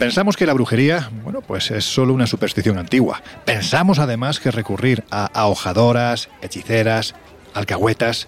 [0.00, 3.22] Pensamos que la brujería, bueno, pues es solo una superstición antigua.
[3.44, 7.14] Pensamos además que recurrir a ahojadoras, hechiceras,
[7.52, 8.26] alcahuetas,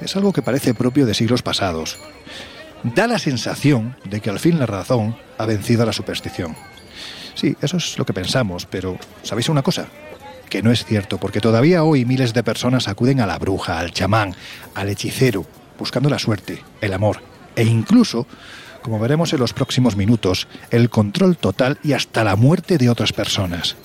[0.00, 1.98] es algo que parece propio de siglos pasados.
[2.84, 6.54] Da la sensación de que al fin la razón ha vencido a la superstición.
[7.34, 9.88] Sí, eso es lo que pensamos, pero ¿sabéis una cosa?
[10.48, 13.90] Que no es cierto, porque todavía hoy miles de personas acuden a la bruja, al
[13.90, 14.36] chamán,
[14.76, 15.44] al hechicero,
[15.80, 17.20] buscando la suerte, el amor
[17.56, 18.24] e incluso
[18.88, 23.12] como veremos en los próximos minutos, el control total y hasta la muerte de otras
[23.12, 23.76] personas.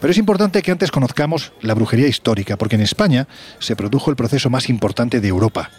[0.00, 3.28] Pero es importante que antes conozcamos la brujería histórica, porque en España
[3.60, 5.70] se produjo el proceso más importante de Europa.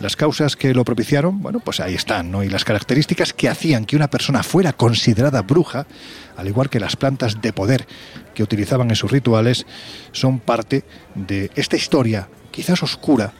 [0.00, 2.42] Las causas que lo propiciaron, bueno, pues ahí están, ¿no?
[2.42, 5.86] Y las características que hacían que una persona fuera considerada bruja,
[6.36, 7.86] al igual que las plantas de poder
[8.34, 9.64] que utilizaban en sus rituales,
[10.10, 10.82] son parte
[11.14, 13.32] de esta historia, quizás oscura,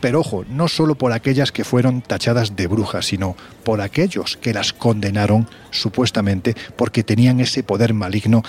[0.00, 4.52] pero ojo, no solo por aquellas que fueron tachadas de brujas, sino por aquellos que
[4.52, 8.42] las condenaron supuestamente porque tenían ese poder maligno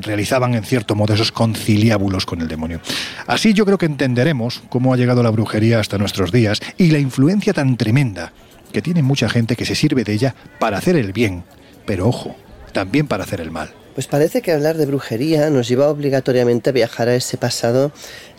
[0.00, 2.80] realizaban en cierto modo esos conciliábulos con el demonio.
[3.26, 6.98] Así yo creo que entenderemos cómo ha llegado la brujería hasta nuestros días y la
[6.98, 8.32] influencia tan tremenda
[8.72, 11.44] que tiene mucha gente que se sirve de ella para hacer el bien,
[11.86, 12.36] pero ojo,
[12.72, 13.70] también para hacer el mal.
[13.94, 17.90] Pues parece que hablar de brujería nos lleva obligatoriamente a viajar a ese pasado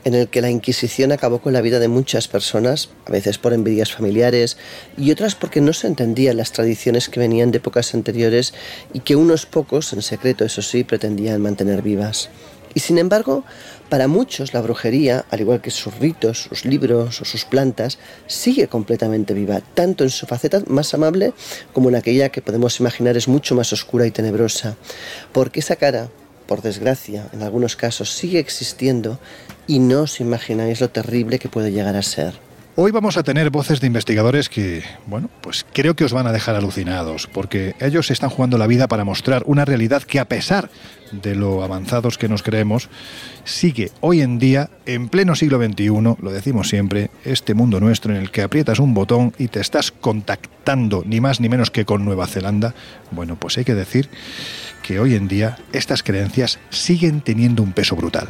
[0.03, 3.53] en el que la Inquisición acabó con la vida de muchas personas, a veces por
[3.53, 4.57] envidias familiares
[4.97, 8.53] y otras porque no se entendían las tradiciones que venían de épocas anteriores
[8.93, 12.29] y que unos pocos, en secreto eso sí, pretendían mantener vivas.
[12.73, 13.43] Y sin embargo,
[13.89, 18.67] para muchos la brujería, al igual que sus ritos, sus libros o sus plantas, sigue
[18.67, 21.33] completamente viva, tanto en su faceta más amable
[21.73, 24.77] como en aquella que podemos imaginar es mucho más oscura y tenebrosa,
[25.31, 26.09] porque esa cara,
[26.45, 29.19] por desgracia, en algunos casos sigue existiendo
[29.69, 32.33] y no os imagináis lo terrible que puede llegar a ser.
[32.75, 36.31] Hoy vamos a tener voces de investigadores que, bueno, pues creo que os van a
[36.31, 40.71] dejar alucinados, porque ellos están jugando la vida para mostrar una realidad que a pesar
[41.11, 42.89] de lo avanzados que nos creemos,
[43.43, 45.89] sigue hoy en día, en pleno siglo XXI,
[46.19, 49.91] lo decimos siempre, este mundo nuestro en el que aprietas un botón y te estás
[49.91, 52.73] contactando ni más ni menos que con Nueva Zelanda,
[53.11, 54.09] bueno, pues hay que decir
[54.81, 58.29] que hoy en día estas creencias siguen teniendo un peso brutal.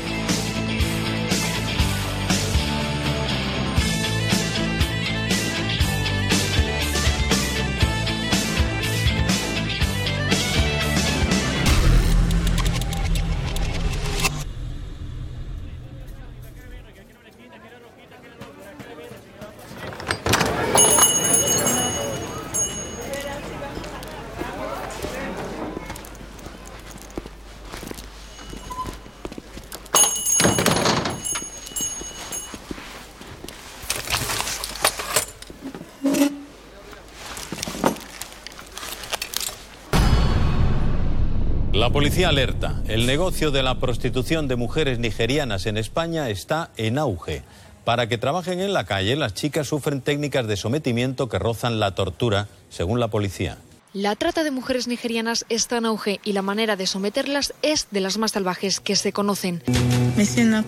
[42.11, 42.83] Policía alerta.
[42.89, 47.41] El negocio de la prostitución de mujeres nigerianas en España está en auge.
[47.85, 51.95] Para que trabajen en la calle, las chicas sufren técnicas de sometimiento que rozan la
[51.95, 53.59] tortura, según la policía.
[53.93, 58.01] La trata de mujeres nigerianas está en auge y la manera de someterlas es de
[58.01, 59.63] las más salvajes que se conocen.
[60.17, 60.67] Me siento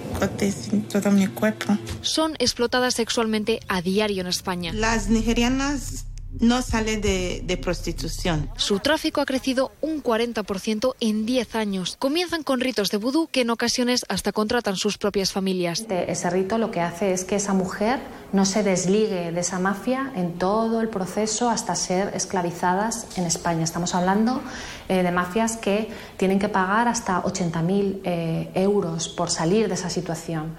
[0.89, 1.77] todo mi cuerpo.
[1.99, 4.71] Son explotadas sexualmente a diario en España.
[4.71, 6.05] Las nigerianas
[6.39, 8.49] no sale de, prostitución.
[8.57, 11.95] Su tráfico ha crecido un 40% en 10 años.
[11.99, 15.81] Comienzan con ritos de vudú que en ocasiones hasta contratan sus propias familias.
[15.81, 17.99] Este, ese rito lo que hace es que esa mujer
[18.33, 23.63] no se desligue de esa mafia en todo el proceso hasta ser esclavizadas en España.
[23.63, 24.41] Estamos hablando
[24.89, 29.89] eh, de mafias que tienen que pagar hasta 80.000 eh, euros por salir de esa
[29.89, 30.55] situación.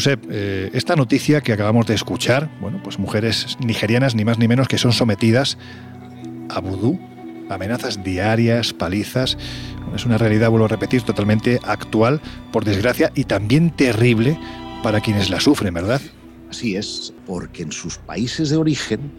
[0.00, 4.48] Josep, eh, esta noticia que acabamos de escuchar, bueno, pues mujeres nigerianas ni más ni
[4.48, 5.58] menos que son sometidas
[6.48, 6.98] a vudú,
[7.50, 9.36] amenazas diarias, palizas,
[9.94, 14.40] es una realidad, vuelvo a repetir, totalmente actual, por desgracia, y también terrible
[14.82, 16.00] para quienes la sufren, ¿verdad?
[16.48, 19.12] Así es, porque en sus países de origen,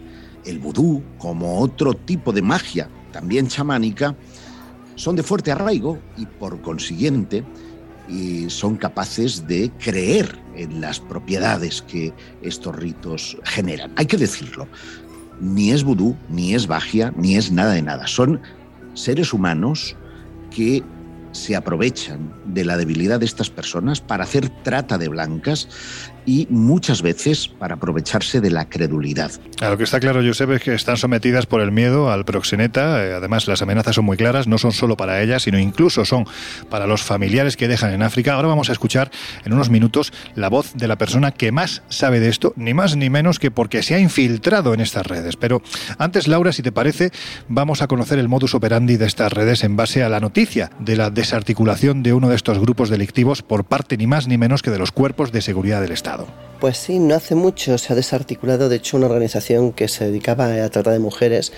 [0.45, 4.15] el vudú, como otro tipo de magia, también chamánica,
[4.95, 7.43] son de fuerte arraigo y por consiguiente
[8.11, 13.93] y son capaces de creer en las propiedades que estos ritos generan.
[13.95, 14.67] Hay que decirlo,
[15.39, 18.07] ni es vudú, ni es magia, ni es nada de nada.
[18.07, 18.41] Son
[18.93, 19.95] seres humanos
[20.53, 20.83] que
[21.31, 25.69] se aprovechan de la debilidad de estas personas para hacer trata de blancas
[26.25, 29.31] y muchas veces para aprovecharse de la credulidad.
[29.59, 33.05] lo que está claro, Josep, es que están sometidas por el miedo al proxeneta.
[33.05, 36.25] Eh, además, las amenazas son muy claras, no son solo para ellas, sino incluso son
[36.69, 38.33] para los familiares que dejan en África.
[38.33, 39.11] Ahora vamos a escuchar
[39.45, 42.95] en unos minutos la voz de la persona que más sabe de esto, ni más
[42.95, 45.35] ni menos que porque se ha infiltrado en estas redes.
[45.35, 45.61] Pero
[45.97, 47.11] antes, Laura, si te parece,
[47.47, 50.95] vamos a conocer el modus operandi de estas redes en base a la noticia de
[50.95, 54.71] la desarticulación de uno de estos grupos delictivos por parte ni más ni menos que
[54.71, 56.10] de los cuerpos de seguridad del Estado.
[56.59, 60.45] Pues sí, no hace mucho se ha desarticulado, de hecho, una organización que se dedicaba
[60.45, 61.51] a tratar de mujeres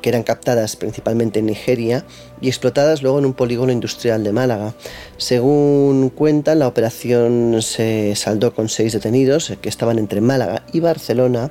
[0.00, 2.04] que eran captadas principalmente en Nigeria
[2.40, 4.74] y explotadas luego en un polígono industrial de Málaga.
[5.18, 11.50] Según cuentan, la operación se saldó con seis detenidos que estaban entre Málaga y Barcelona,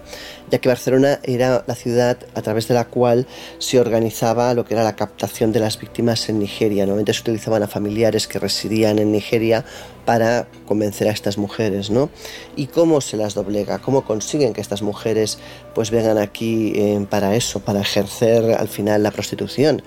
[0.49, 3.27] ya que Barcelona era la ciudad a través de la cual
[3.59, 6.85] se organizaba lo que era la captación de las víctimas en Nigeria.
[6.85, 9.65] Normalmente se utilizaban a familiares que residían en Nigeria
[10.05, 12.09] para convencer a estas mujeres, ¿no?
[12.55, 13.79] ¿Y cómo se las doblega?
[13.79, 15.37] ¿Cómo consiguen que estas mujeres
[15.75, 19.83] pues vengan aquí eh, para eso, para ejercer al final la prostitución?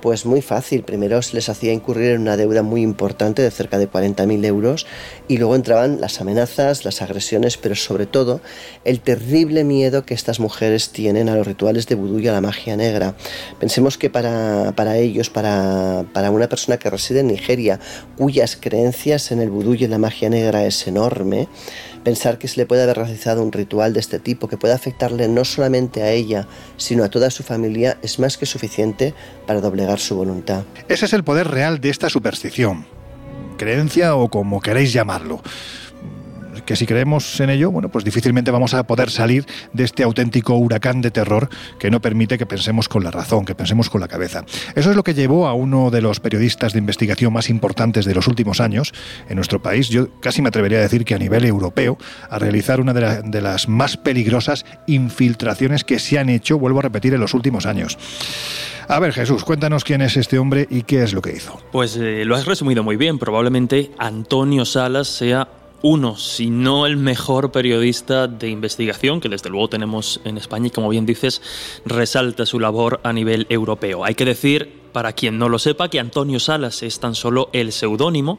[0.00, 0.82] Pues muy fácil.
[0.82, 4.86] Primero se les hacía incurrir en una deuda muy importante de cerca de 40.000 euros
[5.26, 8.40] y luego entraban las amenazas, las agresiones, pero sobre todo
[8.84, 12.40] el terrible miedo que estas mujeres tienen a los rituales de vudú y a la
[12.40, 13.14] magia negra.
[13.58, 17.80] Pensemos que para, para ellos, para, para una persona que reside en Nigeria,
[18.16, 21.48] cuyas creencias en el vudú y en la magia negra es enorme,
[22.06, 25.26] Pensar que se le puede haber realizado un ritual de este tipo que puede afectarle
[25.26, 29.12] no solamente a ella, sino a toda su familia es más que suficiente
[29.44, 30.62] para doblegar su voluntad.
[30.88, 32.86] Ese es el poder real de esta superstición,
[33.58, 35.42] creencia o como queréis llamarlo
[36.66, 40.54] que si creemos en ello, bueno, pues difícilmente vamos a poder salir de este auténtico
[40.54, 41.48] huracán de terror
[41.78, 44.44] que no permite que pensemos con la razón, que pensemos con la cabeza.
[44.74, 48.14] Eso es lo que llevó a uno de los periodistas de investigación más importantes de
[48.14, 48.92] los últimos años
[49.28, 51.98] en nuestro país, yo casi me atrevería a decir que a nivel europeo,
[52.28, 57.14] a realizar una de, las más peligrosas infiltraciones que se han hecho, vuelvo a repetir,
[57.14, 57.96] en los últimos años.
[58.88, 61.60] A ver, Jesús, cuéntanos quién es este hombre y qué es lo que hizo.
[61.72, 63.18] Pues eh, lo has resumido muy bien.
[63.18, 65.48] Probablemente Antonio Salas sea
[65.82, 70.70] uno, si no el mejor periodista de investigación que desde luego tenemos en España y
[70.70, 71.42] como bien dices,
[71.84, 74.04] resalta su labor a nivel europeo.
[74.04, 77.72] Hay que decir para quien no lo sepa, que Antonio Salas es tan solo el
[77.72, 78.38] seudónimo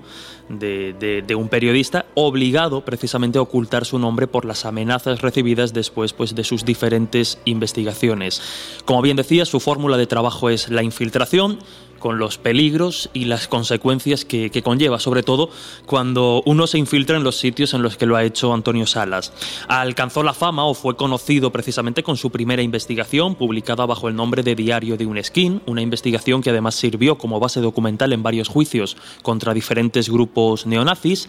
[0.50, 6.34] de, un periodista obligado precisamente a ocultar su nombre por las amenazas recibidas después pues,
[6.34, 8.42] de sus diferentes investigaciones.
[8.86, 11.60] Como bien decía, su fórmula de trabajo es la infiltración,
[11.98, 15.50] con los peligros y las consecuencias que, conlleva, sobre todo
[15.86, 19.34] cuando uno se infiltra en los sitios en los que lo ha hecho Antonio Salas.
[19.68, 24.44] Alcanzó la fama o fue conocido precisamente con su primera investigación, publicada bajo el nombre
[24.44, 28.48] de Diario de un Skin, una investigación que además sirvió como base documental en varios
[28.48, 31.28] juicios contra diferentes grupos neonazis.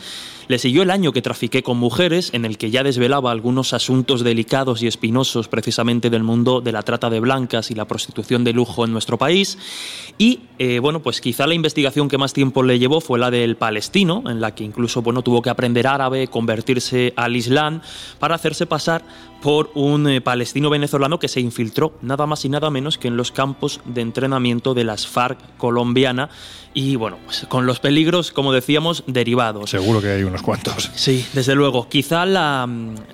[0.48, 4.24] Le siguió el año que trafiqué con mujeres, en el que ya desvelaba algunos asuntos
[4.24, 8.54] delicados y espinosos precisamente del mundo de la trata de blancas y la prostitución de
[8.54, 9.58] lujo en nuestro país.
[10.16, 13.56] Y eh, bueno, pues quizá la investigación que más tiempo le llevó fue la del
[13.56, 17.80] palestino, en la que incluso bueno, tuvo que aprender árabe, convertirse al Islam
[18.18, 19.02] para hacerse pasar
[19.42, 23.16] por un eh, palestino venezolano que se infiltró nada más y nada menos que en
[23.16, 26.30] los campos de entrenamiento de las FARC colombiana
[26.74, 29.70] y bueno, pues con los peligros, como decíamos, derivados.
[29.70, 30.90] Seguro que hay unos cuantos.
[30.94, 31.88] Sí, desde luego.
[31.88, 32.68] Quizá la,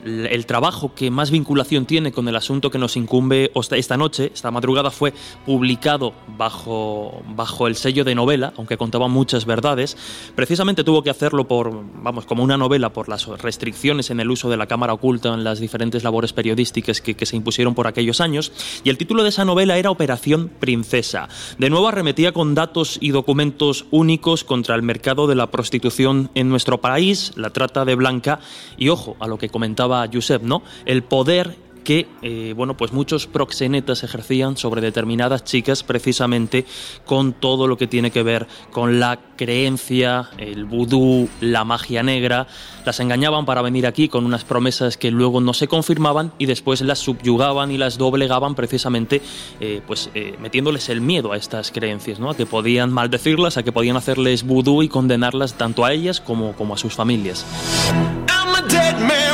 [0.05, 4.51] el trabajo que más vinculación tiene con el asunto que nos incumbe esta noche, esta
[4.51, 5.15] madrugada, fue
[5.47, 9.97] publicado bajo, bajo el sello de novela, aunque contaba muchas verdades.
[10.35, 14.51] Precisamente tuvo que hacerlo por, vamos, como una novela por las restricciones en el uso
[14.51, 18.21] de la cámara oculta en las diferentes labores periodísticas que, que se impusieron por aquellos
[18.21, 18.53] años.
[18.85, 21.29] Y el título de esa novela era Operación Princesa.
[21.59, 26.49] De nuevo arremetía con datos y documentos únicos contra el mercado de la prostitución en
[26.49, 28.39] nuestro país, la trata de blanca
[28.79, 30.63] y, ojo, a lo que comentaba Josep, ¿no?
[30.87, 36.65] El poder que eh, bueno, pues muchos proxenetas ejercían sobre determinadas chicas precisamente
[37.05, 42.47] con todo lo que tiene que ver con la creencia, el vudú, la magia negra.
[42.85, 46.81] Las engañaban para venir aquí con unas promesas que luego no se confirmaban y después
[46.81, 49.23] las subyugaban y las doblegaban precisamente
[49.61, 52.31] eh, pues, eh, metiéndoles el miedo a estas creencias, ¿no?
[52.31, 56.55] a que podían maldecirlas, a que podían hacerles vudú y condenarlas tanto a ellas como,
[56.55, 57.45] como a sus familias.
[58.75, 59.34] El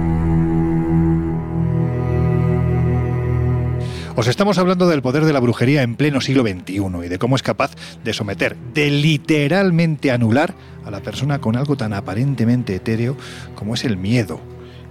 [4.15, 7.37] Os estamos hablando del poder de la brujería en pleno siglo XXI y de cómo
[7.37, 7.71] es capaz
[8.03, 10.53] de someter, de literalmente anular
[10.83, 13.15] a la persona con algo tan aparentemente etéreo
[13.55, 14.41] como es el miedo.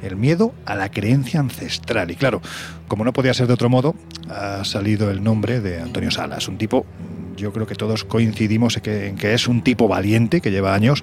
[0.03, 2.11] El miedo a la creencia ancestral.
[2.11, 2.41] Y claro,
[2.89, 3.95] como no podía ser de otro modo,
[4.31, 6.87] ha salido el nombre de Antonio Salas, un tipo
[7.37, 11.03] yo creo que todos coincidimos en que, es un tipo valiente que lleva años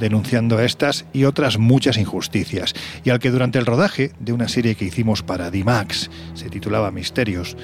[0.00, 4.74] denunciando estas y otras muchas injusticias, y al que durante el rodaje de una serie
[4.74, 7.56] que hicimos para Dimax, se titulaba Misterios,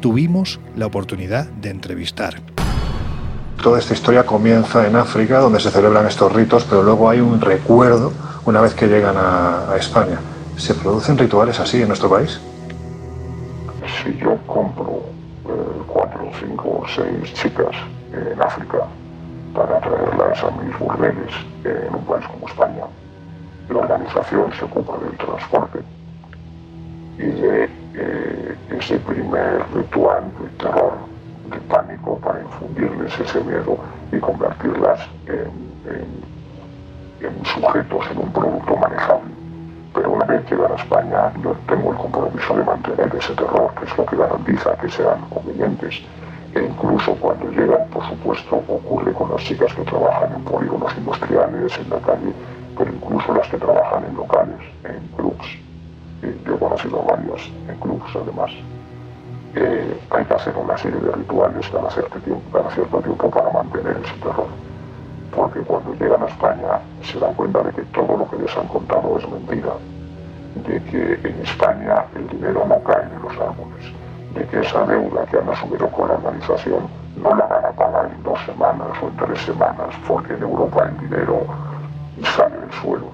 [0.00, 2.42] tuvimos la oportunidad de entrevistar.
[3.62, 7.40] Toda esta historia comienza en África, donde se celebran estos ritos, pero luego hay un
[7.40, 8.12] recuerdo
[8.44, 10.18] una vez que llegan a, a España.
[10.58, 12.38] ¿Se producen rituales así en nuestro país?
[14.02, 15.04] Si yo compro
[15.86, 17.74] cuatro, cinco o seis chicas
[18.12, 18.86] en África
[19.56, 21.32] para traerlas a mis burdeles
[21.64, 22.84] en un país como España.
[23.70, 25.78] La organización se ocupa del transporte
[27.18, 30.92] y de eh, ese primer ritual de terror,
[31.50, 33.78] de pánico, para infundirles ese miedo
[34.12, 35.66] y convertirlas en,
[37.44, 39.36] sujetos, en un producto manejable
[39.94, 43.72] pero una vez que van a España yo tengo el compromiso de mantener ese terror,
[43.78, 46.02] que es lo que garantiza que sean convenientes.
[46.56, 51.78] E incluso cuando llegan, por supuesto, ocurre con las chicas que trabajan en polígonos industriales,
[51.78, 52.32] en la calle,
[52.76, 55.46] pero incluso las que trabajan en locales, en clubs.
[56.22, 58.50] yo he conocido varios en clubs, además.
[59.54, 63.50] Eh, hay que hacer una serie de rituales cada cierto, tiempo, cada cierto tiempo para
[63.50, 64.48] mantener ese terror
[65.36, 68.66] porque cuando llegan a España se dan cuenta de que todo lo que les han
[68.68, 69.74] contado es mentira,
[70.66, 73.92] de que en España el dinero no cae de los árboles,
[74.36, 78.10] de que esa deuda que han asumido con la organización no la van a pagar
[78.14, 81.46] en dos semanas o en tres semanas, porque en Europa el dinero
[82.36, 83.06] sale del suelo.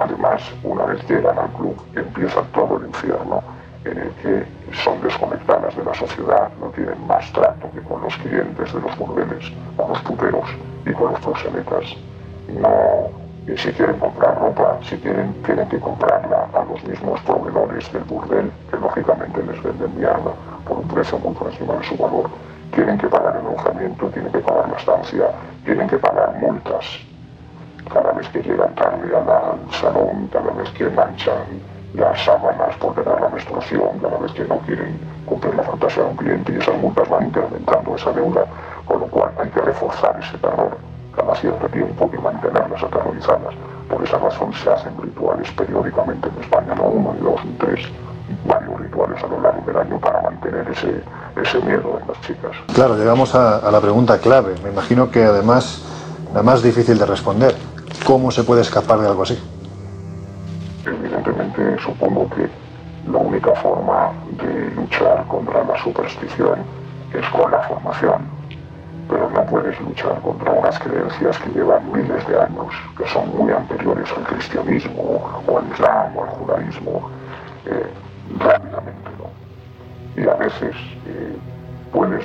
[0.00, 3.42] Además, una vez llegan al club, empieza todo el infierno
[3.84, 4.44] en el que
[4.82, 8.98] son desconectadas de la sociedad, no tienen más trato que con los clientes de los
[8.98, 10.50] burdeles, con los puteros
[10.84, 11.96] y con los proxenetas.
[12.48, 13.19] No,
[13.56, 18.50] si quieren comprar ropa, si quieren, tienen que comprarla a los mismos proveedores del burdel,
[18.70, 20.32] que lógicamente les venden mierda
[20.66, 22.30] por un precio muy por encima de su valor.
[22.74, 25.24] Tienen que pagar el alojamiento, tienen que pagar la estancia,
[25.64, 26.84] tienen que pagar multas
[27.92, 31.60] cada vez que llegan tarde al salón, cada vez que manchan
[31.94, 36.10] las sábanas por tener la menstruación cada vez que no quieren cumplir la fantasía de
[36.10, 38.46] un cliente y esas multas van incrementando esa deuda,
[38.84, 43.54] con lo cual hay que reforzar ese terror cada cierto tiempo y mantenerlas aterrorizadas.
[43.88, 47.88] Por esa razón se hacen rituales periódicamente en España, no uno, ni dos, ni tres,
[48.46, 51.02] varios rituales a lo largo del año para mantener ese,
[51.42, 52.52] ese miedo en las chicas.
[52.74, 54.54] Claro, llegamos a, a la pregunta clave.
[54.62, 55.84] Me imagino que además
[56.34, 57.54] la más difícil de responder.
[58.06, 59.38] ¿Cómo se puede escapar de algo así?
[60.86, 62.48] Evidentemente supongo que
[63.10, 66.60] la única forma de luchar contra la superstición
[67.12, 68.22] es con la formación,
[69.10, 73.52] pero no puedes luchar contra unas creencias que llevan miles de años, que son muy
[73.52, 77.10] anteriores al cristianismo o al islam o al judaísmo,
[77.66, 77.90] eh,
[78.38, 79.10] rápidamente.
[79.18, 80.22] ¿no?
[80.22, 80.76] Y a veces
[81.06, 81.36] eh,
[81.92, 82.24] puedes,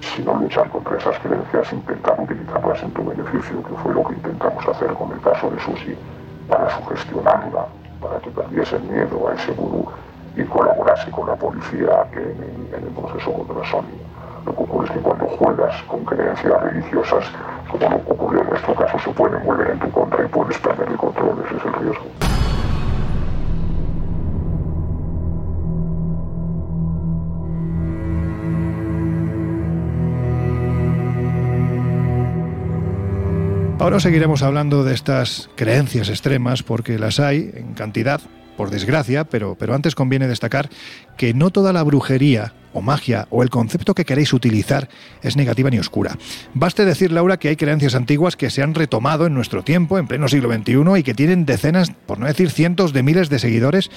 [0.00, 4.14] si no luchar contra esas creencias, intentar utilizarlas en tu beneficio, que fue lo que
[4.14, 5.96] intentamos hacer con el caso de Susi
[6.48, 7.66] para sugestionarla,
[8.00, 9.86] para que perdiese miedo a ese gurú
[10.36, 14.11] y colaborase con la policía en, el proceso contra Sony.
[14.42, 17.24] Es que cuando juegas con creencias religiosas,
[17.70, 20.88] como no ocurrió en nuestro caso, se pueden volver en tu contra y puedes perder
[20.88, 22.04] el control, ese es el riesgo.
[33.78, 38.20] Ahora seguiremos hablando de estas creencias extremas porque las hay en cantidad,
[38.56, 40.68] por desgracia, pero, pero antes conviene destacar
[41.16, 44.88] que no toda la brujería o magia o el concepto que queréis utilizar
[45.22, 46.16] es negativa ni oscura.
[46.54, 50.06] Baste decir, Laura, que hay creencias antiguas que se han retomado en nuestro tiempo, en
[50.06, 53.90] pleno siglo XXI, y que tienen decenas, por no decir cientos de miles de seguidores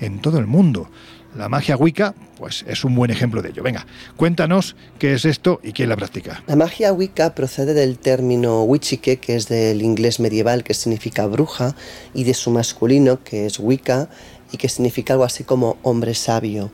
[0.00, 0.88] en todo el mundo.
[1.36, 3.62] La magia Wicca, pues es un buen ejemplo de ello.
[3.62, 3.86] Venga,
[4.16, 6.42] cuéntanos qué es esto y quién la practica.
[6.46, 11.74] La magia Wicca procede del término Wichike, que es del inglés medieval, que significa bruja,
[12.12, 14.10] y de su masculino, que es Wicca,
[14.52, 16.70] y que significa algo así como hombre sabio.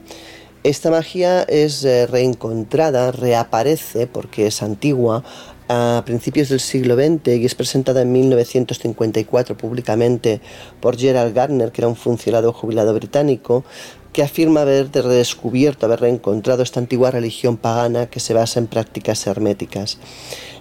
[0.65, 5.23] Esta magia es eh, reencontrada, reaparece porque es antigua
[5.69, 10.41] a principios del siglo XX y es presentada en 1954 públicamente
[10.81, 13.65] por Gerald Gardner, que era un funcionario jubilado británico,
[14.13, 19.27] que afirma haber redescubierto, haber reencontrado esta antigua religión pagana que se basa en prácticas
[19.27, 19.99] herméticas.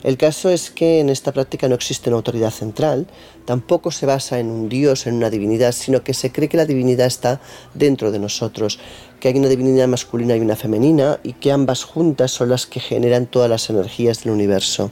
[0.04, 3.08] El caso es que en esta práctica no existe una autoridad central,
[3.48, 6.66] tampoco se basa en un dios, en una divinidad, sino que se cree que la
[6.66, 7.40] divinidad está
[7.74, 8.78] dentro de nosotros,
[9.22, 12.82] que hay una divinidad masculina y una femenina y que ambas juntas son las que
[12.82, 14.92] generan todas las energías del universo.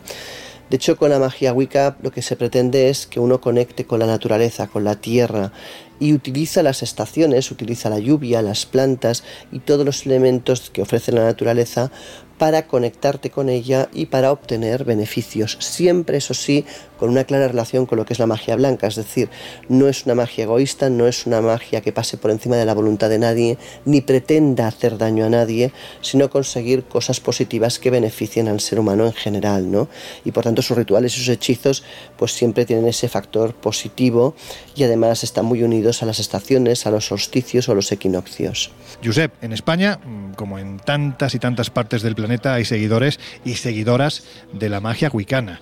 [0.70, 4.00] De hecho, con la magia Wicca lo que se pretende es que uno conecte con
[4.00, 5.52] la naturaleza, con la tierra,
[6.00, 11.12] y utiliza las estaciones, utiliza la lluvia, las plantas y todos los elementos que ofrece
[11.12, 11.92] la naturaleza
[12.38, 15.58] para conectarte con ella y para obtener beneficios.
[15.60, 16.66] Siempre, eso sí,
[17.00, 19.30] con una clara relación con lo que es la magia blanca, es decir,
[19.70, 22.74] no es una magia egoísta, no es una magia que pase por encima de la
[22.74, 28.48] voluntad de nadie, ni pretenda hacer daño a nadie, sino conseguir cosas positivas que beneficien
[28.48, 29.88] al ser humano en general, ¿no?
[30.24, 31.84] Y por tanto sus rituales y sus hechizos
[32.18, 34.36] pues siempre tienen ese factor positivo
[34.76, 38.72] y además están muy unidos a las estaciones, a los solsticios o los equinoccios.
[39.04, 43.56] Josep, en España, mm, como en tantas y tantas partes del planeta, hay seguidores y
[43.56, 45.62] seguidoras de la magia wicana.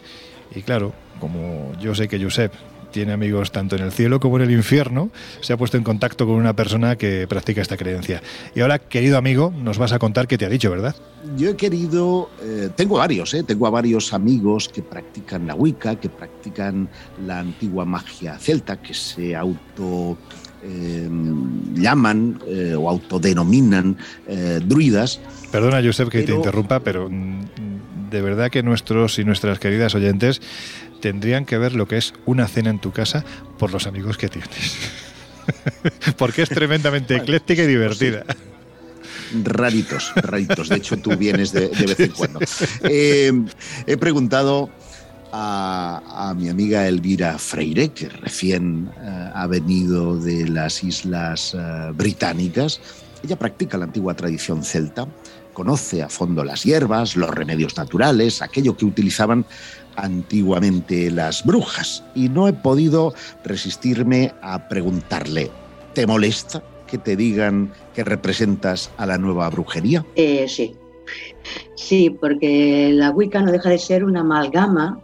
[0.56, 2.54] Y claro, como yo sé que Josep
[2.94, 5.10] tiene amigos tanto en el cielo como en el infierno,
[5.42, 8.22] se ha puesto en contacto con una persona que practica esta creencia.
[8.56, 10.96] Y ahora, querido amigo, nos vas a contar qué te ha dicho, ¿verdad?
[11.36, 15.96] Yo he querido, eh, tengo varios, eh, tengo a varios amigos que practican la Wicca,
[16.00, 16.88] que practican
[17.26, 20.18] la antigua magia celta, que se auto
[20.64, 21.10] eh,
[21.76, 22.40] llaman
[22.78, 23.98] o autodenominan
[24.66, 25.20] druidas.
[25.52, 30.42] Perdona, Josep, que te interrumpa, pero mm, de verdad que nuestros y nuestras queridas oyentes
[31.02, 33.26] tendrían que ver lo que es una cena en tu casa
[33.60, 34.78] por los amigos que tienes.
[36.18, 38.24] Porque es tremendamente ecléctica y divertida.
[39.44, 40.70] Raritos, raritos.
[40.70, 42.40] De hecho, tú vienes de, vez en cuando.
[42.84, 43.34] Eh,
[43.88, 44.70] he preguntado
[45.34, 52.80] a, mi amiga Elvira Freire, que recién eh, ha venido de las islas eh, británicas.
[53.24, 55.08] Ella practica la antigua tradición celta,
[55.54, 59.46] conoce a fondo las hierbas, los remedios naturales, aquello que utilizaban
[59.96, 65.52] antiguamente las brujas y no he podido resistirme a preguntarle,
[65.94, 70.06] ¿te molesta que te digan que representas a la nueva brujería?
[70.16, 70.76] Eh, sí,
[71.76, 75.03] sí, porque la Wicca no deja de ser una amalgama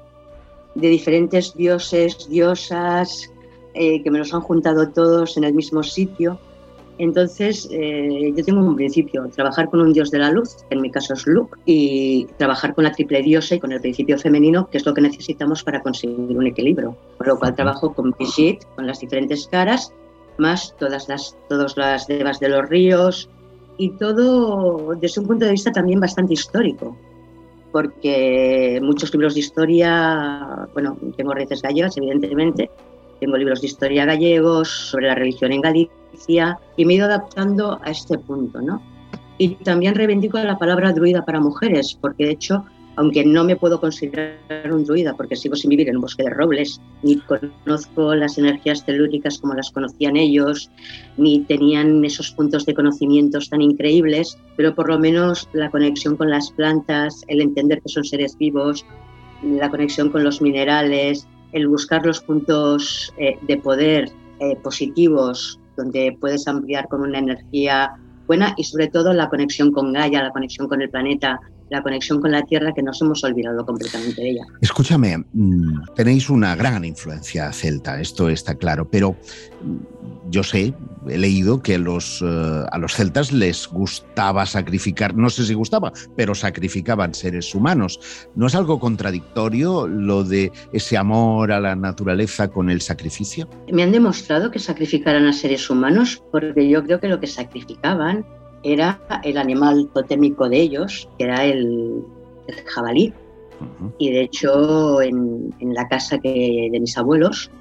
[0.80, 3.32] de diferentes dioses, diosas,
[3.74, 6.40] eh, que me los han juntado todos en el mismo sitio
[7.00, 10.82] entonces, eh, yo tengo un principio, trabajar con un dios de la luz, que en
[10.82, 14.70] mi caso es Luke, y trabajar con la triple diosa y con el principio femenino,
[14.70, 16.98] que es lo que necesitamos para conseguir un equilibrio.
[17.18, 19.94] Por lo cual trabajo con Brigitte, con las diferentes caras,
[20.38, 23.30] más todas las, todas las devas de los ríos,
[23.78, 26.98] y todo desde un punto de vista también bastante histórico,
[27.72, 32.70] porque muchos libros de historia, bueno, tengo raíces gallegas, evidentemente,
[33.20, 37.80] tengo libros de historia gallegos sobre la religión en Galicia y me he ido adaptando
[37.84, 38.82] a este punto, ¿no?
[39.38, 42.66] Y también reivindico la palabra druida para mujeres, porque de hecho,
[43.00, 46.32] aunque no me puedo considerar un druida porque sigo sin vivir en un bosque de
[46.32, 50.70] robles, ni conozco las energías telúricas como las conocían ellos,
[51.16, 56.30] ni tenían esos puntos de conocimientos tan increíbles, pero por lo menos la conexión con
[56.30, 58.86] las plantas, el entender que son seres vivos,
[59.44, 66.18] la conexión con los minerales, el buscar los puntos eh, de poder eh, positivos donde
[66.20, 67.94] puedes ampliar con una energía
[68.28, 72.22] buena y sobre todo la conexión con Gaia, la conexión con el planeta, la conexión
[72.22, 74.44] con la Tierra que nos hemos olvidado completamente de ella.
[74.62, 79.16] Escúchame, mm, tenéis una gran influencia celta, esto está claro, pero
[79.62, 80.74] mm, yo sé,
[81.08, 85.92] he leído que los, eh, a los celtas les gustaba sacrificar, no sé si gustaba,
[86.16, 88.00] pero sacrificaban seres humanos.
[88.36, 93.50] ¿No es algo contradictorio lo de ese amor a la naturaleza con el sacrificio?
[93.72, 98.26] Me han demostrado que sacrificaran a seres humanos porque yo creo que lo que sacrificaban
[98.64, 102.04] era el animal totémico de ellos, que era el,
[102.66, 103.14] jabalí.
[103.98, 107.52] Y de hecho, en, la casa que, de mis abuelos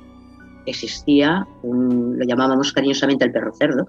[0.67, 3.89] existía un, lo llamábamos cariñosamente el perro cerdo,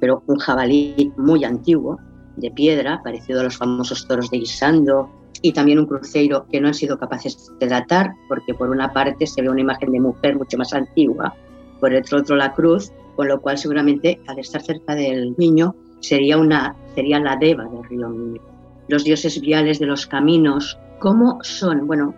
[0.00, 1.98] pero un jabalí muy antiguo,
[2.36, 5.08] de piedra, parecido a los famosos toros de Guisando,
[5.42, 9.26] y también un cruceiro que no han sido capaces de datar, porque por una parte
[9.26, 11.34] se ve una imagen de mujer mucho más antigua,
[11.80, 16.38] por el otro la cruz, con lo cual seguramente al estar cerca del niño sería,
[16.38, 18.40] una, sería la deva del río Niño.
[18.88, 21.86] Los dioses viales de los caminos, ¿cómo son?
[21.86, 22.14] Bueno,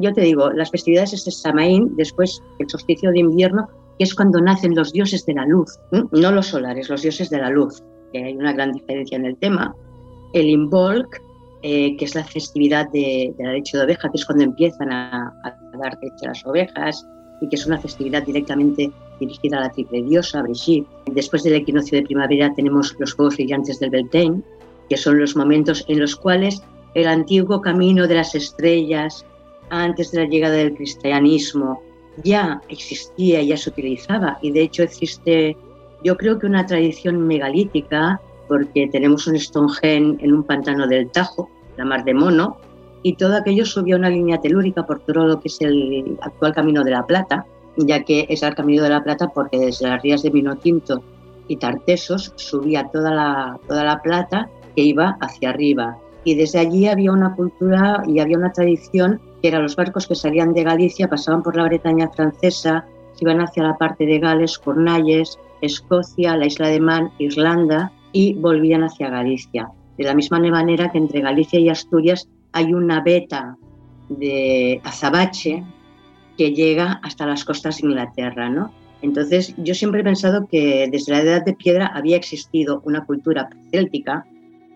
[0.00, 3.68] yo te digo, las festividades es Samaín, después el solsticio de invierno,
[3.98, 7.38] que es cuando nacen los dioses de la luz, no los solares, los dioses de
[7.38, 9.74] la luz, que hay una gran diferencia en el tema.
[10.32, 11.20] El Imbolc,
[11.62, 15.34] eh, que es la festividad de, la leche de oveja, que es cuando empiezan a,
[15.80, 17.04] dar leche a las ovejas,
[17.40, 20.86] y que es una festividad directamente dirigida a la triple diosa, Brigitte.
[21.06, 24.42] Después del equinoccio de primavera tenemos los Juegos Brillantes del Beltane,
[24.88, 26.62] que son los momentos en los cuales
[26.94, 29.24] el antiguo camino de las estrellas,
[29.70, 31.82] antes de la llegada del cristianismo,
[32.24, 35.56] ya existía, ya se utilizaba, y de hecho existe,
[36.02, 41.50] yo creo que una tradición megalítica, porque tenemos un Stonehenge en un pantano del Tajo,
[41.76, 42.56] la Mar de Mono,
[43.02, 46.84] y todo aquello subió una línea telúrica por todo lo que es el actual Camino
[46.84, 50.22] de la Plata, ya que es el Camino de la Plata porque desde las rías
[50.22, 51.02] de Minotinto
[51.46, 55.96] y Tartesos subía toda la, toda la plata que iba hacia arriba.
[56.24, 60.14] Y desde allí había una cultura y había una tradición que eran los barcos que
[60.14, 62.84] salían de Galicia, pasaban por la Bretaña francesa,
[63.20, 68.84] iban hacia la parte de Gales, Cornalles, Escocia, la isla de Man, Irlanda y volvían
[68.84, 69.70] hacia Galicia.
[69.96, 73.56] De la misma manera que entre Galicia y Asturias hay una veta
[74.08, 75.64] de azabache
[76.36, 78.72] que llega hasta las costas de Inglaterra, ¿no?
[79.02, 83.48] Entonces, yo siempre he pensado que desde la Edad de Piedra había existido una cultura
[83.70, 84.26] céltica.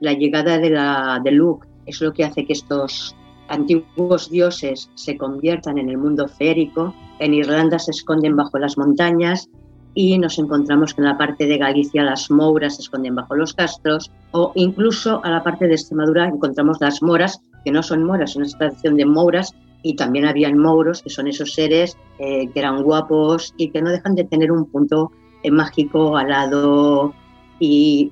[0.00, 3.16] La llegada de, la, de Luke es lo que hace que estos
[3.48, 6.94] antiguos dioses se conviertan en el mundo férico.
[7.18, 9.48] En Irlanda se esconden bajo las montañas
[9.94, 13.52] y nos encontramos que en la parte de Galicia las mouras se esconden bajo los
[13.52, 18.32] castros o incluso a la parte de Extremadura encontramos las moras, que no son moras,
[18.32, 22.60] son una tradición de mouras y también habían mouros, que son esos seres eh, que
[22.60, 25.10] eran guapos y que no dejan de tener un punto
[25.42, 27.12] eh, mágico, alado
[27.58, 28.10] y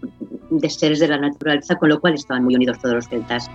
[0.50, 3.50] de seres de la naturaleza, con lo cual estaban muy unidos todos los celtas.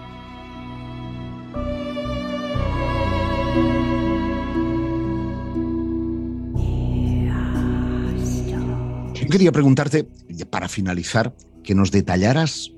[9.36, 10.08] Quería preguntarte,
[10.50, 12.72] para finalizar, que nos detallaras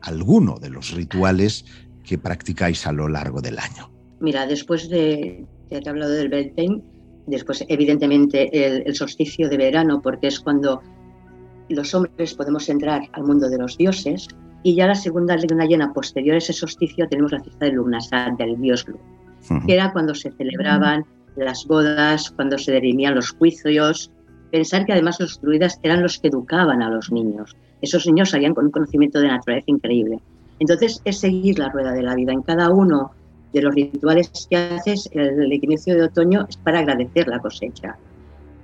[0.00, 1.66] alguno de los rituales
[2.02, 3.90] que practicáis a lo largo del año.
[4.18, 6.80] Mira, después de, te he hablado del Beltane,
[7.26, 8.48] después evidentemente
[8.88, 10.80] el, solsticio de verano, porque es cuando
[11.68, 14.28] los hombres podemos entrar al mundo de los dioses,
[14.62, 18.38] y ya la segunda luna llena posterior a ese solsticio tenemos la fiesta de Lugnasat,
[18.38, 18.98] del dios Lu,
[19.66, 21.04] que era cuando se celebraban
[21.36, 24.10] las bodas, cuando se dirimían los juicios,
[24.50, 27.56] Pensar que además los druidas eran los que educaban a los niños.
[27.82, 30.20] Esos niños salían con un conocimiento de naturaleza increíble.
[30.58, 32.32] Entonces es seguir la rueda de la vida.
[32.32, 33.12] En cada uno
[33.52, 37.96] de los rituales que haces, el inicio de otoño es para agradecer la cosecha.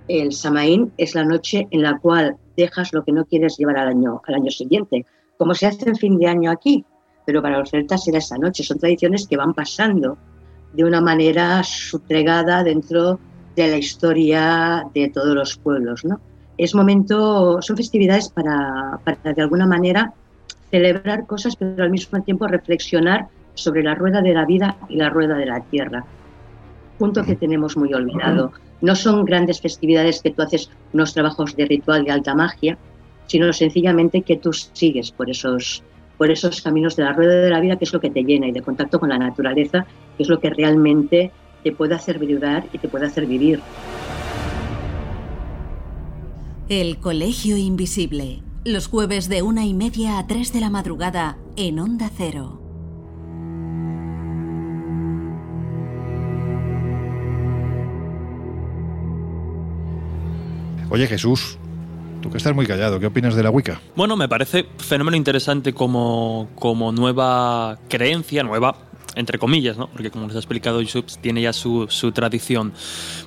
[0.09, 3.89] El Samaín es la noche en la cual dejas lo que no quieres llevar al
[3.89, 5.07] año, al año siguiente,
[5.39, 6.85] como se hace en fin de año aquí,
[7.25, 8.63] pero para los celtas era esa noche.
[8.63, 10.19] Son tradiciones que van pasando
[10.75, 13.19] de una manera sutregada dentro
[13.57, 16.05] de la historia de todos los pueblos.
[16.05, 16.21] ¿no?
[16.59, 20.13] Es momento, son festividades para, para de alguna manera
[20.71, 25.11] celebrar cosas, pero al mismo tiempo reflexionar sobre la rueda de la vida y la
[25.11, 26.05] rueda de la tierra.
[26.99, 28.53] Punto que tenemos muy olvidado.
[28.81, 32.77] No son grandes festividades que tú haces unos trabajos de ritual de alta magia,
[33.27, 35.83] sino sencillamente que tú sigues por esos,
[36.19, 38.49] por esos caminos de la rueda de la vida, que es lo que te llena,
[38.49, 39.87] y de contacto con la naturaleza,
[40.17, 41.33] que es lo que realmente
[41.65, 43.61] te puede hacer vibrar y te puede hacer vivir.
[46.69, 48.43] El Colegio Invisible.
[48.67, 52.61] Los jueves de una y media a tres de la madrugada en Onda Cero.
[60.91, 61.59] Oye Jesús,
[62.21, 63.81] tú que estás muy callado, ¿qué opinas de la Wicca?
[63.97, 68.77] Bueno, me parece fenómeno interesante como, como nueva creencia, nueva
[69.15, 69.89] entre comillas, ¿no?
[69.89, 72.73] porque como nos ha explicado Yusuf, tiene ya su, tradición.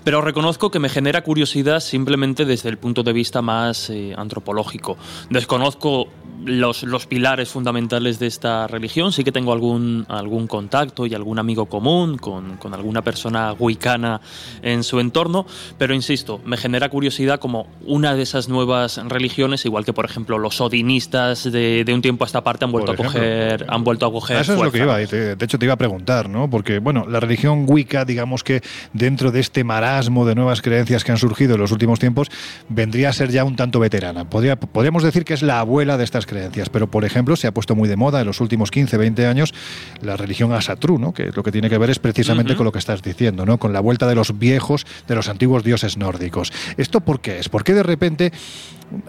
[0.03, 4.97] Pero reconozco que me genera curiosidad simplemente desde el punto de vista más eh, antropológico.
[5.29, 6.07] Desconozco
[6.45, 9.11] los, los, pilares fundamentales de esta religión.
[9.11, 14.21] Sí que tengo algún, algún contacto y algún amigo común con, con alguna persona wicana
[14.61, 15.45] en su entorno,
[15.77, 20.37] pero insisto, me genera curiosidad como una de esas nuevas religiones, igual que por ejemplo
[20.37, 24.05] los odinistas de, de un tiempo a esta parte han vuelto a coger, han vuelto
[24.05, 24.41] a coger.
[24.41, 26.49] Eso es lo que iba, de hecho te iba a preguntar, ¿no?
[26.49, 28.61] Porque bueno, la religión wicca, digamos que
[28.93, 32.29] dentro de este marasmo de nuevas creencias que han surgido en los últimos tiempos,
[32.69, 34.29] vendría a ser ya un tanto veterana.
[34.29, 37.51] Podría, podríamos decir que es la abuela de estas creencias, pero por ejemplo se ha
[37.51, 39.53] puesto muy de moda en los últimos 15, 20 años
[40.01, 41.13] la religión asatru, ¿no?
[41.13, 43.57] que lo que tiene que ver es precisamente con lo que estás diciendo, ¿no?
[43.57, 46.53] con la vuelta de los viejos, de los antiguos dioses nórdicos.
[46.77, 47.49] ¿Esto por qué es?
[47.49, 48.31] ¿Por qué de repente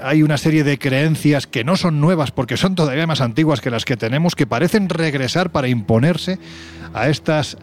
[0.02, 3.70] hay una serie de creencias que no son nuevas porque son todavía más antiguas que
[3.70, 6.38] las que tenemos, que parecen regresar para imponerse
[6.94, 7.56] a estas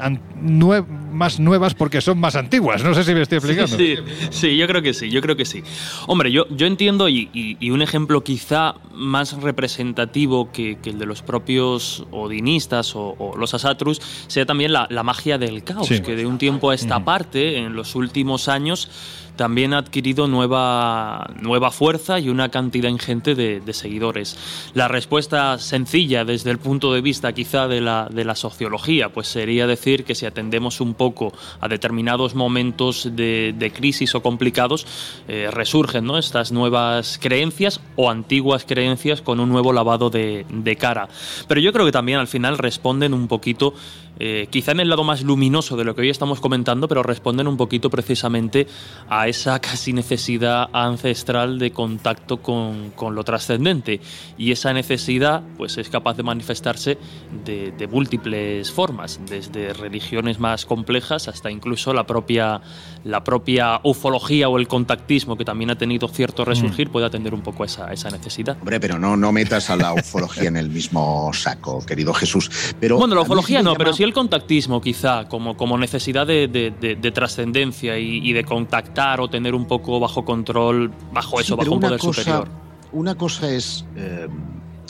[1.12, 2.84] más nuevas porque son más antiguas.
[2.84, 3.76] No sé si me estoy explicando.
[3.76, 3.96] Sí,
[4.30, 5.64] sí, yo creo que sí, yo creo que sí.
[6.08, 12.06] Hombre, yo, yo entiendo y, un ejemplo quizá más representativo que, el de los propios
[12.12, 16.76] odinistas o, los asatrus sea también la, magia del caos, que de un tiempo a
[16.76, 18.90] esta parte, en los últimos años,
[19.36, 24.38] también ha adquirido nueva, nueva fuerza y una cantidad ingente de, seguidores.
[24.74, 29.28] La respuesta sencilla desde el punto de vista quizá de la, de la sociología, pues
[29.28, 34.86] sería decir que si atendemos un poco a determinados momentos de, crisis o complicados,
[35.28, 36.18] eh, resurgen ¿no?
[36.18, 41.10] estas nuevas creencias o antiguas creencias con un nuevo lavado de, de cara.
[41.48, 43.74] Pero yo creo que también al final responden un poquito
[44.20, 47.48] eh, quizá en el lado más luminoso de lo que hoy estamos comentando, pero responden
[47.48, 48.68] un poquito precisamente
[49.10, 54.00] a esa casi necesidad ancestral de contacto con, lo trascendente.
[54.38, 56.98] Y esa necesidad pues, es capaz de manifestarse
[57.44, 62.62] de, múltiples formas, desde religiones más complejas hasta incluso la propia,
[63.06, 66.92] la propia ufología o el contactismo, que también ha tenido cierto resurgir, mm.
[66.92, 68.58] puede atender un poco a esa, esa necesidad.
[68.60, 72.50] Hombre, pero no, no metas a la ufología en el mismo saco, querido Jesús.
[72.80, 77.98] Pero bueno, la ufología no, pero sí el contactismo quizá como, como necesidad de, trascendencia
[78.00, 82.48] y, de contactar o tener un poco bajo control, bajo eso, bajo un poder superior.
[82.92, 84.28] Una cosa es eh,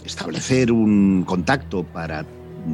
[0.06, 2.26] establecer un contacto para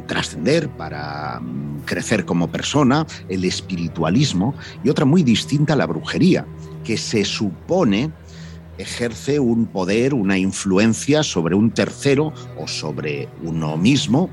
[0.06, 6.46] trascender, para mm, crecer como persona, el espiritualismo, y otra muy distinta, la brujería,
[6.84, 8.10] que se supone
[8.78, 14.30] ejerce un poder, una influencia sobre un tercero o sobre uno mismo,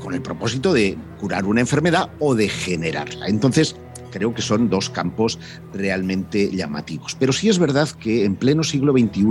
[0.00, 3.26] con el propósito de curar una enfermedad o de generarla.
[3.26, 3.76] Entonces,
[4.14, 5.40] creo que son dos campos
[5.72, 7.16] realmente llamativos.
[7.18, 9.24] Pero sí es verdad que en pleno siglo XXI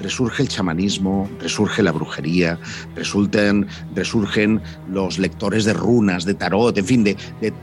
[0.00, 2.58] resurge el chamanismo, resurge la brujería,
[2.94, 7.16] resultan, resurgen los lectores de runas, de tarot, en fin, de,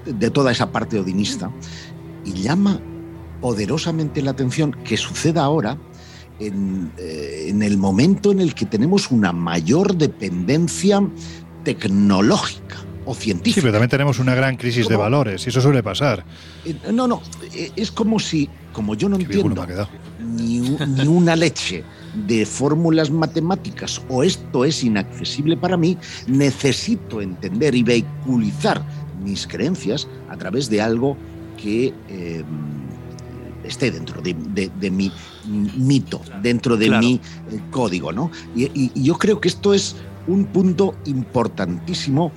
[0.05, 1.49] de, toda esa parte odinista.
[2.23, 2.79] Y llama
[3.41, 5.75] poderosamente la atención que suceda ahora
[6.39, 11.01] en, eh, en, el momento en el que tenemos una mayor dependencia
[11.63, 13.55] tecnológica o científica.
[13.55, 16.23] Sí, pero también tenemos una gran crisis de valores y eso suele pasar.
[16.65, 17.21] Eh, no, no,
[17.53, 19.65] eh, es como si, como yo no entiendo
[20.19, 21.83] ni, ni una leche
[22.27, 28.83] de fórmulas matemáticas o esto es inaccesible para mí, necesito entender y vehiculizar
[29.23, 31.17] mis creencias a través de algo
[31.61, 32.43] que eh,
[33.63, 34.33] esté dentro de,
[34.91, 35.11] mi
[35.77, 37.21] mito, dentro de mi
[37.71, 38.29] código, ¿no?
[38.55, 39.95] y, yo creo que esto es
[40.27, 42.31] un punto importantísimo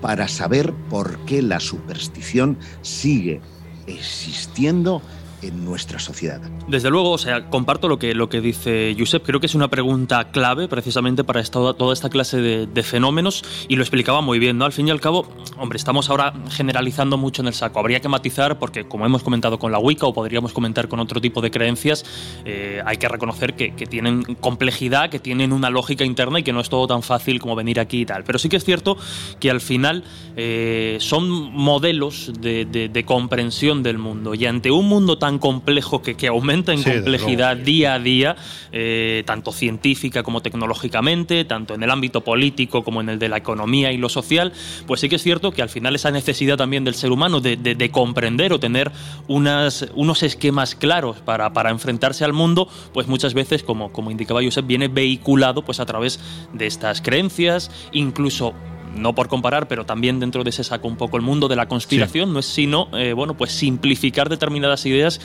[0.00, 3.40] para saber por qué la superstición sigue
[3.86, 5.02] existiendo
[5.42, 6.40] en nuestra sociedad.
[6.66, 9.24] Desde luego, o sea, comparto lo que, lo que dice Josep.
[9.24, 13.76] Creo que es una pregunta clave precisamente para esta, toda esta clase de, fenómenos y
[13.76, 14.64] lo explicaba muy bien, ¿no?
[14.64, 17.80] Al fin y al cabo, hombre, estamos ahora generalizando mucho en el saco.
[17.80, 21.20] Habría que matizar porque, como hemos comentado con la Wicca o podríamos comentar con otro
[21.20, 22.04] tipo de creencias,
[22.44, 26.60] eh, hay que reconocer que, tienen complejidad, que tienen una lógica interna y que no
[26.60, 28.24] es todo tan fácil como venir aquí y tal.
[28.24, 28.96] Pero sí que es cierto
[29.40, 30.04] que al final
[30.36, 36.16] eh, son modelos de, de comprensión del mundo y ante un mundo tan complejo que,
[36.16, 38.36] que aumenta en complejidad día a día,
[38.72, 43.36] eh, tanto científica como tecnológicamente, tanto en el ámbito político como en el de la
[43.36, 44.54] economía y lo social,
[44.86, 47.56] pues sí que es cierto que al final esa necesidad también del ser humano de,
[47.56, 48.90] de, comprender o tener
[49.26, 54.42] unas, unos esquemas claros para, para, enfrentarse al mundo, pues muchas veces, como, como indicaba
[54.42, 56.20] Josep, viene vehiculado pues a través
[56.52, 58.54] de estas creencias, incluso
[58.98, 61.66] no por comparar, pero también dentro de ese saco un poco el mundo de la
[61.66, 65.20] conspiración, no es sino, eh, bueno, pues simplificar determinadas ideas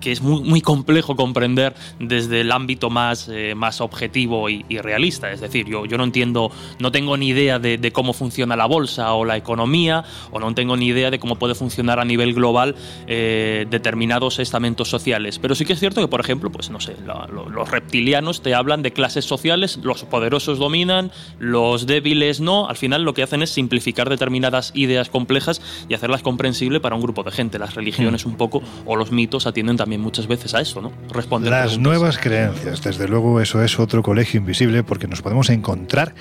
[0.00, 5.32] que es muy, muy complejo comprender desde el ámbito más, eh, más objetivo y, realista.
[5.32, 9.12] Es decir, yo, yo no entiendo, no tengo ni idea de, cómo funciona la bolsa
[9.14, 12.76] o la economía, o no tengo ni idea de cómo puede funcionar a nivel global
[13.06, 15.38] eh, determinados estamentos sociales.
[15.38, 16.96] Pero sí que es cierto que, por ejemplo, pues no sé,
[17.30, 22.68] los reptilianos te hablan de clases sociales, los poderosos dominan, los débiles no.
[22.68, 27.02] Al final lo que hacen es simplificar determinadas ideas complejas y hacerlas comprensibles para un
[27.02, 27.58] grupo de gente.
[27.58, 28.28] Las religiones hmm.
[28.28, 30.92] un poco o los mitos atienden también muchas veces a eso, ¿no?
[31.10, 36.14] Responder Las nuevas creencias, desde luego eso es otro colegio invisible porque nos podemos encontrar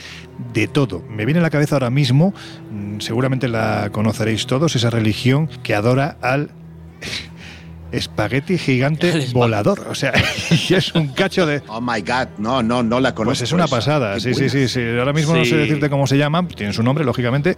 [0.53, 1.03] de todo.
[1.09, 2.33] Me viene a la cabeza ahora mismo,
[2.71, 6.51] mm, seguramente la conoceréis todos, esa religión que adora al
[7.91, 9.87] espagueti gigante volador.
[9.89, 10.13] O sea,
[10.69, 11.61] es un cacho de.
[11.67, 13.31] Oh my God, no, no, no la conozco.
[13.31, 14.81] Pues es una pasada, sí, sí, sí, sí.
[14.97, 17.57] Ahora mismo no sé decirte cómo se llama, tiene su nombre, lógicamente.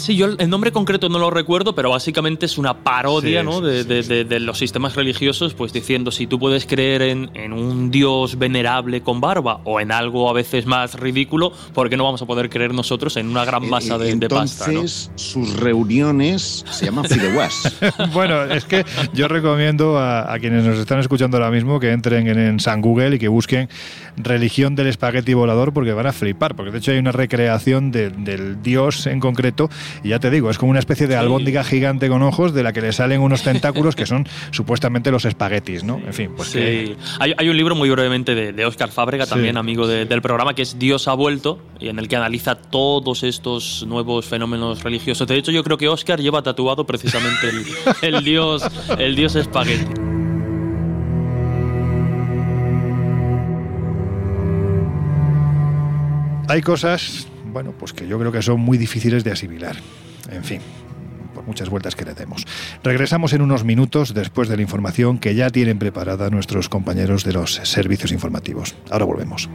[0.00, 3.60] Sí, yo el nombre concreto no lo recuerdo, pero básicamente es una parodia ¿no?
[3.60, 9.20] de, los sistemas religiosos, pues diciendo si tú puedes creer en, un dios venerable con
[9.20, 12.72] barba o en algo a veces más ridículo, ¿por qué no vamos a poder creer
[12.72, 14.66] nosotros en una gran masa de, pasta?
[14.68, 17.76] Entonces, sus reuniones se llaman fideuás.
[18.14, 22.58] bueno, es que yo recomiendo a, quienes nos están escuchando ahora mismo que entren en,
[22.58, 23.68] San Google y que busquen
[24.16, 28.62] religión del espagueti volador porque van a flipar, porque de hecho hay una recreación del
[28.62, 29.68] dios en concreto
[30.02, 32.72] y ya te digo, es como una especie de albóndiga gigante con ojos de la
[32.72, 36.00] que le salen unos tentáculos que son supuestamente los espaguetis, ¿no?
[36.04, 36.96] En fin, pues sí.
[37.18, 41.08] Hay, un libro muy brevemente de, Oscar Fábrega, también amigo del programa, que es Dios
[41.08, 45.26] ha vuelto, y en el que analiza todos estos nuevos fenómenos religiosos.
[45.26, 47.64] De hecho, yo creo que Oscar lleva tatuado precisamente el,
[48.14, 48.62] el dios,
[48.98, 49.86] el dios espagueti.
[56.50, 59.76] Hay cosas bueno, pues que yo creo que son muy difíciles de asimilar.
[60.30, 60.60] En fin,
[61.34, 62.46] por muchas vueltas que le demos.
[62.82, 67.32] Regresamos en unos minutos después de la información que ya tienen preparada nuestros compañeros de
[67.32, 68.74] los servicios informativos.
[68.90, 69.48] Ahora volvemos.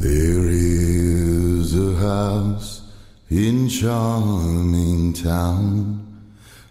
[0.00, 2.82] There is a house
[3.30, 6.07] in charming town.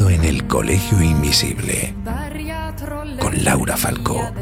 [0.00, 1.94] en el Colegio Invisible
[3.20, 4.32] con Laura Falcó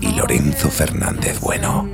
[0.00, 1.88] y Lorenzo Fernández Bueno.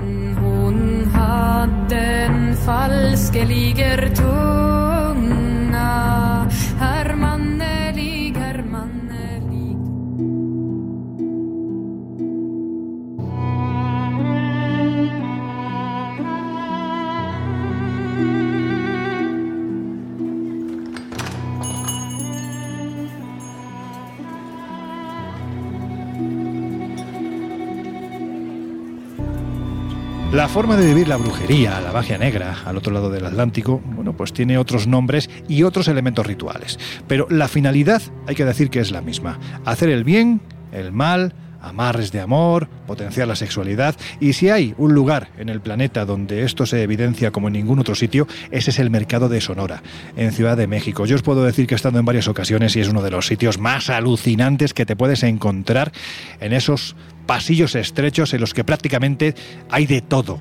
[30.33, 34.17] La forma de vivir la brujería, la magia negra, al otro lado del Atlántico, bueno,
[34.17, 36.79] pues tiene otros nombres y otros elementos rituales.
[37.09, 39.41] Pero la finalidad hay que decir que es la misma.
[39.65, 40.41] Hacer el bien,
[40.71, 43.95] el mal, amarres de amor, potenciar la sexualidad.
[44.21, 47.79] Y si hay un lugar en el planeta donde esto se evidencia como en ningún
[47.79, 49.83] otro sitio, ese es el mercado de Sonora,
[50.17, 51.07] en Ciudad de México.
[51.07, 53.27] Yo os puedo decir que he estado en varias ocasiones y es uno de los
[53.27, 55.93] sitios más alucinantes que te puedes encontrar
[56.41, 56.97] en esos
[57.27, 59.35] pasillos estrechos en los que prácticamente
[59.71, 60.41] hay de todo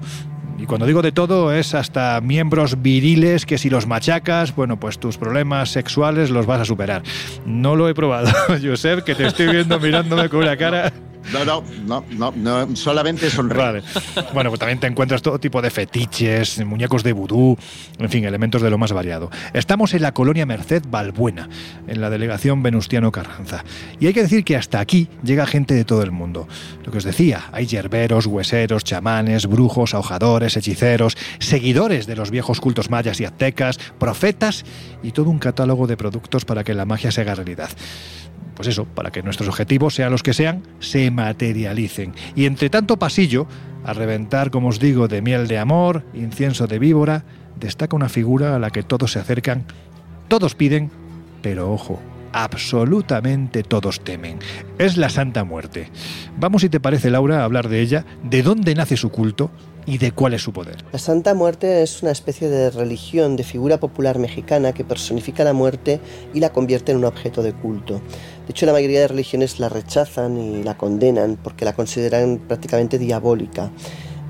[0.59, 4.99] y cuando digo de todo es hasta miembros viriles que si los machacas, bueno, pues
[4.99, 7.01] tus problemas sexuales los vas a superar.
[7.45, 8.30] No lo he probado,
[8.61, 10.91] Josep, que te estoy viendo mirándome con una cara.
[11.34, 12.32] No, no, no, no,
[12.65, 13.84] no solamente son Vale.
[14.34, 17.57] Bueno, pues también te encuentras todo tipo de fetiches, muñecos de vudú,
[17.97, 19.30] en fin, elementos de lo más variado.
[19.53, 21.49] Estamos en la colonia Merced Balbuena,
[21.88, 23.63] en la delegación Venustiano Carranza.
[23.99, 26.47] Y hay que decir que hasta aquí llega gente de todo el mundo.
[26.84, 32.61] Lo que os decía, hay yerberos, hueseros, chamanes, brujos, ahojadores, hechiceros, seguidores de los viejos
[32.61, 34.65] cultos mayas y aztecas, profetas
[35.03, 37.69] y todo un catálogo de productos para que la magia se haga realidad
[38.60, 42.14] pues eso, para que nuestros objetivos, sean los que sean, se materialicen.
[42.36, 43.47] Y entre tanto pasillo,
[43.86, 47.24] a reventar, como os digo, de miel de amor, incienso de víbora,
[47.57, 49.64] destaca una figura a la que todos se acercan,
[50.28, 50.91] todos piden,
[51.41, 52.01] pero ojo,
[52.34, 54.39] absolutamente todos temen.
[54.78, 55.89] Es la Santa Muerte.
[56.38, 59.51] Vamos, si te parece, Laura, a hablar de ella, de dónde nace su culto
[59.86, 60.84] y de cuál es su poder.
[60.91, 65.53] La Santa Muerte es una especie de religión, de figura popular mexicana que personifica la
[65.53, 65.99] muerte
[66.34, 67.95] y la convierte en un objeto de culto.
[67.95, 72.97] De hecho, la mayoría de religiones la rechazan y la condenan porque la consideran prácticamente
[72.97, 73.71] diabólica.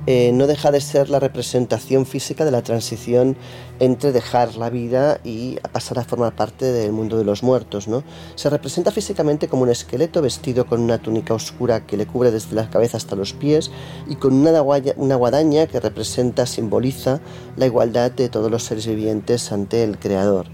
[0.08, 3.36] Eh, no deja de ser la representación física de la transición
[3.80, 7.88] entre dejar la vida y pasar a formar parte del mundo de los muertos.
[7.88, 8.04] ¿no?
[8.36, 12.56] Se representa físicamente como un esqueleto vestido con una túnica oscura que le cubre desde
[12.56, 13.72] la cabeza hasta los pies
[14.08, 17.20] y con una, una guadaña que representa, simboliza
[17.56, 20.48] la igualdad de todos los seres vivientes ante el Creador.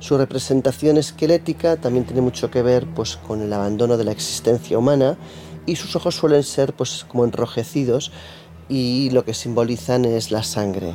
[0.00, 4.78] Su representación esquelética también tiene mucho que ver pues, con el abandono de la existencia
[4.78, 5.16] humana
[5.66, 8.10] y sus ojos suelen ser pues, como enrojecidos
[8.70, 10.94] y lo que simbolizan es la sangre.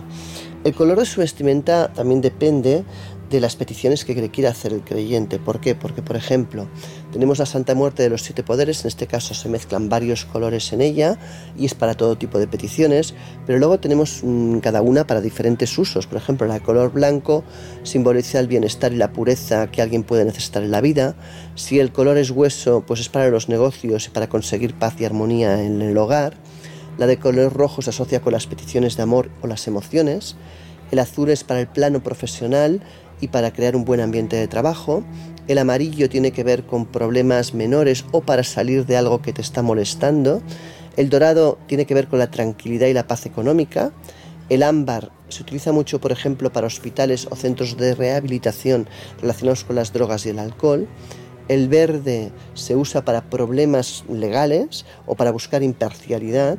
[0.63, 2.83] El color de su vestimenta también depende
[3.29, 5.39] de las peticiones que le quiera hacer el creyente.
[5.39, 5.75] ¿Por qué?
[5.75, 6.67] Porque, por ejemplo,
[7.11, 10.71] tenemos la Santa Muerte de los Siete Poderes, en este caso se mezclan varios colores
[10.73, 11.17] en ella
[11.57, 13.13] y es para todo tipo de peticiones,
[13.45, 16.07] pero luego tenemos mm, cada una para diferentes usos.
[16.07, 17.43] Por ejemplo, el color blanco
[17.83, 21.15] simboliza el bienestar y la pureza que alguien puede necesitar en la vida.
[21.55, 25.05] Si el color es hueso, pues es para los negocios y para conseguir paz y
[25.05, 26.37] armonía en el hogar.
[26.97, 30.35] La de color rojo se asocia con las peticiones de amor o las emociones.
[30.91, 32.81] El azul es para el plano profesional
[33.19, 35.03] y para crear un buen ambiente de trabajo.
[35.47, 39.41] El amarillo tiene que ver con problemas menores o para salir de algo que te
[39.41, 40.41] está molestando.
[40.95, 43.91] El dorado tiene que ver con la tranquilidad y la paz económica.
[44.47, 48.87] El ámbar se utiliza mucho, por ejemplo, para hospitales o centros de rehabilitación
[49.21, 50.87] relacionados con las drogas y el alcohol.
[51.47, 56.57] El verde se usa para problemas legales o para buscar imparcialidad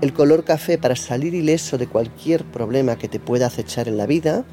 [0.00, 4.06] el color café para salir ileso de cualquier problema que te pueda acechar en la
[4.06, 4.44] vida,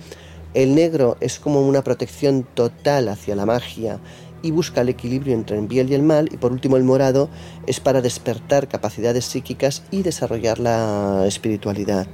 [0.53, 3.99] el negro es como una protección total hacia la magia
[4.41, 7.29] y busca el equilibrio entre el bien y el mal, y por último el morado
[7.65, 12.07] es para despertar capacidades psíquicas y desarrollar la espiritualidad.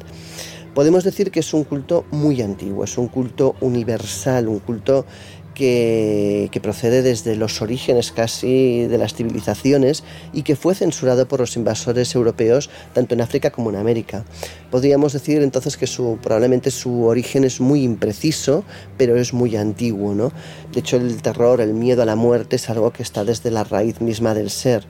[0.73, 5.05] Podemos decir que es un culto muy antiguo, es un culto universal, un culto
[5.53, 11.55] que, procede desde los orígenes casi de las civilizaciones y que fue censurado por los
[11.55, 14.23] invasores europeos tanto en África como en América.
[14.71, 18.63] Podríamos decir entonces que su, probablemente su origen es muy impreciso,
[18.97, 20.13] pero es muy antiguo.
[20.15, 20.31] ¿no?
[20.71, 23.63] De hecho, el terror, el miedo a la muerte es algo que está desde la
[23.63, 24.85] raíz misma del ser.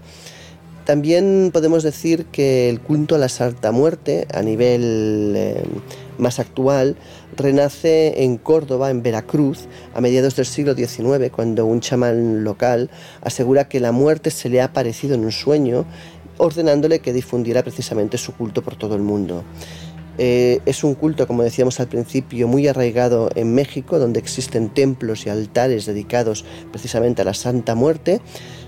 [0.86, 5.64] También podemos decir que el culto a la Santa Muerte a nivel eh,
[6.18, 6.98] más actual
[7.38, 12.90] renace en Córdoba, en Veracruz, a mediados del siglo XIX, cuando un chamán local
[13.22, 15.86] asegura que la muerte se le ha aparecido en un sueño,
[16.38, 19.44] ordenándole que difundiera precisamente su culto por todo el mundo.
[20.20, 25.26] Eh, es un culto, como decíamos al principio, muy arraigado en México, donde existen templos
[25.26, 28.22] y altares dedicados precisamente a la Santa Muerte.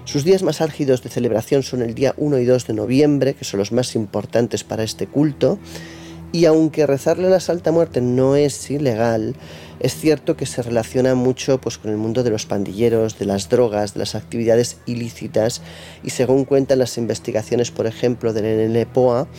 [0.05, 3.45] Sus días más álgidos de celebración son el día 1 y 2 de noviembre, que
[3.45, 5.59] son los más importantes para este culto.
[6.35, 9.37] Y aunque rezarle la Santa Muerte no es ilegal,
[9.79, 13.47] es cierto que se relaciona mucho pues, con el mundo de los pandilleros, de las
[13.47, 15.61] drogas, de las actividades ilícitas.
[16.03, 19.29] Y según cuentan las investigaciones, por ejemplo, del NLPOA,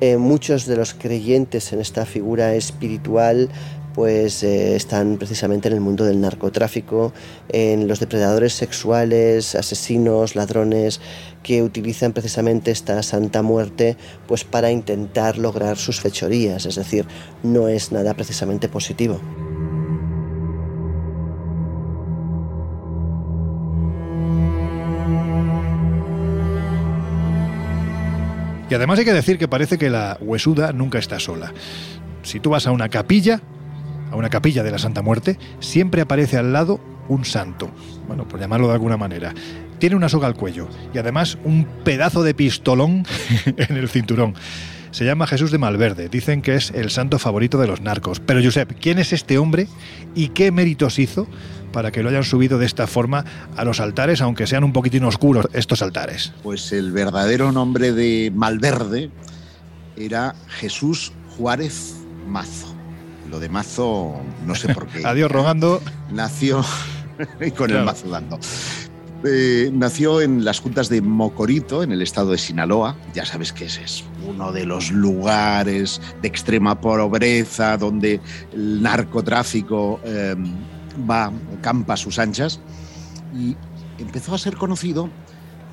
[0.00, 3.50] eh, muchos de los creyentes en esta figura espiritual
[3.94, 7.12] pues eh, están precisamente en el mundo del narcotráfico,
[7.48, 11.00] en los depredadores sexuales, asesinos, ladrones,
[11.42, 17.06] que utilizan precisamente esta Santa Muerte pues para intentar lograr sus fechorías, es decir,
[17.42, 19.20] no es nada precisamente positivo.
[28.70, 31.52] Y además hay que decir que parece que la huesuda nunca está sola.
[32.22, 33.40] Si tú vas a una capilla,
[34.10, 37.70] a una capilla de la Santa Muerte, siempre aparece al lado un santo,
[38.06, 39.34] bueno, por llamarlo de alguna manera.
[39.78, 43.04] Tiene una soga al cuello y además un pedazo de pistolón
[43.46, 44.34] en el cinturón.
[44.90, 46.08] Se llama Jesús de Malverde.
[46.08, 48.18] Dicen que es el santo favorito de los narcos.
[48.20, 49.68] Pero Josep, ¿quién es este hombre
[50.14, 51.28] y qué méritos hizo
[51.72, 53.24] para que lo hayan subido de esta forma
[53.56, 56.32] a los altares, aunque sean un poquitín oscuros estos altares?
[56.42, 59.10] Pues el verdadero nombre de Malverde
[59.96, 61.94] era Jesús Juárez
[62.26, 62.79] Mazo.
[63.30, 65.02] Lo de Mazo, no sé por qué.
[65.06, 65.80] Adiós rogando.
[66.10, 66.64] Nació
[67.40, 68.40] y con el mazo dando.
[69.22, 72.96] Eh, nació en las juntas de Mocorito, en el estado de Sinaloa.
[73.14, 78.20] Ya sabes que ese es uno de los lugares de extrema pobreza donde
[78.52, 80.34] el narcotráfico eh,
[81.08, 82.60] va, campa a sus anchas.
[83.32, 83.56] Y
[83.98, 85.08] empezó a ser conocido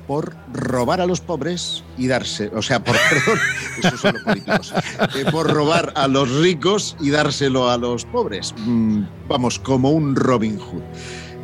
[0.08, 3.38] por robar a los pobres y darse, o sea, por, perdón,
[3.84, 4.74] eso son los políticos,
[5.14, 8.54] eh, por robar a los ricos y dárselo a los pobres.
[8.56, 10.82] Mm, vamos, como un Robin Hood.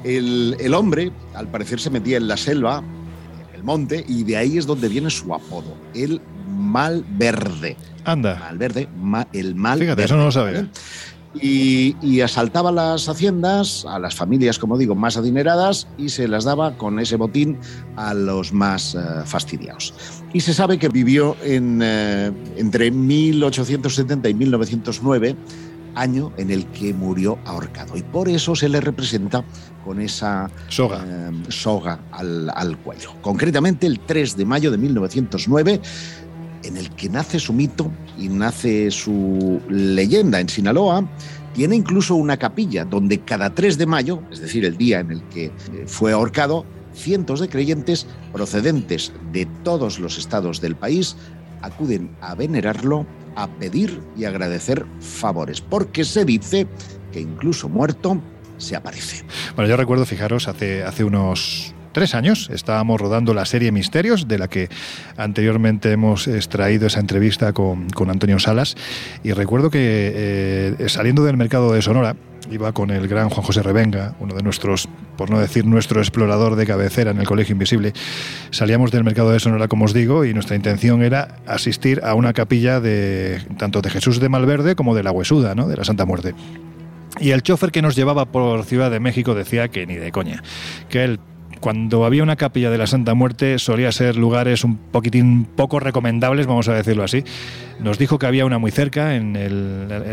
[0.03, 2.83] El, hombre, al parecer, se metía en la selva,
[3.49, 7.77] en el monte, y de ahí es donde viene su apodo, el mal verde.
[8.07, 8.37] Anda.
[8.39, 8.89] Mal verde,
[9.35, 10.69] el mal Fíjate, eso no lo sabía.
[11.41, 16.77] Y, asaltaba las haciendas, a las familias, como digo, más adineradas, y se las daba
[16.77, 17.59] con ese botín
[17.97, 19.93] a los más eh, fastidiados.
[20.33, 25.37] Y se sabe que vivió en, eh, entre 1870 y 1909
[25.95, 27.97] año en el que murió ahorcado.
[27.97, 29.45] Y por eso se le representa
[29.85, 33.13] con esa soga, eh, soga al, cuello.
[33.21, 35.81] Concretamente el 3 de mayo de 1909
[36.65, 41.09] en el que nace su mito y nace su leyenda en Sinaloa,
[41.53, 45.23] tiene incluso una capilla donde cada 3 de mayo, es decir, el día en el
[45.29, 45.53] que eh,
[45.87, 51.17] fue ahorcado, cientos de creyentes procedentes de todos los estados del país
[51.63, 53.07] acuden a venerarlo
[53.37, 56.67] a pedir y agradecer favores, porque se dice
[57.13, 58.21] que incluso muerto
[58.59, 59.25] se aparece.
[59.57, 64.37] Bueno, yo recuerdo, fijaros, hace, hace unos tres años estábamos rodando la serie Misterios, de
[64.37, 64.69] la que
[65.17, 68.77] anteriormente hemos extraído esa entrevista con, Antonio Salas,
[69.23, 70.13] y recuerdo que
[70.79, 72.17] eh, saliendo del mercado de Sonora,
[72.51, 76.57] iba con el gran Juan José Revenga, uno de nuestros, por no decir nuestro explorador
[76.57, 77.95] de cabecera en el Colegio Invisible.
[78.51, 82.35] Salíamos del mercado de Sonora, como os digo, y nuestra intención era asistir a una
[82.35, 85.69] capilla de tanto de Jesús de Malverde como de la Huesuda, ¿no?
[85.69, 86.35] de la Santa Muerte.
[87.21, 90.43] Y el chofer que nos llevaba por Ciudad de México decía que ni de coña,
[90.89, 91.21] que él
[91.65, 96.47] cuando había una capilla de la Santa Muerte solía ser lugares un poquitín poco recomendables,
[96.47, 97.25] vamos a decirlo así.
[97.81, 99.33] Nos dijo que había una muy cerca, en,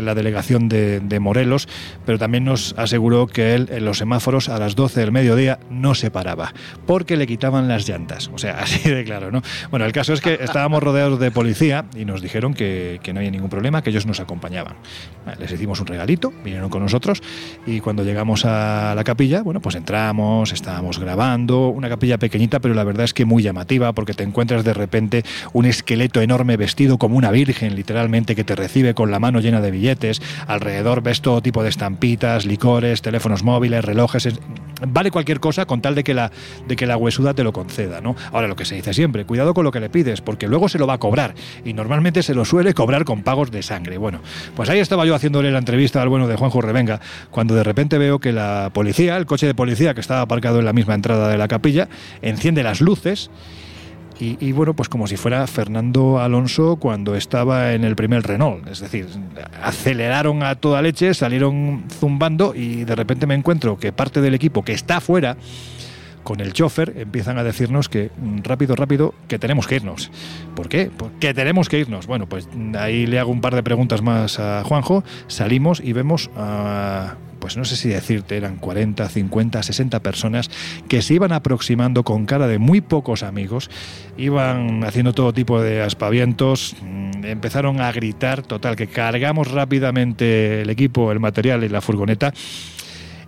[0.02, 1.68] la delegación de, Morelos,
[2.06, 5.94] pero también nos aseguró que él en los semáforos a las 12 del mediodía no
[5.94, 6.54] se paraba,
[6.86, 8.30] porque le quitaban las llantas.
[8.32, 9.42] O sea, así de claro, ¿no?
[9.70, 13.30] Bueno, el caso es que estábamos rodeados de policía y nos dijeron que, no había
[13.30, 14.76] ningún problema, que ellos nos acompañaban.
[15.38, 17.22] Les hicimos un regalito, vinieron con nosotros
[17.66, 22.74] y cuando llegamos a la capilla, bueno, pues entramos, estábamos grabando una capilla pequeñita, pero
[22.74, 26.98] la verdad es que muy llamativa, porque te encuentras de repente un esqueleto enorme vestido
[26.98, 30.22] como una virgen, literalmente, que te recibe con la mano llena de billetes.
[30.46, 34.28] Alrededor ves todo tipo de estampitas, licores, teléfonos móviles, relojes.
[34.86, 36.32] Vale cualquier cosa con tal de que la,
[36.66, 38.16] de que la huesuda te lo conceda, ¿no?
[38.32, 40.78] Ahora, lo que se dice siempre, cuidado con lo que le pides, porque luego se
[40.78, 41.34] lo va a cobrar.
[41.64, 43.98] Y normalmente se lo suele cobrar con pagos de sangre.
[43.98, 44.20] Bueno,
[44.56, 47.98] pues ahí estaba yo haciéndole la entrevista al bueno de Juanjo Revenga, cuando de repente
[47.98, 51.28] veo que la policía, el coche de policía que estaba aparcado en la misma entrada
[51.32, 51.88] de la capilla,
[52.22, 53.30] enciende las luces
[54.24, 58.68] y, bueno, pues como si fuera Fernando Alonso cuando estaba en el primer Renault.
[58.68, 59.08] Es decir,
[59.60, 64.62] aceleraron a toda leche, salieron zumbando y de repente me encuentro que parte del equipo
[64.62, 65.36] que está afuera
[66.22, 70.12] con el chofer empiezan a decirnos que mm, rápido, rápido, que tenemos que irnos.
[70.54, 70.88] ¿Por qué?
[70.96, 72.06] Porque tenemos que irnos.
[72.06, 76.30] Bueno, pues ahí le hago un par de preguntas más a Juanjo, salimos y vemos
[76.36, 80.48] a pues no sé si decirte, eran 40, 50, 60 personas
[80.88, 83.68] que se iban aproximando con cara de muy pocos amigos,
[84.16, 90.70] iban haciendo todo tipo de aspavientos, mm, empezaron a gritar, total, que cargamos rápidamente el
[90.70, 92.32] equipo, el material y la furgoneta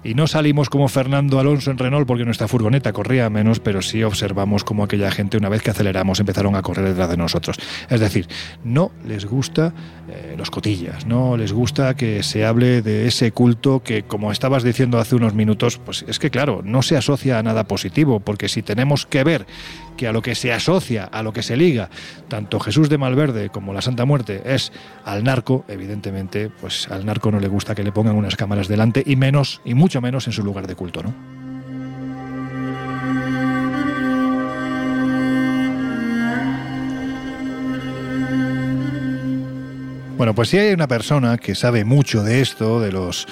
[0.05, 4.03] y no salimos como Fernando Alonso en Renault porque nuestra furgoneta corría menos, pero sí
[4.03, 7.57] observamos como aquella gente una vez que aceleramos empezaron a correr detrás de nosotros.
[7.89, 8.29] Es decir,
[8.63, 9.73] no les gusta
[10.09, 14.63] eh, los cotillas, no les gusta que se hable de ese culto que, como estabas
[14.63, 18.49] diciendo hace unos minutos, pues es que claro, no se asocia a nada positivo, porque
[18.49, 19.47] si tenemos que ver
[19.97, 21.91] que a lo que se asocia, a lo que se liga,
[22.29, 24.73] tanto Jesús de Malverde como la Santa Muerte es
[25.05, 29.03] al narco, evidentemente, pues al narco no le gusta que le pongan unas cámaras delante
[29.05, 31.15] y menos, y mucho menos en su lugar de culto, ¿no?
[40.17, 43.27] Bueno, pues si hay una persona que sabe mucho de esto, de los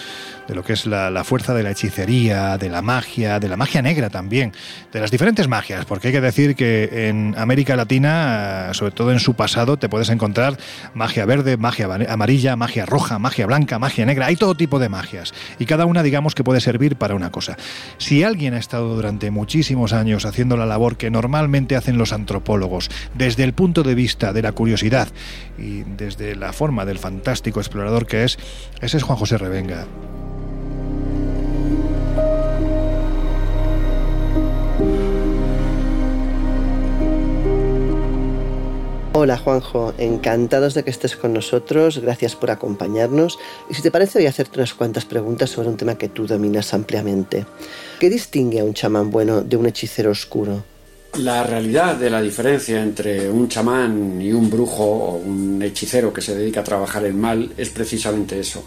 [0.48, 3.82] de lo que es la, fuerza de la hechicería, de la magia, de la magia
[3.82, 4.52] negra también,
[4.92, 9.20] de las diferentes magias, porque hay que decir que en América Latina, sobre todo en
[9.20, 10.58] su pasado, te puedes encontrar
[10.94, 15.32] magia verde, magia amarilla, magia roja, magia blanca, magia negra, hay todo tipo de magias
[15.58, 17.56] y cada una digamos que puede servir para una cosa.
[17.98, 22.90] Si alguien ha estado durante muchísimos años haciendo la labor que normalmente hacen los antropólogos,
[23.14, 25.08] desde el punto de vista de la curiosidad
[25.58, 28.38] y desde la forma del fantástico explorador que es,
[28.80, 29.86] ese es Juan José Revenga.
[39.22, 43.38] Hola Juanjo, encantados de que estés con nosotros, gracias por acompañarnos
[43.70, 46.26] y si te parece voy a hacerte unas cuantas preguntas sobre un tema que tú
[46.26, 47.46] dominas ampliamente.
[48.00, 50.64] ¿Qué distingue a un chamán bueno de un hechicero oscuro?
[51.18, 56.20] La realidad de la diferencia entre un chamán y un brujo o un hechicero que
[56.20, 58.64] se dedica a trabajar el mal es precisamente eso.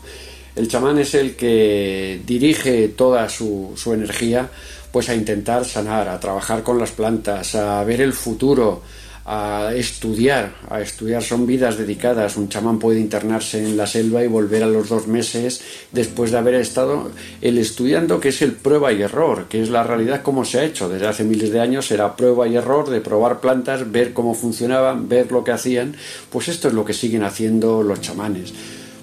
[0.56, 4.50] El chamán es el que dirige toda su, su energía
[4.90, 8.82] pues a intentar sanar, a trabajar con las plantas, a ver el futuro,
[9.28, 12.38] a estudiar, a estudiar son vidas dedicadas.
[12.38, 15.62] Un chamán puede internarse en la selva y volver a los dos meses
[15.92, 17.10] después de haber estado
[17.42, 20.64] el estudiando, que es el prueba y error, que es la realidad como se ha
[20.64, 24.36] hecho desde hace miles de años, era prueba y error de probar plantas, ver cómo
[24.36, 25.96] funcionaban, ver lo que hacían.
[26.30, 28.54] Pues esto es lo que siguen haciendo los chamanes,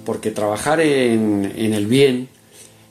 [0.06, 2.28] porque trabajar en, en el bien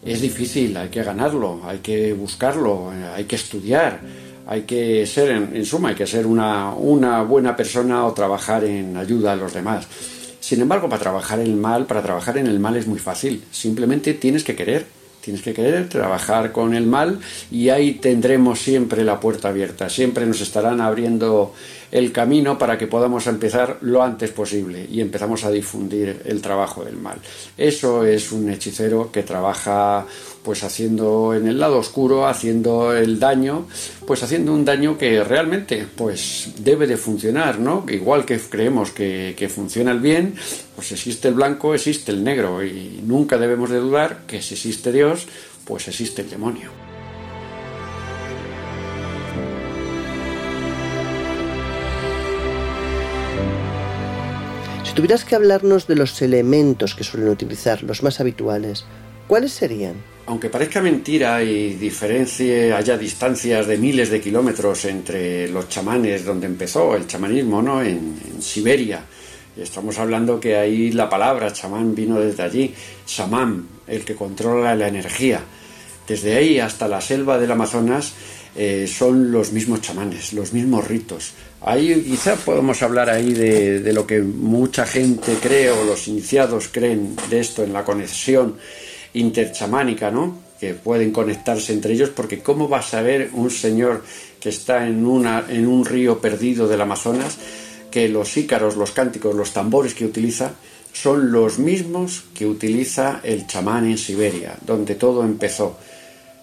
[0.04, 4.02] es difícil, hay que ganarlo, hay que buscarlo, hay que estudiar
[4.52, 8.98] hay que ser, en, suma, hay que ser una, una buena persona o trabajar en
[8.98, 9.88] ayuda a los demás.
[10.42, 13.46] Sin embargo, para trabajar en el mal, para trabajar en el mal es muy fácil.
[13.50, 14.86] Simplemente tienes que querer
[15.22, 17.20] Tienes que querer trabajar con el mal
[17.52, 19.88] y ahí tendremos siempre la puerta abierta.
[19.88, 21.54] Siempre nos estarán abriendo
[21.92, 26.84] el camino para que podamos empezar lo antes posible y empezamos a difundir el trabajo
[26.84, 27.18] del mal.
[27.58, 30.06] Eso es un hechicero que trabaja
[30.44, 33.68] pues haciendo en el lado oscuro, haciendo el daño,
[34.08, 37.86] pues haciendo un daño que realmente pues debe de funcionar, ¿no?
[37.88, 40.36] Igual que creemos que, que funciona el bien,
[40.76, 44.92] pues existe el blanco, existe el negro y nunca debemos de dudar que si existe
[44.92, 45.28] Dios,
[45.66, 46.91] pues existe el demonio.
[54.92, 58.84] Si tuvieras que hablarnos de los elementos que suelen utilizar, los más habituales,
[59.26, 59.94] ¿cuáles serían?
[60.26, 66.48] Aunque parezca mentira y diferencie, haya distancias de miles de kilómetros entre los chamanes donde
[66.48, 67.82] empezó el chamanismo, ¿no?
[67.82, 69.06] En, Siberia,
[69.56, 72.74] estamos hablando que ahí la palabra chamán vino desde allí,
[73.06, 75.40] samán, el que controla la energía.
[76.06, 78.14] Desde ahí hasta la selva del Amazonas
[78.56, 81.34] eh, son los mismos chamanes, los mismos ritos.
[81.62, 87.16] Ahí quizá podemos hablar ahí de, lo que mucha gente cree o los iniciados creen
[87.30, 88.58] de esto en la conexión
[89.14, 90.40] interchamánica, ¿no?
[90.60, 94.04] Que pueden conectarse entre ellos, porque ¿cómo va a saber un señor
[94.40, 97.38] que está en, una, en un río perdido del Amazonas
[97.92, 100.54] que los ícaros, los cánticos, los tambores que utiliza
[100.94, 105.78] son los mismos que utiliza el chamán en Siberia, donde todo empezó.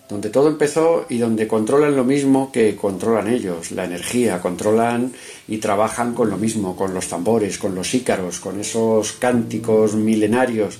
[0.08, 5.12] Donde todo empezó y donde controlan lo mismo que controlan ellos, la energía, controlan
[5.46, 10.78] y trabajan con lo mismo, con los tambores, con los ícaros, con esos cánticos milenarios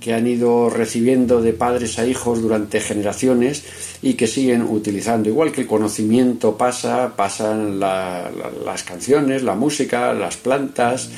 [0.00, 3.64] que han ido recibiendo de padres a hijos durante generaciones
[4.00, 5.28] y que siguen utilizando.
[5.28, 11.10] Igual que el conocimiento pasa, pasan las canciones, la música, las plantas,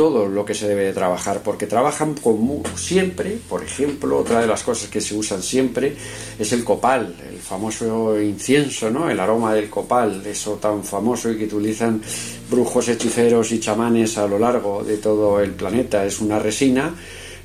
[0.00, 4.46] todo lo que se debe de trabajar, porque trabajan como siempre, por ejemplo, otra de
[4.46, 5.94] las cosas que se usan siempre
[6.38, 9.10] es el copal, el famoso incienso, ¿no?
[9.10, 12.00] El aroma del copal, eso tan famoso y que utilizan
[12.50, 16.06] brujos, hechiceros y chamanes a lo largo de todo el planeta.
[16.06, 16.94] Es una resina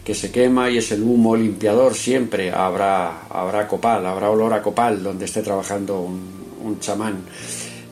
[0.06, 4.62] que se quema y es el humo limpiador siempre habrá, habrá copal, habrá olor a
[4.62, 7.18] copal donde esté trabajando un, chamán.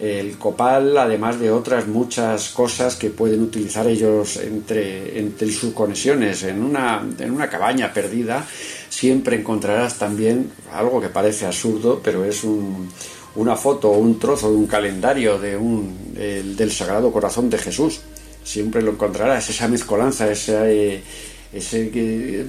[0.03, 6.43] El copal, además de otras muchas cosas que pueden utilizar ellos entre, entre sus conexiones,
[6.43, 8.45] en una, en una cabaña perdida,
[8.89, 12.89] siempre encontrarás también algo que parece absurdo, pero es un,
[13.35, 18.01] una foto o un trozo de un calendario de un, del Sagrado Corazón de Jesús.
[18.43, 21.01] Siempre lo encontrarás, esa mezcolanza, esa, eh,
[21.53, 22.45] ese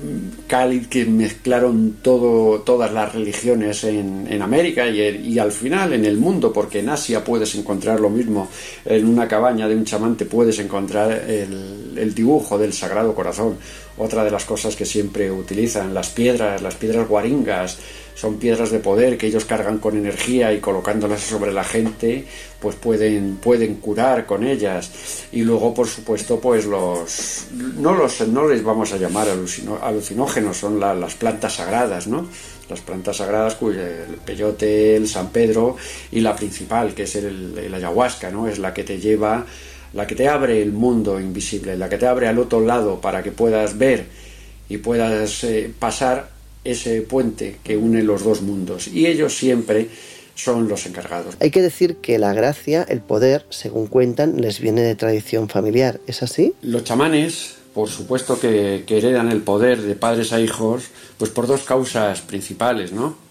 [0.47, 6.05] cáliz que mezclaron todo, todas las religiones en, en América y, y, al final en
[6.07, 8.49] el mundo, porque en Asia puedes encontrar lo mismo,
[8.85, 13.57] en una cabaña de un chamán te puedes encontrar el, el dibujo del Sagrado Corazón,
[13.99, 17.79] otra de las cosas que siempre utilizan, las piedras, las piedras guaringas,
[18.15, 22.25] son piedras de poder que ellos cargan con energía y colocándolas sobre la gente,
[22.61, 25.27] pues pueden, pueden curar con ellas.
[25.33, 29.29] Y luego, por supuesto, pues los no los no les vamos a llamar
[29.83, 32.29] alucinógenos, son las plantas sagradas, ¿no?
[32.71, 35.77] Las plantas sagradas, cuyo el peyote, el San Pedro
[36.13, 38.49] y la principal, que es el, el ayahuasca, ¿no?
[38.49, 39.45] Es la que te lleva
[39.93, 43.23] la que te abre el mundo invisible, la que te abre al otro lado para
[43.23, 44.07] que puedas ver
[44.69, 46.34] y puedas eh, pasar
[46.65, 48.89] ese puente que une los dos mundos.
[48.89, 49.89] Y ellos siempre
[50.35, 51.37] son los encargados.
[51.41, 56.01] Hay que decir que la gracia, el poder, según cuentan, les viene de tradición familiar.
[56.07, 56.55] ¿Es así?
[56.63, 60.85] Los chamanes, por supuesto que, que heredan el poder de padres a hijos,
[61.19, 63.23] pues por dos causas principales, ¿no?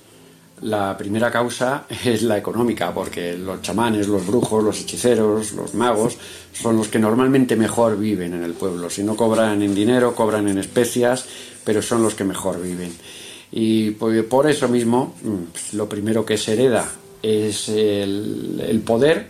[0.61, 6.17] La primera causa es la económica, porque los chamanes, los brujos, los hechiceros, los magos
[6.53, 8.89] son los que normalmente mejor viven en el pueblo.
[8.89, 11.25] Si no cobran en dinero, cobran en especias,
[11.65, 12.93] pero son los que mejor viven.
[13.55, 16.89] Y por eso mismo, mm, lo primero que se hereda
[17.21, 19.27] es el, poder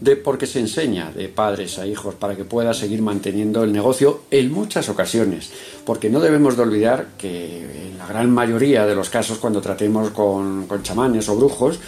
[0.00, 4.22] de porque se enseña de padres a hijos para que pueda seguir manteniendo el negocio
[4.32, 5.50] en muchas ocasiones,
[5.84, 10.10] porque no debemos de olvidar que en la gran mayoría de los casos cuando tratemos
[10.10, 11.78] con, chamanes o brujos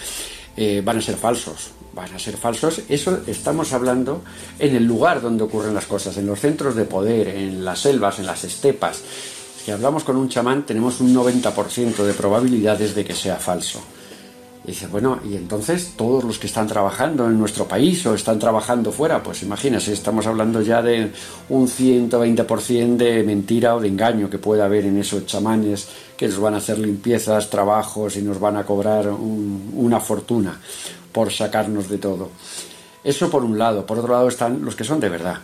[0.57, 2.83] eh, van a ser falsos, van a ser falsos.
[2.89, 4.23] Eso estamos hablando
[4.59, 8.21] en el lugar donde ocurren las cosas, en los centros de poder, en las selvas,
[8.21, 9.03] en las estepas.
[9.65, 13.81] Si hablamos con un chamán tenemos un 90% de probabilidades de que sea falso.
[14.65, 18.41] Y dice, bueno, y entonces todos los que están trabajando en nuestro país o están
[18.41, 21.13] trabajando fuera, pues imagínese, estamos hablando ya de
[21.49, 26.41] un 120% de mentira o de engaño que puede haber en esos chamanes que nos
[26.41, 30.61] van a hacer limpiezas, trabajos y nos van a cobrar una fortuna
[31.13, 32.31] por sacarnos de todo.
[33.05, 33.87] Eso por un lado.
[33.87, 35.39] Por otro lado están los que son de verdad,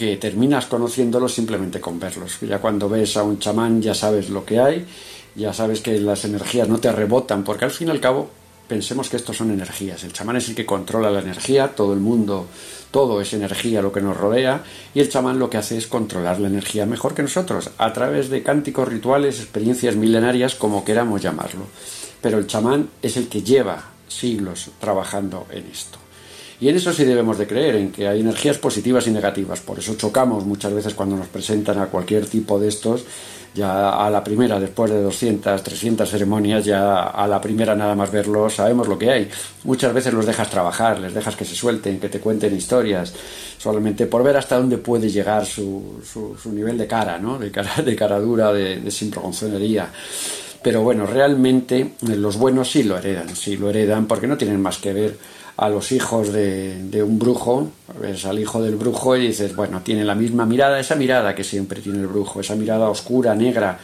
[0.00, 2.38] que terminas conociéndolos simplemente con verlos.
[2.40, 4.86] Ya cuando ves a un chamán ya sabes lo que hay
[5.34, 8.30] ya sabes que las energías no te rebotan, porque al fin y al cabo
[8.66, 10.02] pensemos que estos son energías.
[10.04, 12.46] El chamán es el que controla la energía, todo el mundo,
[12.90, 16.40] todo es energía lo que nos rodea, y el chamán lo que hace es controlar
[16.40, 21.66] la energía mejor que nosotros, a través de cánticos rituales, experiencias milenarias, como queramos llamarlo.
[22.20, 25.98] Pero el chamán es el que lleva siglos trabajando en esto.
[26.60, 29.60] Y en eso sí debemos de creer, en que hay energías positivas y negativas.
[29.60, 33.04] Por eso chocamos muchas veces cuando nos presentan a cualquier tipo de estos
[33.54, 38.10] ya a la primera, después de 200, 300 ceremonias, ya a la primera nada más
[38.10, 39.28] verlo sabemos lo que hay.
[39.64, 43.12] Muchas veces los dejas trabajar, les dejas que se suelten, que te cuenten historias,
[43.58, 47.38] solamente por ver hasta dónde puede llegar su, su, nivel de cara, ¿no?
[47.38, 49.84] de, cara de cara dura, de, de.
[50.62, 54.78] Pero bueno, realmente los buenos sí lo heredan, sí lo heredan porque no tienen más
[54.78, 55.16] que ver
[55.60, 60.06] a los hijos de, un brujo, ves al hijo del brujo y dices, bueno, tiene
[60.06, 63.78] la misma mirada, esa mirada que siempre tiene el brujo, esa mirada oscura, negra,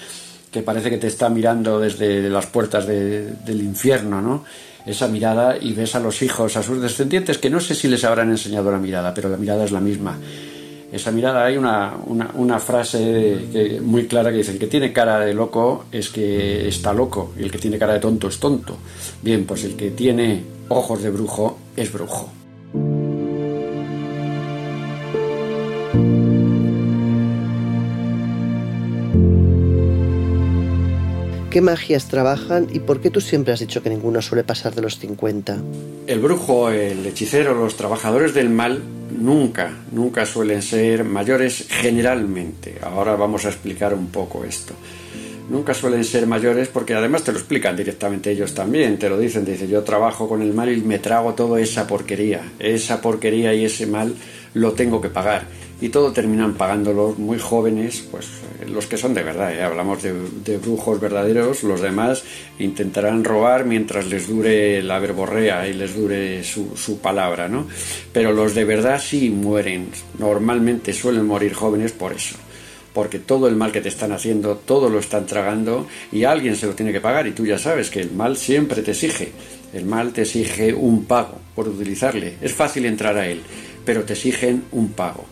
[0.51, 4.43] que parece que te está mirando desde las puertas del infierno, ¿no?
[4.87, 8.05] Esa mirada y ves a los hijos, a sus descendientes, que no sé si les
[8.05, 10.19] habrán enseñado la mirada, pero la mirada es la misma.
[10.91, 15.35] Esa mirada, hay una, una, frase muy clara que dice, el que tiene cara de
[15.35, 18.79] loco es que está loco, y el que tiene cara de tonto es tonto.
[19.21, 22.33] Bien, pues el que tiene ojos de brujo es brujo.
[31.51, 34.83] ¿Qué magias trabajan y por qué tú siempre has dicho que ninguno suele pasar de
[34.83, 35.57] los 50?
[36.07, 38.83] El brujo, el hechicero, los trabajadores del mal
[39.19, 42.79] nunca, nunca suelen ser mayores generalmente.
[42.83, 44.75] Ahora vamos a explicar un poco esto
[45.49, 49.45] nunca suelen ser mayores porque además te lo explican directamente ellos también, te lo dicen,
[49.45, 53.55] te dicen yo trabajo con el mal y me trago toda esa porquería, esa porquería
[53.55, 54.15] y ese mal
[54.55, 55.47] lo tengo que pagar
[55.81, 58.27] y todo terminan pagándolo muy jóvenes, pues
[58.61, 59.63] eh, los que son de verdad, ¿eh?
[59.63, 62.25] hablamos de, brujos verdaderos, los demás
[62.59, 67.67] intentarán robar mientras les dure la verborrea y les dure su, su palabra, ¿no?
[68.13, 72.37] Pero los de verdad sí mueren, normalmente suelen morir jóvenes por eso
[72.97, 76.67] porque todo el mal que te están haciendo, todo lo están tragando y alguien se
[76.67, 79.33] lo tiene que pagar y tú ya sabes que el mal siempre te exige,
[79.75, 83.43] el mal te exige un pago por utilizarle, es fácil entrar a él,
[83.85, 85.27] pero te exigen un pago.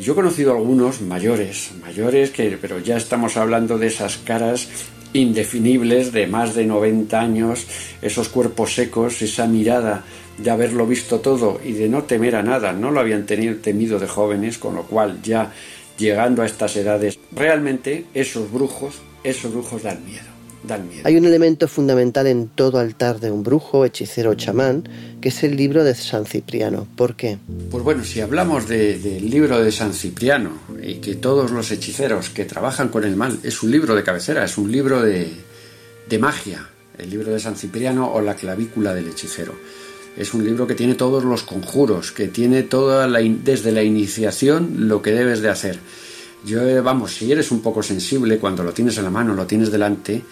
[0.00, 4.68] Yo he conocido algunos mayores, mayores que, pero ya estamos hablando de esas caras
[5.12, 7.66] indefinibles de más de 90 años,
[8.00, 10.04] esos cuerpos secos, esa mirada
[10.38, 13.98] de haberlo visto todo y de no temer a nada, no lo habían tenido, temido
[13.98, 15.52] de jóvenes, con lo cual ya
[15.98, 20.24] llegando a estas edades, realmente esos brujos, esos brujos dan miedo.
[20.64, 21.02] dan miedo.
[21.04, 24.84] Hay un elemento fundamental en todo altar de un brujo, hechicero o chamán,
[25.20, 26.86] que es el libro de San Cipriano.
[26.96, 27.38] ¿Por qué?
[27.70, 32.44] Pues bueno, si hablamos del libro de San Cipriano y que todos los hechiceros que
[32.44, 35.28] trabajan con el mal, es un libro de cabecera, es un libro de,
[36.08, 36.68] de magia,
[36.98, 39.54] el libro de San Cipriano o la clavícula del hechicero.
[40.16, 44.88] Es un libro que tiene todos los conjuros, que tiene toda la, desde la iniciación
[44.88, 45.78] lo que debes de hacer.
[46.44, 49.46] Yo, eh, vamos, si eres un poco sensible, cuando lo tienes en la mano, lo
[49.46, 50.22] tienes delante,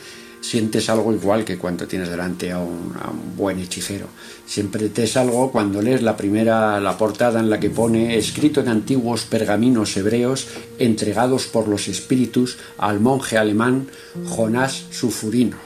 [0.40, 2.92] sientes algo igual que cuando tienes delante a un,
[3.36, 4.06] buen hechicero.
[4.46, 8.60] Siempre te es algo cuando lees la primera, la portada en la que pone escrito
[8.60, 10.46] en antiguos pergaminos hebreos
[10.78, 13.88] entregados por los espíritus al monje alemán
[14.28, 15.56] Jonás Sufurino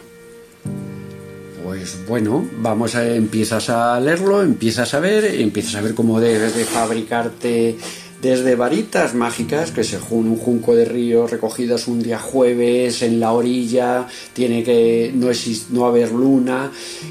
[1.77, 6.57] pues bueno, vamos a, empiezas a leerlo, empiezas a ver, empiezas a ver cómo debes
[6.57, 7.77] de fabricarte
[8.23, 13.33] desde varitas mágicas, que es un junco de río recogidas un día jueves en la
[13.33, 15.29] orilla, tiene que no,
[15.71, 16.71] no haber luna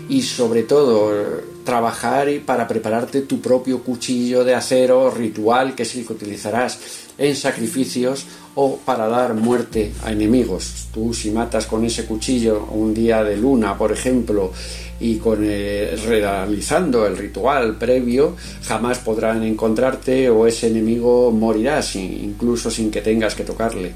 [0.10, 6.14] y sobre todo trabajar para prepararte tu propio cuchillo de acero ritual que sí que
[6.14, 6.80] utilizarás
[7.18, 10.88] en sacrificios o para dar muerte a enemigos.
[10.94, 14.54] Tú si matas con ese cuchillo un día de luna, por ejemplo,
[15.00, 22.72] y con eh, realizando el ritual previo, jamás podrán encontrarte o ese enemigo morirá incluso
[22.72, 23.92] sin que tengas que tocarle.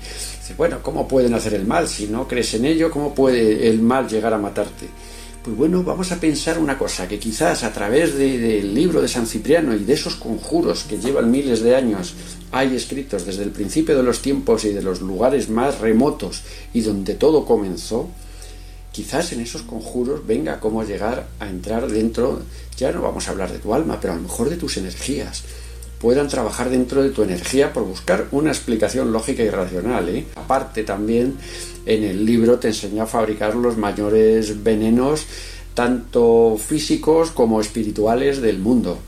[0.58, 1.88] Bueno, ¿cómo pueden hacer el mal?
[1.88, 4.88] Si no crees en ello, ¿cómo puede el mal llegar a matarte?
[5.44, 9.26] Pues bueno, vamos a pensar una cosa, que quizás a través del libro de San
[9.26, 12.14] Cipriano y de esos conjuros que llevan miles de años
[12.52, 16.42] hay escritos desde el principio de los tiempos y de los lugares más remotos
[16.74, 18.10] y donde todo comenzó,
[18.92, 22.42] quizás en esos conjuros venga cómo llegar a entrar dentro,
[22.76, 25.44] ya no vamos a hablar de tu alma, pero a lo mejor de tus energías,
[26.00, 30.10] puedan trabajar dentro de tu energía por buscar una explicación lógica y racional.
[30.10, 30.26] ¿eh?
[30.36, 31.36] Aparte también
[31.86, 35.26] en el libro te enseña a fabricar los mayores venenos,
[35.74, 39.00] tanto físicos como espirituales del mundo.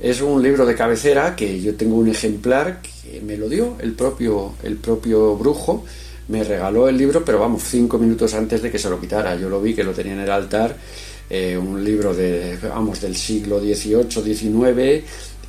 [0.00, 3.92] Es un libro de cabecera que yo tengo un ejemplar que me lo dio el
[3.92, 5.84] propio, el propio brujo.
[6.26, 9.36] Me regaló el libro, pero vamos, cinco minutos antes de que se lo quitara.
[9.36, 10.76] Yo lo vi que lo tenía en el altar.
[11.30, 15.04] Eh, un libro de, vamos, del siglo XVIII, XIX,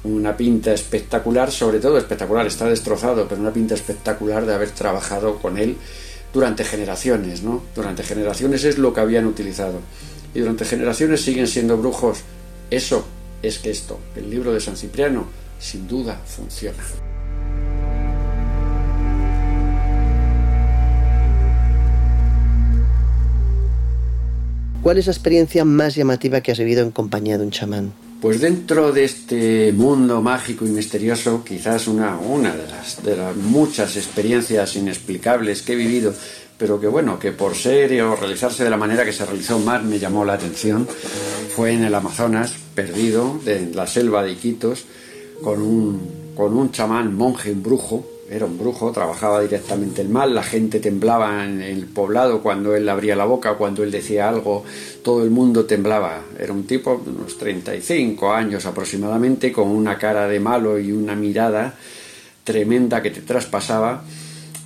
[0.05, 5.39] una pinta espectacular, sobre todo espectacular, está destrozado, pero una pinta espectacular de haber trabajado
[5.39, 5.77] con él
[6.33, 7.63] durante generaciones, ¿no?
[7.73, 9.79] Durante generaciones es lo que habían utilizado.
[10.33, 12.19] Y durante generaciones siguen siendo brujos.
[12.69, 13.05] Eso
[13.41, 15.27] es que esto, el libro de San Cipriano,
[15.59, 16.83] sin duda funciona.
[24.81, 28.04] ¿Cuál es la experiencia más llamativa que has vivido en compañía de un chamán?
[28.25, 33.35] Pues dentro de este mundo mágico y misterioso, quizás una, una de, las, de las
[33.35, 36.11] muchas experiencias inexplicables que he vivido
[36.57, 39.83] pero que bueno, que por ser o realizarse de la manera que se realizó más
[39.83, 40.87] me llamó la atención,
[41.55, 44.85] fue en el Amazonas, perdido, en la selva de Iquitos,
[45.43, 50.35] con un, con un chamán monje, un brujo, era un brujo, trabajaba directamente el mal,
[50.35, 54.63] la gente temblaba en el poblado cuando él abría la boca, cuando él decía algo,
[55.03, 56.21] todo el mundo temblaba.
[56.37, 61.15] Era un tipo de unos 35 años aproximadamente, con una cara de malo y una
[61.15, 61.75] mirada
[62.43, 64.03] tremenda que te traspasaba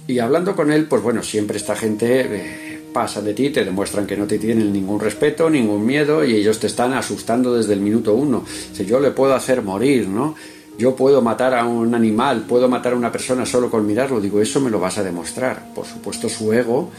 [0.10, 4.08] y hablando con él, pues bueno, siempre esta gente eh, pasa de ti, te demuestran
[4.08, 7.80] que no te tienen ningún respeto, ningún miedo y ellos te están asustando desde el
[7.80, 8.44] minuto uno.
[8.74, 10.34] Si yo le puedo hacer morir, ¿no?
[10.80, 14.22] Yo puedo matar a un animal, puedo matar a una persona solo con mirarlo.
[14.22, 15.74] Digo, eso me lo vas a demostrar.
[15.76, 16.90] Por supuesto, su ego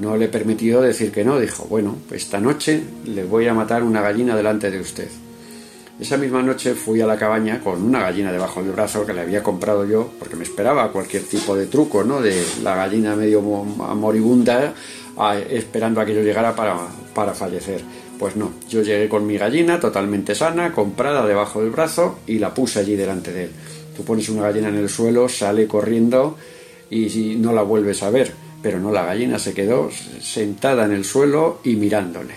[0.00, 1.38] no le permitió decir que no.
[1.38, 5.08] Dijo, bueno, esta noche le voy a matar una gallina delante de usted.
[6.00, 9.20] Esa misma noche fui a la cabaña con una gallina debajo del brazo que le
[9.20, 12.20] había comprado yo, porque me esperaba cualquier tipo de truco, ¿no?
[12.20, 14.74] De la gallina medio moribunda
[15.48, 16.76] esperando a que yo llegara para,
[17.14, 17.82] para fallecer.
[18.22, 22.54] Pues no, yo llegué con mi gallina totalmente sana, comprada debajo del brazo y la
[22.54, 23.50] puse allí delante de él.
[23.96, 26.36] Tú pones una gallina en el suelo, sale corriendo
[26.88, 28.32] y no la vuelves a ver.
[28.62, 32.34] Pero no, la gallina se quedó sentada en el suelo y mirándole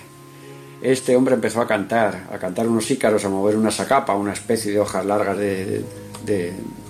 [0.81, 4.71] este hombre empezó a cantar, a cantar unos ícaros, a mover una sacapa, una especie
[4.71, 5.83] de hojas largas de,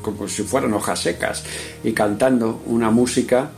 [0.01, 1.43] como si fueran hojas secas,
[1.83, 3.51] y cantando una música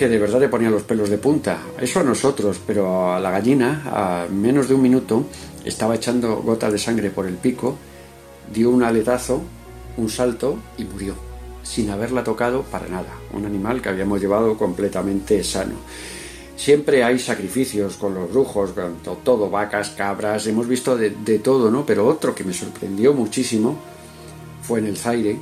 [0.00, 1.58] que de verdad le ponía los pelos de punta.
[1.78, 5.26] Eso a nosotros, pero a la gallina, a menos de un minuto,
[5.62, 7.76] estaba echando gotas de sangre por el pico,
[8.50, 9.42] dio un aletazo,
[9.98, 11.12] un salto y murió,
[11.62, 13.10] sin haberla tocado para nada.
[13.34, 15.74] Un animal que habíamos llevado completamente sano.
[16.56, 21.84] Siempre hay sacrificios con los brujos, con todo, vacas, cabras, hemos visto de, todo, ¿no?
[21.84, 23.76] Pero otro que me sorprendió muchísimo
[24.62, 25.38] fue en el Zaire,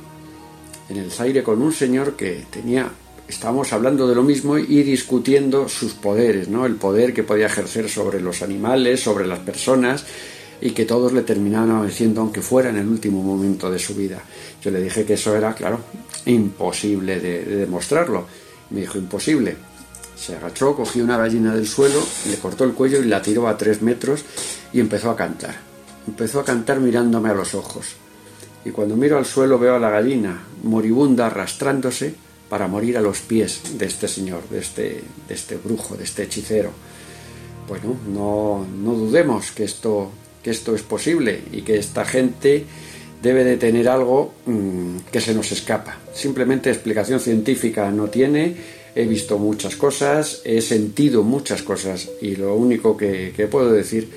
[0.89, 2.91] en el Zaire con un señor que tenía
[3.29, 6.65] estábamos hablando de lo mismo y discutiendo sus poderes, ¿no?
[6.65, 10.03] El poder que podía ejercer sobre los animales, sobre las personas
[10.59, 14.19] y que todos le terminaban diciendo aunque fuera en el último momento de su vida.
[14.63, 15.79] Yo le dije que eso era, claro,
[16.25, 18.25] imposible de, demostrarlo.
[18.71, 19.55] Me dijo, imposible.
[20.17, 23.57] Se agachó, cogió una gallina del suelo, le cortó el cuello y la tiró a
[23.57, 24.25] tres metros
[24.73, 25.55] y empezó a cantar.
[26.07, 27.85] Empezó a cantar mirándome a los ojos.
[28.65, 32.15] Y cuando miro al suelo veo a la gallina moribunda arrastrándose
[32.49, 36.23] para morir a los pies de este señor, de este, de este brujo, de este
[36.23, 36.71] hechicero.
[37.67, 40.09] Bueno, no, no dudemos que esto,
[40.43, 42.65] que esto es posible y que esta gente
[43.21, 45.97] debe de tener algo mm, que se nos escapa.
[46.13, 48.55] Simplemente explicación científica no tiene,
[48.95, 54.09] he visto muchas cosas, he sentido muchas cosas y lo único que, que puedo decir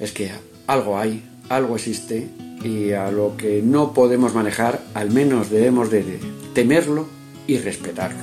[0.00, 0.30] es que
[0.66, 2.26] algo hay, algo existe
[2.64, 6.18] y a lo que no podemos manejar, al menos debemos de
[6.54, 7.06] temerlo
[7.46, 8.22] y respetarlo.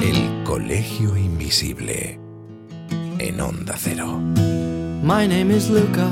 [0.00, 2.18] El Colegio Invisible
[3.18, 4.18] en Onda Cero.
[5.02, 6.08] My name is Luca.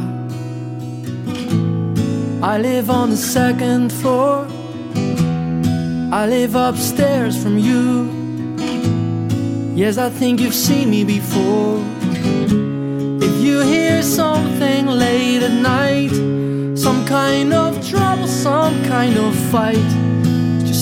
[2.43, 4.47] I live on the second floor.
[6.13, 8.11] I live upstairs from you.
[9.75, 11.83] Yes, I think you've seen me before.
[13.21, 16.13] If you hear something late at night,
[16.77, 20.14] some kind of trouble, some kind of fight.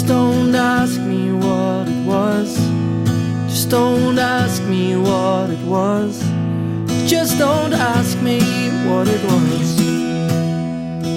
[0.03, 2.57] Just don't ask me what it was.
[3.47, 6.19] Just don't ask me what it was.
[7.09, 8.41] Just don't ask me
[8.85, 9.81] what it was.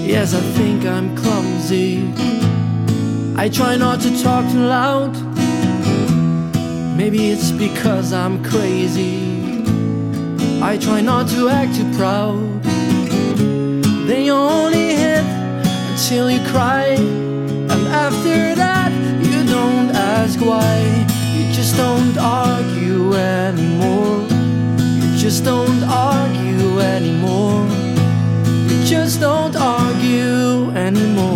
[0.06, 2.14] Yes, I think I'm clumsy.
[3.36, 5.16] I try not to talk too loud.
[6.96, 9.64] Maybe it's because I'm crazy.
[10.62, 12.62] I try not to act too proud.
[14.06, 15.26] They only hit
[15.90, 16.85] until you cry.
[22.26, 24.28] Argue anymore.
[25.00, 27.68] You just don't argue anymore.
[28.70, 31.35] You just don't argue anymore.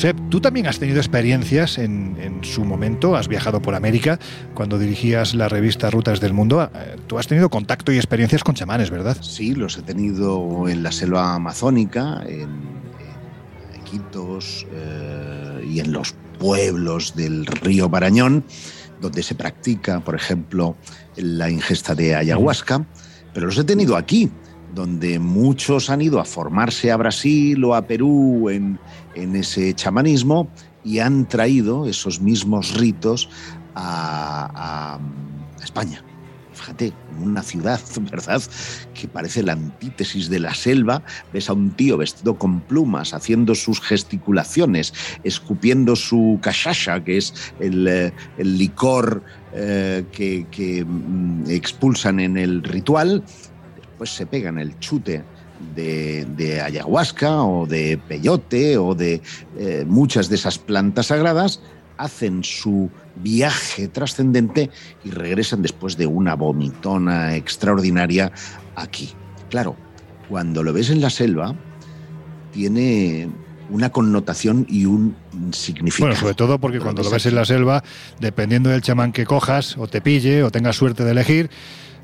[0.00, 4.18] Josep, tú también has tenido experiencias en, en, su momento, has viajado por América
[4.54, 6.62] cuando dirigías la revista Rutas del Mundo.
[6.62, 9.18] Eh, tú has tenido contacto y experiencias con chamanes, ¿verdad?
[9.20, 16.14] Sí, los he tenido en la selva amazónica, en, en Iquitos eh, y en los
[16.38, 18.42] pueblos del río Parañón,
[19.02, 20.76] donde se practica, por ejemplo,
[21.16, 22.86] la ingesta de ayahuasca,
[23.34, 24.30] pero los he tenido aquí
[24.74, 28.78] donde muchos han ido a formarse a Brasil o a Perú en,
[29.14, 30.48] en ese chamanismo
[30.84, 33.28] y han traído esos mismos ritos
[33.74, 34.98] a,
[35.62, 36.02] España.
[36.52, 36.92] Fíjate,
[37.22, 37.80] una ciudad,
[38.10, 38.42] ¿verdad?
[38.94, 41.02] Que parece la antítesis de la selva.
[41.32, 44.92] Ves a un tío vestido con plumas, haciendo sus gesticulaciones,
[45.22, 50.86] escupiendo su cachacha, que es el, el licor eh, que, que,
[51.48, 53.22] expulsan en el ritual,
[53.98, 55.24] pues se pegan el chute
[55.74, 59.20] de, de ayahuasca o de peyote o de
[59.58, 61.60] eh, muchas de esas plantas sagradas,
[61.96, 64.70] hacen su viaje trascendente
[65.04, 68.32] y regresan después de una vomitona extraordinaria
[68.74, 69.10] aquí.
[69.50, 69.76] Claro,
[70.28, 71.54] cuando lo ves en la selva,
[72.52, 73.28] tiene
[73.68, 75.14] una connotación y un
[75.52, 76.08] significado.
[76.08, 77.84] Bueno, sobre todo porque cuando lo ves en la selva,
[78.18, 81.50] dependiendo del chamán que cojas o te pille o tengas suerte de elegir,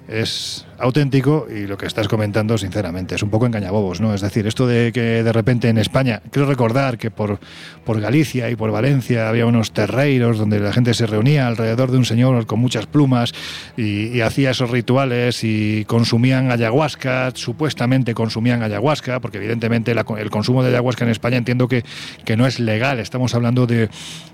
[0.09, 4.15] es auténtico y lo que estás comentando, sinceramente, es un poco engañabobos, ¿no?
[4.15, 7.39] Es decir, esto de que de repente en España, quiero recordar que por,
[7.85, 11.97] por Galicia y por Valencia había unos terreiros donde la gente se reunía alrededor de
[11.97, 13.33] un señor con muchas plumas
[13.77, 20.63] y, hacía esos rituales y consumían ayahuasca, supuestamente consumían ayahuasca, porque evidentemente la, el consumo
[20.63, 21.85] de ayahuasca en España entiendo que,
[22.25, 23.89] que no es legal, estamos hablando de,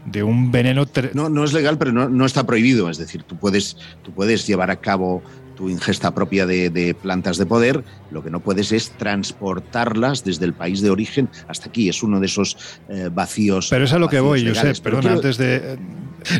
[0.06, 0.86] de un veneno...
[1.12, 4.46] No, no es legal, pero no, no está prohibido, es decir, tú puedes, tú puedes
[4.46, 5.22] llevar a cabo
[5.62, 10.44] tu ingesta propia de, de, plantas de poder, lo que no puedes es transportarlas desde
[10.44, 11.88] el país de origen hasta aquí.
[11.88, 12.56] Es uno de esos
[12.88, 13.68] eh, vacíos.
[13.70, 14.44] Pero es a lo que voy.
[14.44, 15.16] Josep, perdona, quiero...
[15.16, 15.78] antes de.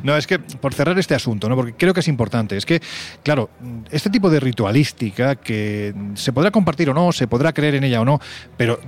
[0.03, 1.55] No, es que por cerrar este asunto, ¿no?
[1.55, 2.81] porque creo que es importante, es que,
[3.23, 3.51] claro,
[3.91, 8.01] este tipo de ritualística que se podrá compartir o no, se podrá creer en ella
[8.01, 8.21] o no,
[8.57, 8.81] pero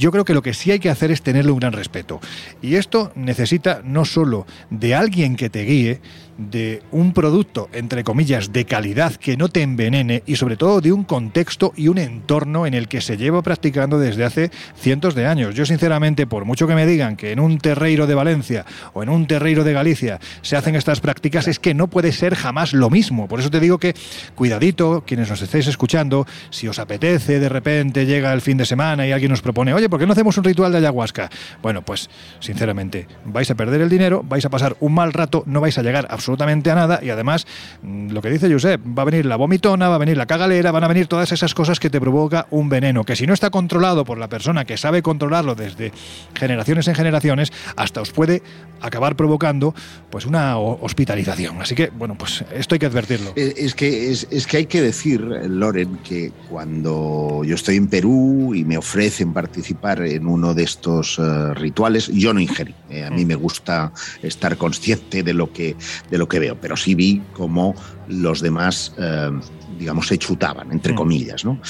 [0.00, 2.20] yo creo que lo que sí hay que hacer es tenerle un gran respeto.
[2.62, 6.00] Y esto necesita no solo de alguien que te guíe,
[6.48, 10.92] de un producto, entre comillas, de calidad que no te envenene y sobre todo de
[10.92, 15.26] un contexto y un entorno en el que se lleva practicando desde hace cientos de
[15.26, 15.54] años.
[15.54, 18.64] Yo sinceramente, por mucho que me digan que en un terreiro de Valencia
[18.94, 22.34] o en un terreiro de Galicia se hacen estas prácticas, es que no puede ser
[22.34, 23.28] jamás lo mismo.
[23.28, 23.94] Por eso te digo que
[24.34, 29.06] cuidadito, quienes nos estéis escuchando, si os apetece, de repente llega el fin de semana
[29.06, 31.28] y alguien nos propone, oye, ¿por qué no hacemos un ritual de ayahuasca?
[31.62, 32.08] Bueno, pues
[32.40, 35.82] sinceramente, vais a perder el dinero, vais a pasar un mal rato, no vais a
[35.82, 37.46] llegar absolutamente absolutamente a nada y además,
[37.82, 40.70] mm, lo que dice Josep, va a venir la vomitona, va a venir la cagalera,
[40.70, 43.50] van a venir todas esas cosas que te provoca un veneno, que si no está
[43.50, 45.92] controlado por la persona que sabe controlarlo desde
[46.34, 48.42] generaciones en generaciones, hasta os puede
[48.80, 49.74] acabar provocando
[50.10, 51.60] pues una hospitalización.
[51.60, 53.32] Así que, bueno, pues esto hay que advertirlo.
[53.36, 58.64] Es que, es, que hay que decir, Loren, que cuando yo estoy en Perú y
[58.64, 62.74] me ofrecen participar en uno de estos eh, rituales, yo no ingerí.
[62.88, 63.28] Eh, a mí mm.
[63.28, 65.76] me gusta estar consciente de lo que,
[66.10, 67.74] de lo que veo, pero sí vi cómo
[68.08, 69.30] los demás, eh,
[69.78, 70.96] digamos, se chutaban, entre mm.
[70.96, 71.44] comillas.
[71.44, 71.60] ¿no?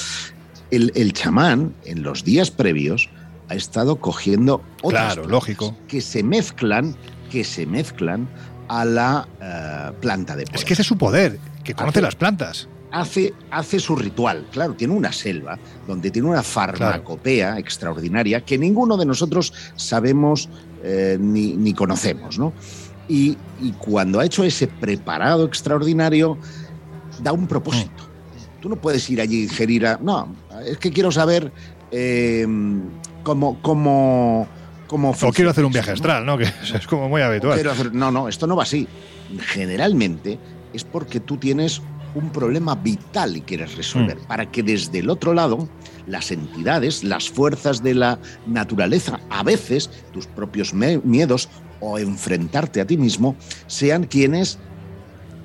[0.71, 3.09] El, chamán, en los días previos,
[3.49, 5.75] ha estado cogiendo otras claro, lógico.
[5.87, 6.95] que se mezclan,
[7.29, 8.27] que se mezclan
[8.67, 10.59] a la eh, planta de poder.
[10.59, 12.67] Es que ese es su poder, que conoce las plantas.
[12.93, 14.45] Hace, hace, su ritual.
[14.51, 20.49] Claro, tiene una selva donde tiene una farmacopea extraordinaria que ninguno de nosotros sabemos
[20.83, 22.53] eh, ni, ni, conocemos, ¿no?
[23.13, 23.37] Y,
[23.77, 26.37] cuando ha hecho ese preparado extraordinario,
[27.21, 28.07] da un propósito.
[28.61, 29.99] Tú no puedes ir allí y ingerir a...
[30.01, 30.33] No,
[30.65, 31.51] es que quiero saber
[31.91, 32.47] eh,
[33.23, 33.61] cómo...
[33.61, 34.47] cómo
[34.87, 36.37] cómo o quiero hacer un viaje astral, ¿no?
[36.37, 37.61] Que es como muy habitual.
[37.93, 38.87] no, no, esto no va así.
[39.39, 40.37] Generalmente
[40.73, 41.81] es porque tú tienes
[42.13, 44.27] un problema vital y quieres resolver, mm.
[44.27, 45.69] para que desde el otro lado
[46.07, 51.47] las entidades, las fuerzas de la naturaleza, a veces tus propios miedos
[51.81, 53.35] o enfrentarte a ti mismo
[53.67, 54.57] sean quienes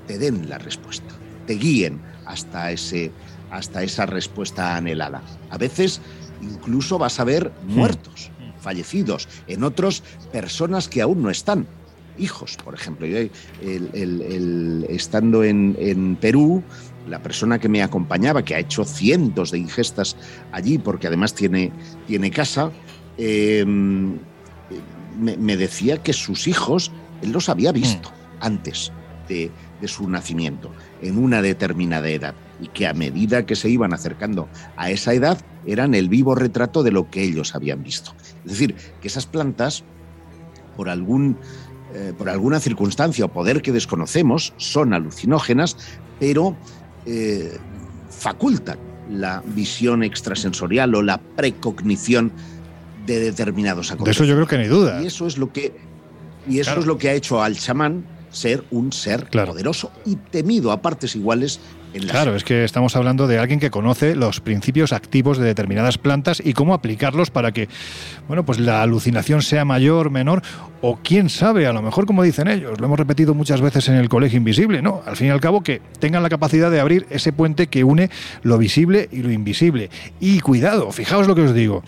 [0.06, 1.12] te den la respuesta,
[1.46, 3.10] te guíen hasta, ese,
[3.50, 5.22] hasta esa respuesta anhelada.
[5.50, 6.00] A veces
[6.40, 7.74] incluso vas a ver hmm.
[7.74, 8.30] muertos,
[8.60, 11.66] fallecidos, en otros personas que aún no están.
[12.18, 13.06] Hijos, por ejemplo.
[13.06, 13.18] Yo,
[14.88, 16.62] estando en, Perú,
[17.06, 20.16] la persona que me acompañaba, que ha hecho cientos de ingestas
[20.50, 21.72] allí, porque además tiene,
[22.06, 22.72] tiene casa,
[23.18, 24.18] em,
[25.18, 26.92] me, decía que sus hijos,
[27.22, 28.12] él los había visto mm.
[28.40, 28.92] antes
[29.28, 29.50] de,
[29.86, 34.90] su nacimiento, en una determinada edad, y que a medida que se iban acercando a
[34.90, 38.12] esa edad, eran el vivo retrato de lo que ellos habían visto.
[38.44, 39.84] Es decir, que esas plantas,
[40.76, 41.36] por algún
[41.94, 45.76] eh, por alguna circunstancia o poder que desconocemos, son alucinógenas,
[46.18, 46.56] pero
[47.06, 47.58] eh,
[48.10, 52.32] facultan la visión extrasensorial o la precognición
[53.06, 54.18] de determinados acontecimientos.
[54.18, 55.02] De eso yo creo que no hay duda.
[55.02, 55.72] Y eso es lo que,
[56.48, 60.70] y eso es lo que ha hecho al chamán ser un ser poderoso y temido
[60.72, 61.60] a partes iguales
[62.00, 66.42] Claro, es que estamos hablando de alguien que conoce los principios activos de determinadas plantas
[66.44, 67.68] y cómo aplicarlos para que,
[68.28, 70.42] bueno, pues la alucinación sea mayor, menor,
[70.82, 73.94] o quién sabe, a lo mejor como dicen ellos, lo hemos repetido muchas veces en
[73.94, 75.02] el colegio invisible, ¿no?
[75.06, 78.10] Al fin y al cabo que tengan la capacidad de abrir ese puente que une
[78.42, 79.90] lo visible y lo invisible.
[80.20, 81.82] Y cuidado, fijaos lo que os digo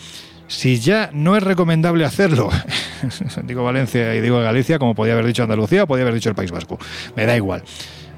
[0.49, 2.51] si ya no es recomendable hacerlo,
[3.45, 6.35] digo Valencia y digo Galicia, como podía haber dicho Andalucía o podía haber dicho el
[6.35, 6.79] País Vasco,
[7.15, 7.63] me da igual.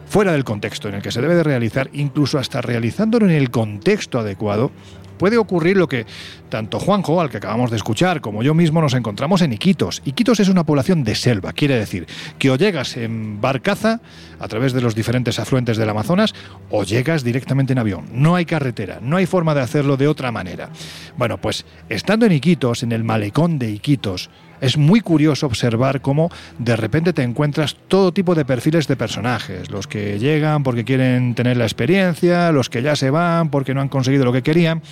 [0.06, 3.50] Fuera del contexto en el que se debe de realizar, incluso hasta realizándolo en el
[3.50, 4.72] contexto adecuado,
[5.20, 6.06] puede ocurrir lo que
[6.48, 10.00] tanto Juanjo, al que acabamos de escuchar, como yo mismo nos encontramos en Iquitos.
[10.06, 12.06] Iquitos es una población de selva, quiere decir
[12.38, 14.00] que o llegas en barcaza
[14.38, 16.34] a través de los diferentes afluentes del Amazonas
[16.70, 18.06] o llegas directamente en avión.
[18.14, 20.70] No hay carretera, no hay forma de hacerlo de otra manera.
[21.18, 24.30] Bueno, pues estando en Iquitos, en el malecón de Iquitos,
[24.60, 29.70] es muy curioso observar cómo de repente te encuentras todo tipo de perfiles de personajes,
[29.70, 33.80] los que llegan porque quieren tener la experiencia, los que ya se van porque no
[33.80, 34.82] han conseguido lo que querían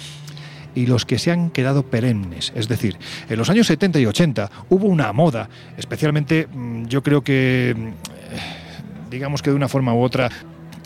[0.74, 2.52] y los que se han quedado perennes.
[2.54, 2.96] Es decir,
[3.28, 9.10] en los años 70 y 80 hubo una moda, especialmente mm, yo creo que, mm,
[9.10, 10.30] digamos que de una forma u otra,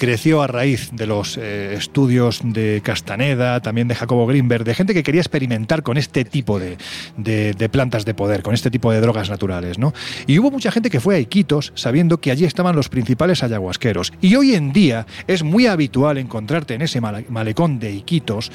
[0.02, 4.94] creció a raíz de los eh, estudios de Castaneda, también de Jacobo Greenberg, de gente
[4.94, 6.76] que quería experimentar con este tipo de,
[7.70, 9.78] plantas de poder, con este tipo de drogas naturales.
[9.78, 9.94] ¿no?
[10.26, 14.12] Y hubo mucha gente que fue a Iquitos sabiendo que allí estaban los principales ayahuasqueros.
[14.20, 18.50] Y hoy en día es muy habitual encontrarte en ese malecón de Iquitos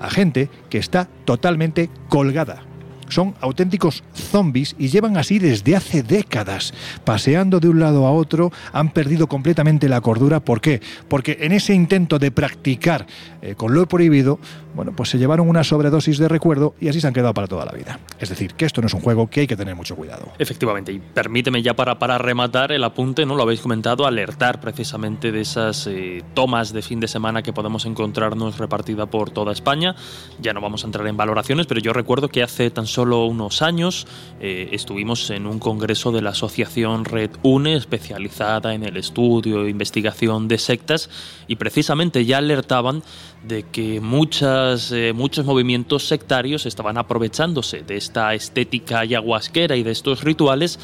[0.00, 2.62] a gente que está totalmente colgada
[3.08, 8.52] son auténticos zombies y llevan así desde hace décadas, paseando de un lado a otro,
[8.72, 10.40] han perdido completamente la cordura.
[10.40, 10.80] ¿Por qué?
[11.08, 13.06] Porque en ese intento de practicar
[13.42, 14.38] eh, con lo prohibido,
[14.74, 17.64] bueno, pues se llevaron una sobredosis de recuerdo y así se han quedado para toda
[17.64, 17.98] la vida.
[18.18, 20.32] Es decir, que esto no es un juego que hay que tener mucho cuidado.
[20.38, 23.36] Efectivamente, y permíteme ya para, para rematar el apunte, ¿no?
[23.36, 27.86] Lo habéis comentado, alertar precisamente de esas eh, tomas de fin de semana que podemos
[27.86, 29.94] encontrarnos repartida por toda España.
[30.40, 33.62] Ya no vamos a entrar en valoraciones, pero yo recuerdo que hace tan solo unos
[33.62, 34.06] años
[34.40, 39.70] eh, estuvimos en un congreso de la asociación Red UNE, especializada en el estudio e
[39.70, 41.10] investigación de sectas,
[41.46, 43.02] y precisamente ya alertaban
[43.46, 49.92] de que muchas, eh, muchos movimientos sectarios estaban aprovechándose de esta estética ayahuasquera y de
[49.92, 50.78] estos rituales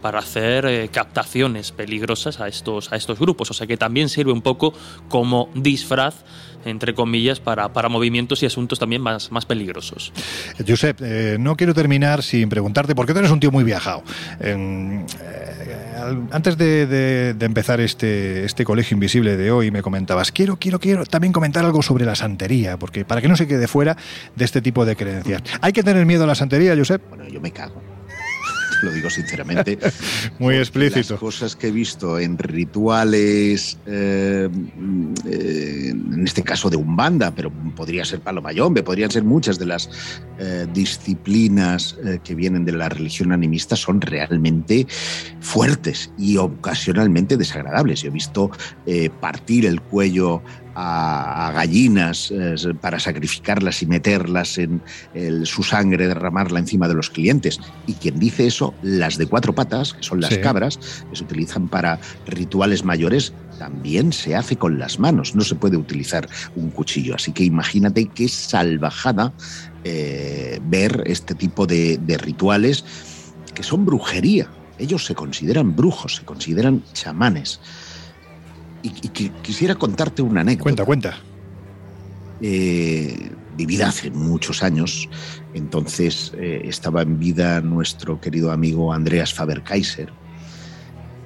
[0.00, 3.50] para hacer eh, captaciones peligrosas a estos, a estos grupos.
[3.50, 4.72] O sea que también sirve un poco
[5.08, 6.24] como disfraz
[6.64, 10.12] entre comillas, para, para movimientos y asuntos también más, más peligrosos.
[10.66, 14.02] Josep, eh, no quiero terminar sin preguntarte, porque tú eres un tío muy viajado.
[14.40, 15.04] Eh,
[16.30, 20.78] antes de, de, de, empezar este, este colegio invisible de hoy, me comentabas, quiero, quiero,
[20.78, 23.96] quiero también comentar algo sobre la santería, porque para que no se quede fuera
[24.36, 25.42] de este tipo de creencias.
[25.60, 27.02] ¿Hay que tener miedo a la santería, Josep?
[27.08, 27.97] Bueno, yo me cago
[28.82, 29.78] lo digo sinceramente.
[30.38, 31.14] Muy explícito.
[31.14, 34.48] Las cosas que he visto en rituales, eh,
[35.26, 39.66] eh, en este caso de Umbanda, pero podría ser Palo Mayombe, podrían ser muchas de
[39.66, 39.90] las
[40.38, 44.86] eh, disciplinas que vienen de la religión animista, son realmente
[45.40, 48.02] fuertes y ocasionalmente desagradables.
[48.02, 48.50] Yo he visto
[49.20, 50.42] partir el cuello
[50.80, 54.80] a, a gallinas eh, para sacrificarlas y meterlas en
[55.12, 57.58] el, su sangre, derramarla encima de los clientes.
[57.86, 60.40] Y quien dice eso, las de cuatro patas, que son las Sí.
[60.40, 60.78] cabras,
[61.10, 65.76] que se utilizan para rituales mayores, también se hace con las manos, no se puede
[65.76, 67.16] utilizar un cuchillo.
[67.16, 69.32] Así que imagínate qué salvajada
[69.82, 72.84] eh, ver este tipo de, de rituales
[73.54, 74.48] que son brujería.
[74.78, 77.58] Ellos se consideran brujos, se consideran chamanes.
[78.82, 80.62] Y, y qui- quisiera contarte una anécdota.
[80.62, 81.14] Cuenta, cuenta.
[82.40, 85.08] Eh, vivida hace muchos años.
[85.52, 90.12] Entonces eh, estaba en vida nuestro querido amigo Andreas Faber-Kaiser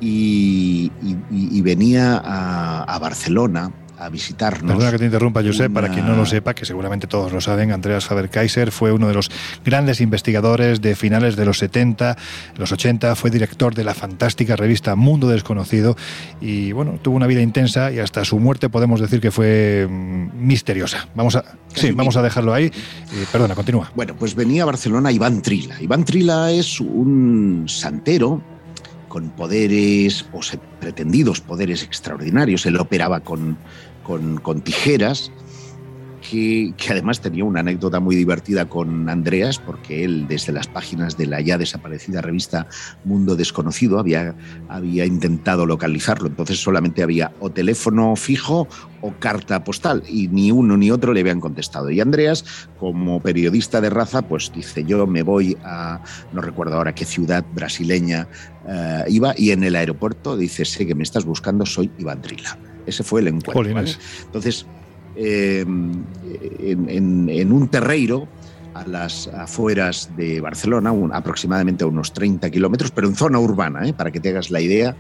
[0.01, 3.73] y, y- y- y venía a, a Barcelona
[4.05, 4.73] a visitarnos.
[4.73, 7.41] Perdona que te interrumpa, Josep, para una- quien no lo sepa, que seguramente todos lo
[7.41, 9.31] saben, Andreas Faber-Kaiser fue uno de los
[9.65, 12.17] grandes investigadores de finales de los 70,
[12.57, 15.97] los 80, fue director de la fantástica revista Mundo Desconocido
[16.41, 20.31] y, bueno, tuvo una vida intensa y hasta su muerte podemos decir que fue mm,
[20.47, 21.09] misteriosa.
[21.15, 22.67] Vamos a, sí, vamos a dejarlo ahí.
[22.67, 22.73] Eh,
[23.31, 23.91] perdona, continúa.
[23.95, 25.81] Bueno, pues venía a Barcelona Iván Trila.
[25.81, 28.43] Iván Trila es un santero
[29.09, 30.41] con poderes o
[30.81, 32.65] pretendidos poderes extraordinarios.
[32.65, 33.59] Él operaba con,
[34.03, 35.33] con- tijeras,
[36.31, 41.27] que, además tenía una anécdota muy divertida con Andreas, porque él desde las páginas de
[41.27, 42.69] la ya desaparecida revista
[43.05, 44.37] Mundo Desconocido había,
[44.69, 46.29] había intentado localizarlo.
[46.29, 48.69] Entonces solamente había o teléfono fijo
[49.01, 51.91] o carta postal y ni uno ni otro le habían contestado.
[51.91, 56.01] Y Andreas, como periodista de raza, pues dice, yo me voy a,
[56.33, 58.29] no recuerdo ahora qué ciudad brasileña
[58.69, 62.23] eh, iba, y en el aeropuerto dice, sé que me estás buscando, soy Iván.
[62.87, 63.53] Ese fue el encuentro.
[64.25, 64.67] Entonces,
[65.15, 66.07] eh, en,
[66.89, 68.29] en- en un terreiro
[68.75, 73.87] a las afueras de Barcelona, un- aproximadamente a unos 30 kilómetros, pero en zona urbana,
[73.87, 73.93] ¿eh?
[73.93, 74.97] para que te hagas la idea,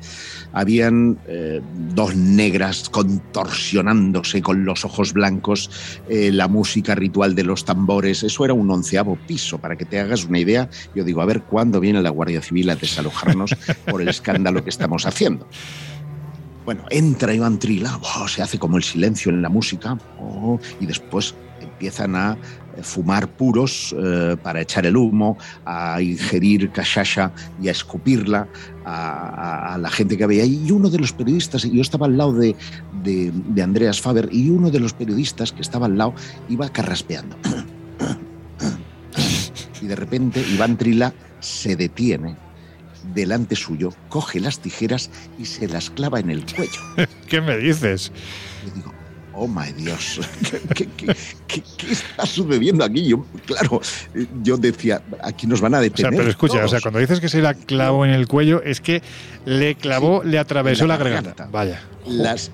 [0.53, 5.71] habían eh, dos negras contorsionándose con los ojos blancos,
[6.07, 10.25] la música ritual de los tambores, eso era un onceavo piso, para que te hagas
[10.27, 10.69] una idea.
[10.95, 13.55] Yo digo, a ver cuándo viene la Guardia Civil a desalojarnos
[13.87, 15.49] por el escándalo que estamos haciendo.
[16.65, 17.99] Bueno, entra Iván Trila,
[18.29, 22.37] se hace como el silencio en la música, oh, y después empiezan a
[22.77, 28.47] eh, fumar puros eh, para echar el humo, a ingerir cachacha y a escupirla
[28.85, 30.63] a, la gente que había ahí.
[30.65, 32.55] Y uno de los periodistas, yo estaba al lado de,
[33.03, 36.15] de- de Andreas Faber, y uno de los periodistas que estaba al lado
[36.49, 37.37] iba carraspeando.
[39.81, 42.37] Y de repente Iván Trila se detiene
[43.15, 46.81] delante suyo, coge las tijeras y se las clava en el cuello.
[47.29, 48.13] ¿Qué me dices?
[48.67, 48.93] Y digo,
[49.35, 50.21] oh my Dios,
[50.75, 51.15] ¿qué, qué-
[51.47, 53.09] qué- qué está sucediendo aquí?
[53.09, 53.81] Yo, claro,
[54.43, 56.17] yo decía, aquí nos van a O sea, detener.
[56.17, 56.83] pero escucha, o sea, todos.
[56.83, 59.03] cuando dices que se la clavó en el cuello, es que
[59.47, 61.31] le clavó, Sí, le atravesó la la garganta.
[61.31, 61.53] garganta.
[61.53, 61.81] Vaya.
[62.07, 62.51] Las,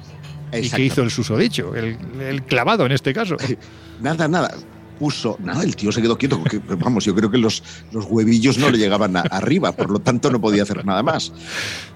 [0.52, 1.74] ¿Y qué hizo el susodicho?
[1.76, 3.36] El, el clavado en este caso.
[4.00, 4.54] Nada, nada.
[4.98, 7.62] Puso, no, el tío se quedó quieto, porque, vamos, yo creo que los,
[7.92, 11.32] los huevillos no le llegaban a- arriba, por lo tanto no podía hacer nada más.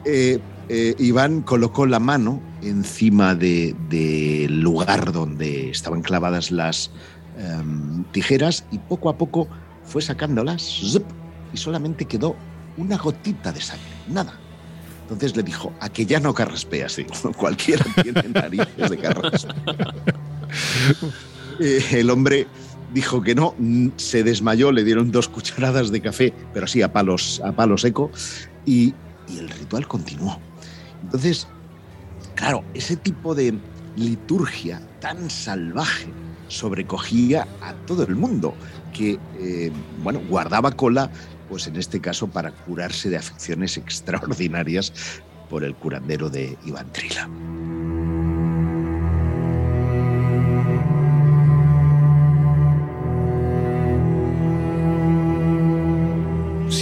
[0.05, 0.39] Eh,
[0.69, 6.91] eh, Iván colocó la mano encima de- del lugar donde estaban clavadas las
[7.39, 9.49] em, tijeras y poco a poco
[9.85, 11.05] fue sacándolas zup,
[11.53, 12.37] y solamente quedó
[12.77, 14.39] una gotita de sangre, nada.
[15.03, 17.05] Entonces le dijo, a que ya no carraspea así,
[17.37, 19.55] cualquiera tiene narices de carraspea.
[21.61, 22.47] Eh, el hombre
[22.93, 23.55] dijo que no,
[23.97, 28.11] se desmayó, le dieron dos cucharadas de café, pero así a palos, a palo seco,
[28.65, 28.95] y,
[29.29, 30.39] y el ritual continuó.
[31.03, 31.49] Entonces,
[32.35, 33.55] claro, ese tipo de
[33.97, 36.09] liturgia tan salvaje
[36.49, 38.55] sobrecogía a todo el mundo,
[38.93, 41.11] que, eh, bueno, guardaba cola,
[41.49, 44.93] pues en este caso para curarse de afecciones extraordinarias
[45.49, 47.29] por el curandero de Iván Trila.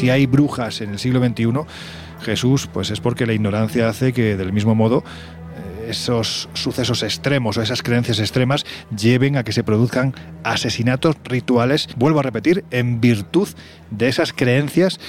[0.01, 1.51] Si hay brujas en el siglo XXI,
[2.22, 5.05] Jesús, pues es porque la ignorancia hace que del mismo modo
[5.86, 8.64] esos sucesos extremos o esas creencias extremas
[8.97, 13.47] lleven a que se produzcan asesinatos rituales, vuelvo a repetir, en virtud
[13.90, 15.01] de esas creencias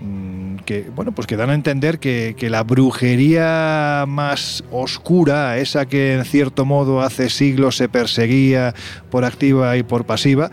[0.00, 5.86] mm, que bueno pues que dan a entender que, que, la brujería más oscura, esa
[5.86, 8.74] que en cierto modo hace siglos se perseguía
[9.10, 10.50] por activa y por pasiva,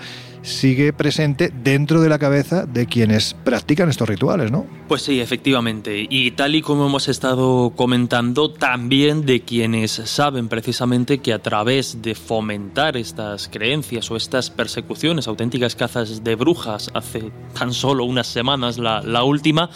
[0.47, 4.65] sigue presente dentro de la cabeza de quienes practican estos rituales, ¿no?
[4.87, 6.07] Pues sí, efectivamente.
[6.09, 12.01] Y tal y como hemos estado comentando, también de quienes saben precisamente que a través
[12.01, 18.27] de fomentar estas creencias o estas persecuciones, auténticas cazas de brujas, hace tan solo unas
[18.27, 19.69] semanas la, última,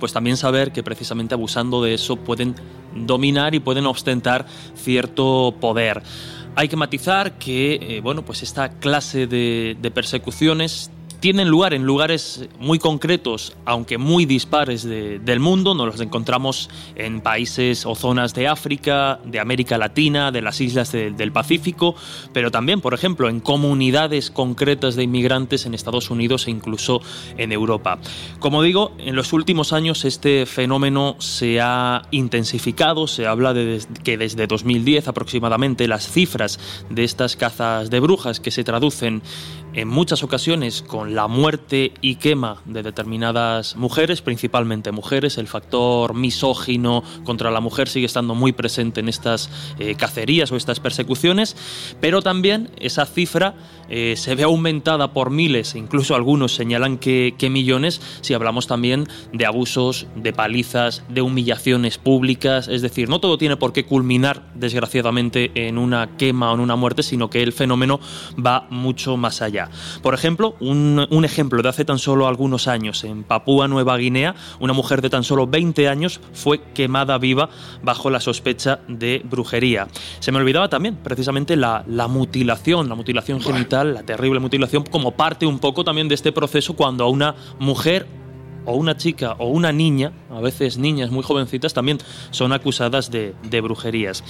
[0.00, 2.54] pues también saber que precisamente abusando de eso pueden
[2.94, 6.02] dominar y pueden ostentar cierto poder.
[6.58, 11.84] Hay que matizar que eh, bueno, pues esta clase de, de persecuciones tienen lugar en
[11.84, 15.74] lugares muy concretos, aunque muy dispares de, del mundo.
[15.74, 20.92] Nos los encontramos en países o zonas de África, de América Latina, de las islas
[20.92, 21.94] de, del Pacífico,
[22.32, 27.00] pero también, por ejemplo, en comunidades concretas de inmigrantes en Estados Unidos e incluso
[27.36, 27.98] en Europa.
[28.38, 33.06] Como digo, en los últimos años este fenómeno se ha intensificado.
[33.06, 36.58] Se habla de que desde 2010 aproximadamente las cifras
[36.90, 39.22] de estas cazas de brujas que se traducen
[39.74, 45.38] en muchas ocasiones con la muerte y quema de determinadas mujeres, principalmente mujeres.
[45.38, 50.56] El factor misógino contra la mujer sigue estando muy presente en estas eh, cacerías o
[50.56, 51.56] estas persecuciones,
[52.00, 53.54] pero también esa cifra
[53.88, 59.06] eh, se ve aumentada por miles, incluso algunos señalan que, que millones, si hablamos también
[59.32, 62.68] de abusos, de palizas, de humillaciones públicas.
[62.68, 66.76] Es decir, no todo tiene por qué culminar, desgraciadamente, en una quema o en una
[66.76, 68.00] muerte, sino que el fenómeno
[68.44, 69.70] va mucho más allá.
[70.02, 74.34] Por ejemplo, un, un, ejemplo de hace tan solo algunos años, en Papúa Nueva Guinea,
[74.60, 77.48] una mujer de tan solo 20 años fue quemada viva
[77.82, 79.88] bajo la sospecha de brujería.
[80.20, 85.12] Se me olvidaba también precisamente la, la mutilación, la mutilación genital, la terrible mutilación, como
[85.12, 88.06] parte un poco también de este proceso cuando a una mujer
[88.66, 91.98] o una chica o una niña, a veces niñas muy jovencitas, también
[92.30, 94.22] son acusadas de, brujerías.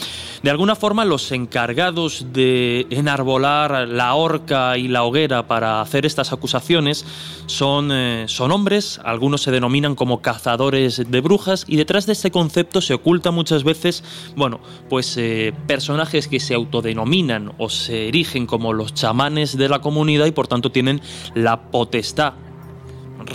[0.43, 6.33] De alguna forma, los encargados de enarbolar la horca y la hoguera para hacer estas
[6.33, 7.05] acusaciones
[7.47, 12.31] son, eh, son hombres, algunos se denominan como cazadores de brujas, y detrás de este
[12.31, 14.05] concepto se oculta muchas veces,
[14.37, 19.81] bueno, pues eh, personajes que se autodenominan o se erigen como los chamanes de la
[19.81, 21.01] comunidad y por tanto tienen
[21.35, 22.35] la potestad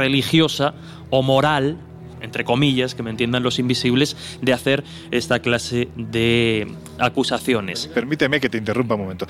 [0.02, 0.74] religiosa
[1.10, 1.78] o moral,
[2.22, 6.68] entre comillas, que me entiendan los invisibles, de hacer esta clase de
[7.00, 7.88] acusaciones.
[7.94, 9.28] Permíteme que te interrumpa un momento,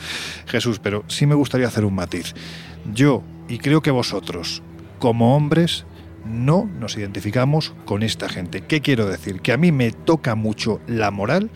[0.48, 2.34] Jesús, pero sí me gustaría hacer un matiz.
[2.94, 4.62] Yo, y creo que vosotros,
[5.00, 5.86] como hombres,
[6.26, 8.62] no nos identificamos con esta gente.
[8.62, 9.42] ¿Qué quiero decir?
[9.42, 11.50] Que a mí me toca mucho la moral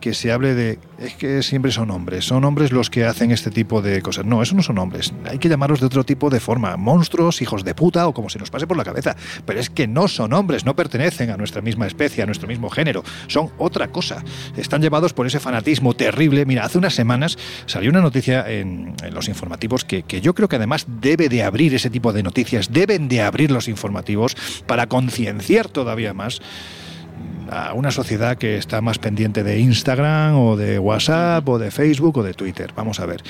[0.00, 3.50] que se hable de es que siempre son hombres, son hombres los que hacen este
[3.50, 4.24] tipo de cosas.
[4.24, 5.12] No, eso no son hombres.
[5.24, 8.38] Hay que llamarlos de otro tipo de forma, monstruos, hijos de puta o como se
[8.38, 9.16] nos pase por la cabeza.
[9.46, 12.68] Pero es que no son hombres, no pertenecen a nuestra misma especie, a nuestro mismo
[12.68, 13.04] género.
[13.28, 14.24] Son otra cosa.
[14.56, 16.44] Están llevados por ese fanatismo terrible.
[16.46, 20.48] Mira, hace unas semanas salió una noticia en, en los informativos que, que yo creo
[20.48, 24.86] que además debe de abrir ese tipo de noticias, deben de abrir los informativos para
[24.88, 26.40] concienciar todavía más
[27.50, 32.18] a una sociedad que está más pendiente de Instagram o de WhatsApp o de Facebook
[32.18, 32.72] o de Twitter.
[32.76, 33.22] Vamos a ver.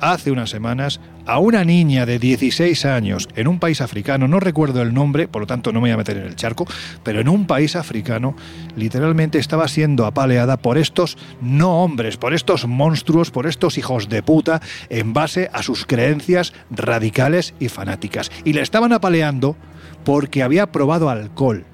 [0.00, 4.82] Hace unas semanas a una niña de 16 años en un país africano, no recuerdo
[4.82, 6.66] el nombre, por lo tanto no me voy a meter en el charco,
[7.02, 8.36] pero en un país africano
[8.76, 14.22] literalmente estaba siendo apaleada por estos no hombres, por estos monstruos, por estos hijos de
[14.22, 18.30] puta en base a sus creencias radicales y fanáticas.
[18.44, 19.56] Y le estaban apaleando
[20.04, 21.64] porque había probado alcohol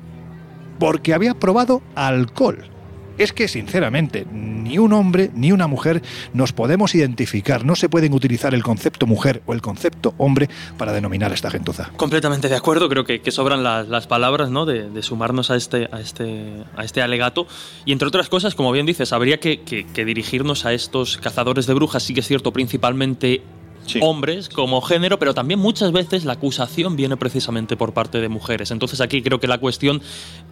[0.83, 2.65] porque había probado alcohol.
[3.17, 6.03] Es que, sinceramente, ni un hombre ni una mujer
[6.35, 7.65] nos podemos identificar.
[7.65, 10.49] No se pueden utilizar el concepto mujer o el concepto hombre
[10.79, 11.93] para denominar a esta gentuza.
[11.97, 12.89] Completamente de acuerdo.
[12.89, 14.67] Creo que, sobran las, palabras ¿no?
[14.67, 17.47] de, sumarnos a este, a, este, a este alegato.
[17.85, 21.75] Y entre otras cosas, como bien dices, habría que, que dirigirnos a estos cazadores de
[21.75, 23.43] brujas, sí que es cierto, principalmente
[24.01, 28.71] hombres como género, pero también muchas veces la acusación viene precisamente por parte de mujeres.
[28.71, 30.03] Entonces aquí creo que la cuestión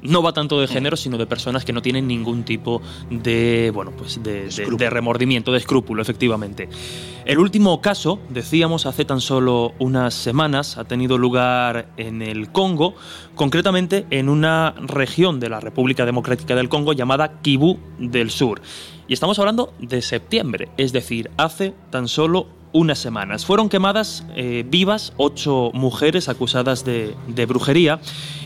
[0.03, 3.93] no va tanto de género, sino de personas que no tienen ningún tipo de, bueno,
[3.97, 6.69] pues de, de remordimiento, de escrúpulo, efectivamente.
[7.25, 12.95] El último caso, decíamos hace tan solo unas semanas, ha tenido lugar en el Congo,
[13.35, 18.63] concretamente en una región de la República Democrática del Congo llamada Kivu del Sur.
[19.07, 23.45] Y estamos hablando de septiembre, es decir, hace tan solo unas semanas.
[23.45, 27.15] Fueron quemadas eh, vivas ocho mujeres acusadas de,
[27.47, 28.01] brujería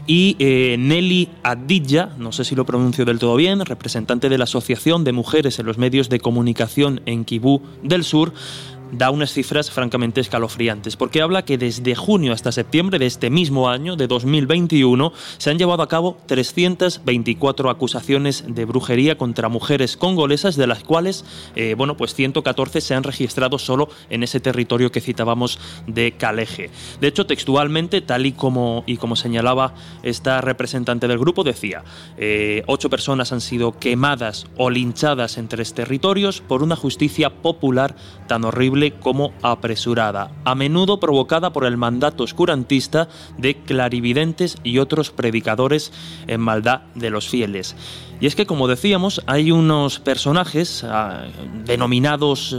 [0.06, 4.44] y eh, Nelly Adidja, no sé si lo pronuncio del todo bien, representante de la
[4.44, 8.32] Asociación de Mujeres en los Medios de Comunicación en Kibú del Sur,
[8.96, 13.68] da unas cifras francamente escalofriantes, porque habla que desde junio hasta septiembre de este mismo
[13.68, 20.56] año, de 2021, se han llevado a cabo 324 acusaciones de brujería contra mujeres congolesas,
[20.56, 21.24] de las cuales,
[21.56, 26.70] eh, bueno, pues 114 se han registrado solo en ese territorio que citábamos de Caleje.
[27.00, 31.84] De hecho, textualmente, tal y como, y como señalaba esta representante del grupo, decía,
[32.16, 37.96] eh, ocho personas han sido quemadas o linchadas en tres territorios por una justicia popular
[38.26, 43.08] tan horrible como apresurada, a menudo provocada por el mandato oscurantista
[43.38, 45.92] de clarividentes y otros predicadores
[46.26, 47.76] en maldad de los fieles.
[48.20, 51.24] Y es que, como decíamos, hay unos personajes ah,
[51.64, 52.56] denominados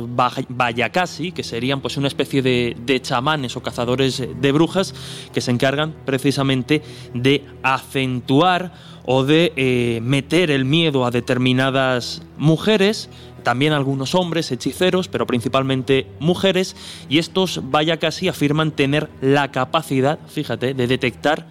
[0.49, 4.93] Bayakasi, que serían pues una especie de, chamanes o cazadores de brujas,
[5.33, 6.81] que se encargan precisamente
[7.13, 8.73] de acentuar
[9.05, 13.09] o de eh, meter el miedo a determinadas mujeres
[13.45, 16.75] también algunos hombres, hechiceros, pero principalmente mujeres,
[17.07, 21.47] y estos vaya casi afirman tener la capacidad, fíjate, de detectar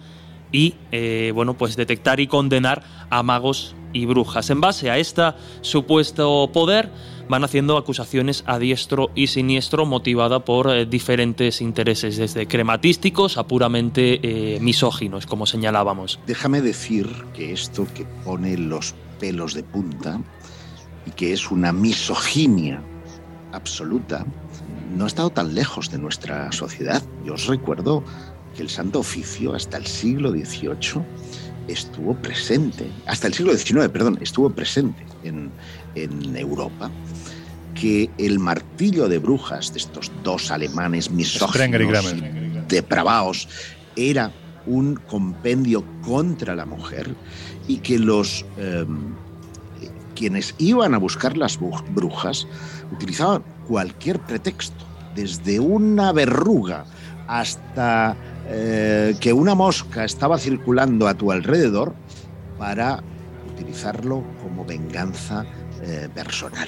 [0.51, 4.49] y eh, bueno, pues detectar y condenar a magos y brujas.
[4.49, 5.23] En base a este
[5.61, 6.91] supuesto poder,
[7.29, 13.47] van haciendo acusaciones a diestro y siniestro motivada por eh, diferentes intereses, desde crematísticos a
[13.47, 16.19] puramente eh, misóginos, como señalábamos.
[16.27, 20.19] Déjame decir que esto que pone los pelos de punta
[21.05, 22.81] y que es una misoginia
[23.51, 24.25] absoluta,
[24.95, 27.01] no ha estado tan lejos de nuestra sociedad.
[27.25, 28.03] Yo os recuerdo
[28.55, 31.01] que el Santo Oficio hasta el siglo XVIII
[31.67, 35.51] estuvo presente, hasta el siglo XIX, perdón, estuvo presente en,
[35.95, 36.91] en Europa,
[37.73, 42.13] que el martillo de brujas de estos dos alemanes misóginos
[42.67, 43.47] depravados
[43.95, 44.31] era
[44.65, 47.13] un compendio contra la mujer
[47.67, 49.15] y que los em,
[50.15, 52.47] quienes iban a buscar las brujas
[52.91, 54.85] utilizaban cualquier pretexto,
[55.15, 56.85] desde una verruga
[57.27, 58.15] hasta
[58.47, 61.93] eh, que una mosca estaba circulando a tu alrededor
[62.57, 63.03] para
[63.51, 65.45] utilizarlo como venganza
[65.81, 66.67] eh, personal.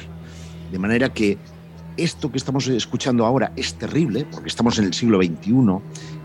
[0.72, 1.38] De manera que
[1.98, 5.82] esto que estamos escuchando ahora es terrible, porque estamos en el siglo XXI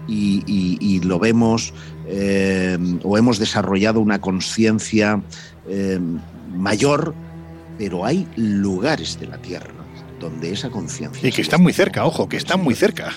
[0.09, 1.73] y, lo vemos
[2.07, 5.23] eh, o hemos desarrollado una conciencia
[6.53, 7.15] mayor,
[7.79, 9.73] pero hay lugares de la Tierra
[10.21, 11.29] donde esa conciencia...
[11.29, 13.13] Y que están muy cerca, ojo, que están muy cerca.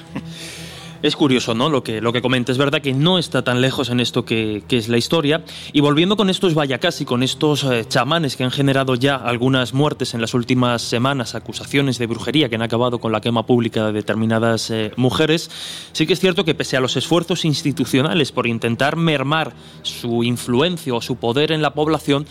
[1.05, 1.69] Es curioso, ¿no?
[1.69, 2.51] Lo que, lo que comenta.
[2.51, 5.43] Es verdad que no está tan lejos en esto que, es la historia.
[5.71, 9.71] Y volviendo con estos vayacas y con estos eh, chamanes que han generado ya algunas
[9.71, 13.85] muertes en las últimas semanas, acusaciones de brujería que han acabado con la quema pública
[13.85, 15.51] de determinadas eh, mujeres,
[15.91, 19.53] sí que es cierto que pese a los esfuerzos institucionales por intentar mermar
[19.83, 22.25] su influencia o su poder en la población,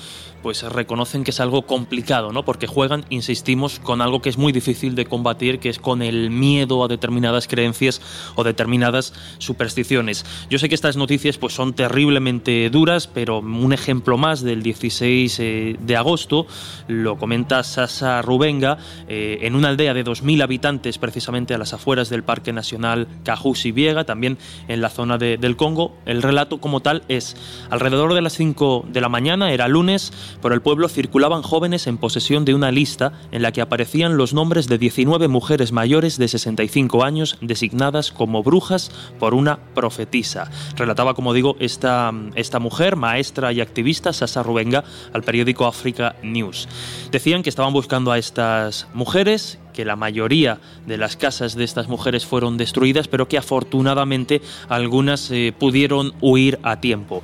[0.44, 2.44] pues reconocen que es algo complicado, ¿no?
[2.44, 6.28] Porque juegan, insistimos, con algo que es muy difícil de combatir, que es con el
[6.28, 8.02] miedo a determinadas creencias
[8.34, 10.26] o determinadas supersticiones.
[10.50, 15.40] Yo sé que estas noticias pues son terriblemente duras, pero un ejemplo más del 16
[15.40, 16.46] eh, de agosto
[16.88, 18.76] lo comenta Sasa Rubenga
[19.08, 23.72] eh, en una aldea de 2.000 habitantes, precisamente a las afueras del Parque Nacional Cajusi
[23.72, 24.36] Viega, también
[24.68, 25.96] en la zona del Congo.
[26.04, 27.34] El relato como tal es
[27.70, 31.98] alrededor de las 5 de la mañana, era lunes, por el pueblo circulaban jóvenes en
[31.98, 36.28] posesión de una lista en la que aparecían los nombres de 19 mujeres mayores de
[36.28, 40.50] 65 años designadas como brujas por una profetisa.
[40.76, 46.68] Relataba, como digo, esta, esta mujer, maestra y activista, Sasa Rubenga, al periódico Africa News.
[47.10, 51.88] Decían que estaban buscando a estas mujeres que la mayoría de las casas de estas
[51.88, 57.22] mujeres fueron destruidas, pero que afortunadamente algunas eh, pudieron huir a tiempo.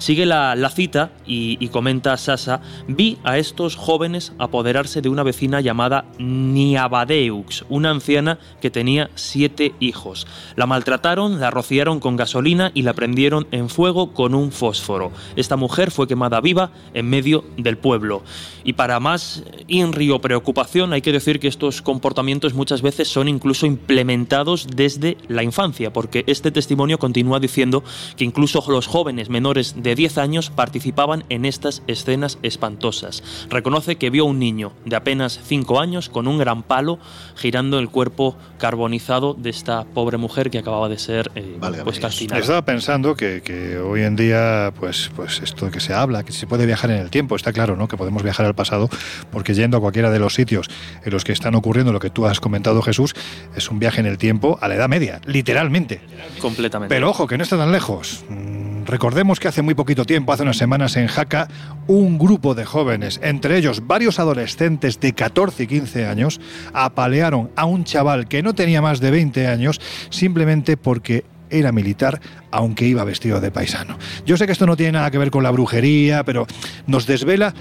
[0.00, 5.60] Sigue la, cita y, y, comenta Sasa, vi a estos jóvenes apoderarse de una vecina
[5.60, 10.26] llamada Niabadeux, una anciana que tenía siete hijos.
[10.56, 15.12] La maltrataron, la rociaron con gasolina y la prendieron en fuego con un fósforo.
[15.36, 18.22] Esta mujer fue quemada viva en medio del pueblo.
[18.64, 23.28] Y para más inri o preocupación hay que decir que estos comportamientos muchas veces son
[23.28, 27.84] incluso implementados desde la infancia, porque este testimonio continúa diciendo
[28.16, 33.22] que incluso los jóvenes menores de 10 años participaban en estas escenas espantosas.
[33.48, 36.98] Reconoce que vio a un niño de apenas 5 años con un gran palo
[37.36, 42.40] girando el cuerpo carbonizado de esta pobre mujer que acababa de ser eh, pues calcinada.
[42.40, 46.46] Estaba pensando que, que, hoy en día, pues, pues esto que se habla, que se
[46.46, 47.88] puede viajar en el tiempo, está claro, ¿no?
[47.88, 48.88] Que podemos viajar al pasado,
[49.30, 50.68] porque yendo a cualquiera de los sitios
[51.04, 53.14] en los que están ocurriendo lo que tú has comentado, Jesús,
[53.56, 56.00] es un viaje en el tiempo a la Edad Media, literalmente.
[56.40, 56.94] Completamente.
[56.94, 58.24] Pero ojo, que no está tan lejos.
[58.28, 61.48] Mm, recordemos que hace muy poquito tiempo, hace unas semanas en Jaca,
[61.86, 66.40] un grupo de jóvenes, entre ellos varios adolescentes de 14 y 15 años,
[66.72, 69.80] apalearon a un chaval que no tenía más de 20 años
[70.10, 72.20] simplemente porque era militar,
[72.50, 73.98] aunque iba vestido de paisano.
[74.24, 76.46] Yo sé que esto no tiene nada que ver con la brujería, pero
[76.86, 77.54] nos desvela...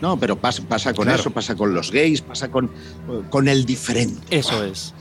[0.00, 2.70] No, pero pasa, pasa con eso, pasa con los gays, pasa con,
[3.28, 4.20] con el diferente.
[4.30, 4.94] Eso es.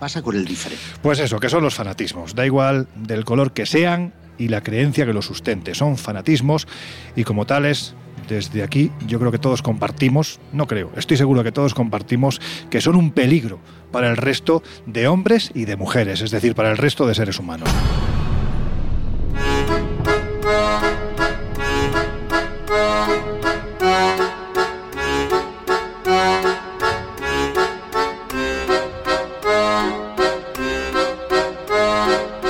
[0.00, 0.82] Pasa con el diferente.
[1.02, 2.34] Pues eso, que son los fanatismos.
[2.34, 5.74] Da igual del color que sean y la creencia que los sustente.
[5.74, 6.66] Son fanatismos
[7.14, 7.94] y como tales
[8.28, 12.40] desde aquí yo creo que todos compartimos, no creo, estoy seguro que todos compartimos
[12.70, 13.60] que son un peligro
[13.92, 17.38] para el resto de hombres y de mujeres, es decir, para el resto de seres
[17.38, 17.68] humanos.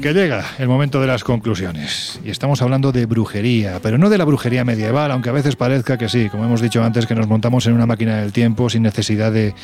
[0.00, 2.20] Que llega el momento de las conclusiones.
[2.24, 5.98] Y estamos hablando de brujería, pero no de la brujería medieval, aunque a veces parezca
[5.98, 8.82] que sí, como hemos dicho antes, que nos montamos en una máquina del tiempo sin
[8.82, 9.54] necesidad de,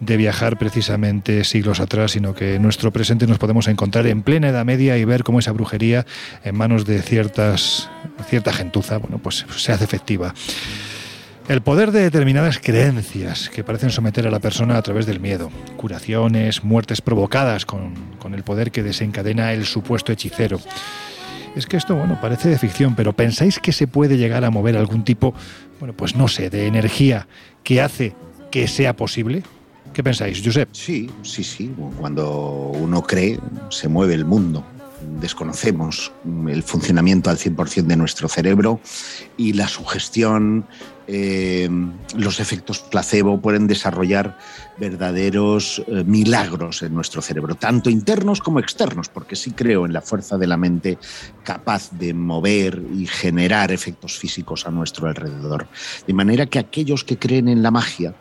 [0.00, 4.66] viajar precisamente siglos atrás, sino que en nuestro presente nos podemos encontrar en plena Edad
[4.66, 6.04] Media y ver cómo esa brujería
[6.44, 7.88] en manos de ciertas,
[8.28, 10.34] cierta gentuza, bueno, pues se hace efectiva.
[11.48, 15.52] El poder de determinadas creencias que parecen someter a la persona a través del miedo,
[15.76, 20.58] curaciones, muertes provocadas con, con, el poder que desencadena el supuesto hechicero.
[21.54, 24.76] Es que esto, bueno, parece de ficción, pero ¿pensáis que se puede llegar a mover
[24.76, 25.34] algún tipo,
[25.78, 27.28] bueno, pues no sé, de energía
[27.62, 28.14] que hace
[28.50, 29.44] que sea posible?
[29.92, 30.68] ¿Qué pensáis, Josep?
[30.72, 31.72] Sí, sí, sí.
[32.00, 33.38] Cuando uno cree,
[33.70, 34.64] se mueve el mundo
[35.00, 36.12] desconocemos
[36.48, 38.80] el funcionamiento al 100% de nuestro cerebro
[39.36, 40.66] y la sugestión,
[41.06, 41.68] eh,
[42.16, 44.38] los efectos placebo pueden desarrollar
[44.78, 50.02] verdaderos eh, milagros en nuestro cerebro, tanto internos como externos, porque sí creo en la
[50.02, 50.98] fuerza de la mente
[51.44, 55.68] capaz de mover y generar efectos físicos a nuestro alrededor.
[56.06, 58.14] De manera que aquellos que creen en la magia,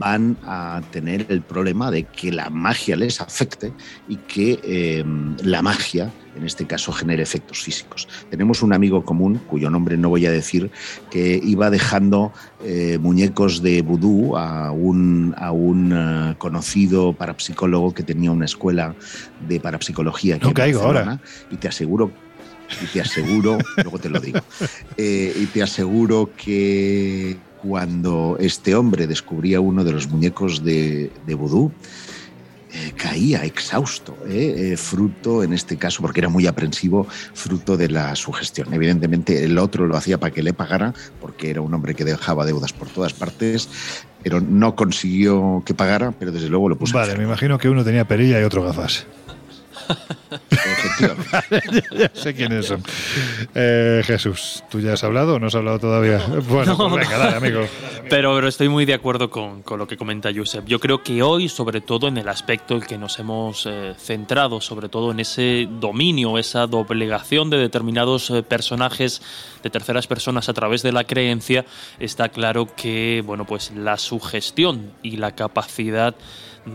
[0.00, 3.70] van a tener el problema de que la magia les afecte
[4.08, 5.04] y que eh,
[5.44, 8.08] la magia, en este caso, genere efectos físicos.
[8.30, 10.70] Tenemos un amigo común, cuyo nombre no voy a decir,
[11.10, 12.32] que iba dejando
[12.64, 18.94] eh, muñecos de vudú a un, a un uh, conocido parapsicólogo que tenía una escuela
[19.46, 21.22] de parapsicología aquí no en caigo Barcelona, ahora.
[21.50, 22.10] y te aseguro
[22.82, 24.38] y te aseguro, luego te lo digo,
[24.96, 31.34] eh, y te aseguro que cuando este hombre descubría uno de los muñecos de, de
[31.34, 31.72] vudú,
[32.72, 37.04] eh, caía exhausto, eh, eh, fruto, en este caso, porque era muy aprensivo,
[37.34, 38.72] fruto de la sugestión.
[38.72, 42.44] Evidentemente, el otro lo hacía para que le pagara, porque era un hombre que dejaba
[42.44, 43.68] deudas por todas partes,
[44.22, 46.96] pero no consiguió que pagara, pero desde luego lo puso.
[46.96, 49.04] Vale, me imagino que uno tenía perilla y otro gafas.
[51.92, 52.82] Ya sé quiénes son.
[53.54, 56.20] Eh, Jesús, ¿tú ya has hablado o no has hablado todavía?
[56.50, 57.24] Bueno, No, pues venga, no.
[57.24, 57.60] dale, amigo.
[58.08, 60.64] Pero, pero estoy muy de acuerdo con, con lo que comenta Josep.
[60.66, 63.94] Yo creo que hoy, sobre todo en el aspecto en el que nos hemos eh,
[63.98, 69.22] centrado, sobre todo en ese dominio, esa doblegación de determinados eh, personajes
[69.62, 71.64] de terceras personas a través de la creencia,
[71.98, 76.14] está claro que bueno, pues la sugestión y la capacidad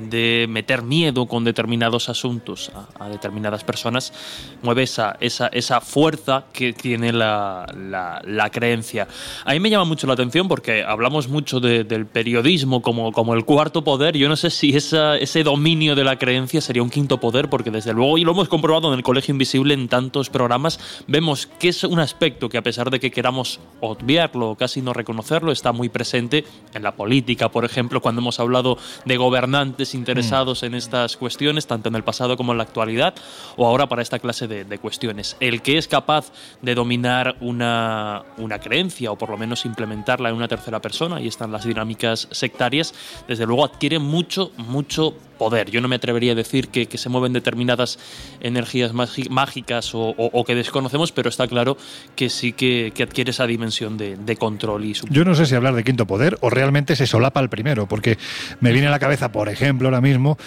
[0.09, 4.13] de meter miedo con determinados asuntos a, determinadas personas,
[4.61, 9.07] mueve esa, esa, esa fuerza que tiene la, la, creencia.
[9.43, 13.45] A mí me llama mucho la atención porque hablamos mucho del periodismo como, como el
[13.45, 14.17] cuarto poder.
[14.17, 17.71] Yo no sé si esa, ese dominio de la creencia sería un quinto poder, porque
[17.71, 21.69] desde luego, y lo hemos comprobado en el Colegio Invisible en tantos programas, vemos que
[21.69, 25.71] es un aspecto que a pesar de que queramos obviarlo o casi no reconocerlo, está
[25.71, 31.17] muy presente en la política, por ejemplo, cuando hemos hablado de gobernantes interesados en estas
[31.17, 33.13] cuestiones, tanto en el pasado como en la actualidad,
[33.57, 35.37] o ahora para esta clase de, cuestiones.
[35.39, 36.31] El que es capaz
[36.61, 41.27] de dominar una, una creencia, o por lo menos implementarla en una tercera persona, y
[41.27, 42.93] están las dinámicas sectarias,
[43.27, 45.69] desde luego adquiere mucho, mucho poder.
[45.69, 47.99] Yo no me atrevería a decir que, se mueven determinadas
[48.39, 51.77] energías mágicas o, que desconocemos, pero está claro
[52.15, 54.85] que sí que, adquiere esa dimensión de, control.
[54.85, 57.87] Y Yo no sé si hablar de quinto poder o realmente se solapa el primero,
[57.87, 58.17] porque
[58.59, 60.37] me viene a la cabeza, por ejemplo, ahora mismo,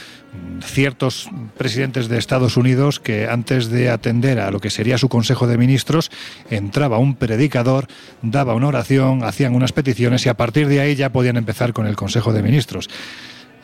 [0.63, 5.47] ciertos presidentes de Estados Unidos que antes de atender a lo que sería su Consejo
[5.47, 6.11] de Ministros,
[6.51, 7.87] entraba un predicador,
[8.23, 11.87] daba una oración, hacían unas peticiones y a partir de ahí ya podían empezar con
[11.87, 12.89] el Consejo de Ministros.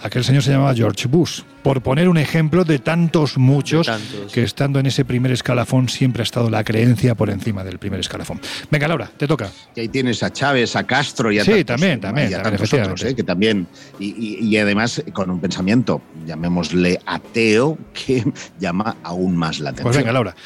[0.04, 3.90] Aquel señor se llamaba George Bush, por poner un ejemplo de tantos muchos
[4.34, 8.00] que estando en ese primer escalafón siempre ha estado la creencia por encima del primer
[8.00, 8.38] escalafón.
[8.70, 9.50] Venga, Laura, te toca.
[9.74, 12.70] Y ahí tienes a Chávez, a Castro y a Sí, también, también, y a tantos
[12.70, 13.14] otros, ¿eh?
[13.14, 13.66] que también,
[13.98, 18.22] y, además con un pensamiento, llamémosle ateo, que
[18.60, 19.90] llama aún más la atención.
[19.90, 20.36] Pues venga, Laura,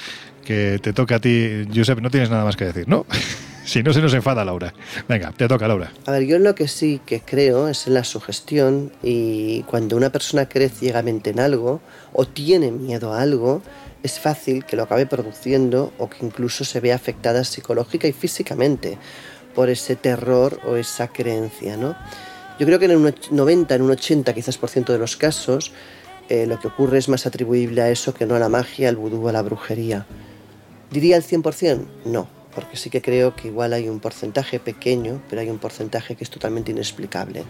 [0.45, 3.07] que te toca a ti, Josep, no tienes nada más que decir, ¿no?
[3.69, 4.73] Si no se nos enfada Laura.
[5.07, 5.93] Venga, te toca Laura.
[6.07, 10.11] A ver, yo lo que sí que creo es en la sugestión y cuando una
[10.11, 11.83] persona cree ciegamente en algo
[12.15, 13.61] o tiene miedo a algo,
[14.03, 18.97] es fácil que lo acabe produciendo o que incluso se vea afectada psicológica y físicamente
[19.55, 21.95] por ese terror o esa creencia, ¿no?
[22.59, 25.73] Yo creo que en un 90, en un 80 quizás por ciento de los casos,
[26.31, 28.97] eh, lo que ocurre es más atribuible a eso que no a la magia, al
[28.97, 30.07] vudú, a la brujería.
[30.91, 31.85] ¿Diría el 100%?
[32.07, 36.17] No porque sí que creo que igual hay un porcentaje pequeño, pero hay un porcentaje
[36.17, 37.45] que es totalmente inexplicable.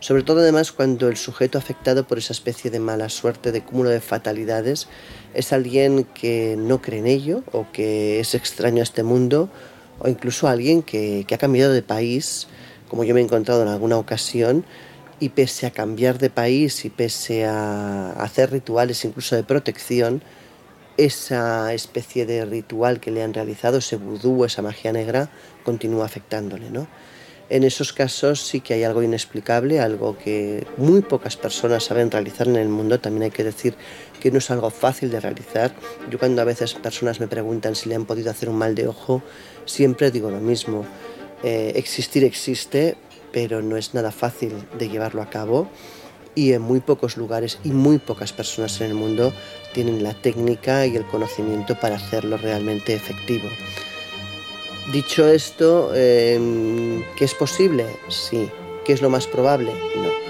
[0.00, 3.90] Sobre todo además cuando el sujeto afectado por esa especie de mala suerte, de cúmulo
[3.90, 4.88] de fatalidades,
[5.32, 9.48] es alguien que no cree en ello o que es extraño a este mundo
[10.00, 12.48] o incluso alguien que, que ha cambiado de país,
[12.88, 14.64] como yo me he encontrado en alguna ocasión,
[15.20, 20.20] y pese a cambiar de país y pese a hacer rituales incluso de protección,
[20.96, 25.30] esa especie de ritual que le han realizado, ese vudú, esa magia negra,
[25.64, 26.86] continúa afectándole, ¿no?
[27.50, 32.48] En esos casos sí que hay algo inexplicable, algo que muy pocas personas saben realizar
[32.48, 32.98] en el mundo.
[32.98, 33.74] También hay que decir
[34.20, 35.74] que no es algo fácil de realizar.
[36.10, 38.88] Yo cuando a veces personas me preguntan si le han podido hacer un mal de
[38.88, 39.22] ojo,
[39.66, 40.86] siempre digo lo mismo.
[41.42, 42.96] Eh, existir existe,
[43.32, 45.68] pero no es nada fácil de llevarlo a cabo
[46.34, 49.32] y en muy pocos lugares y muy pocas personas en el mundo
[49.72, 53.48] tienen la técnica y el conocimiento para hacerlo realmente efectivo.
[54.92, 57.86] Dicho esto, em, ¿qué es posible?
[58.08, 58.48] Sí.
[58.84, 59.72] ¿Qué es lo más probable?
[59.96, 60.21] No.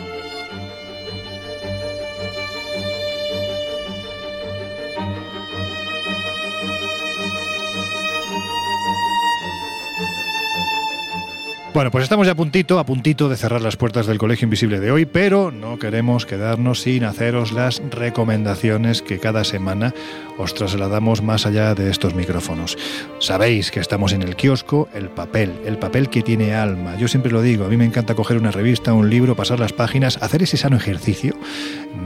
[11.74, 14.78] Bueno, pues estamos ya a puntito, a puntito de cerrar las puertas del Colegio Invisible
[14.78, 19.94] de hoy, pero no queremos quedarnos sin haceros las recomendaciones que cada semana
[20.36, 22.76] os trasladamos más allá de estos micrófonos.
[23.20, 26.98] Sabéis que estamos en el kiosco, el papel, el papel que tiene alma.
[26.98, 29.72] Yo siempre lo digo, a mí me encanta coger una revista, un libro, pasar las
[29.72, 31.34] páginas, hacer ese sano ejercicio.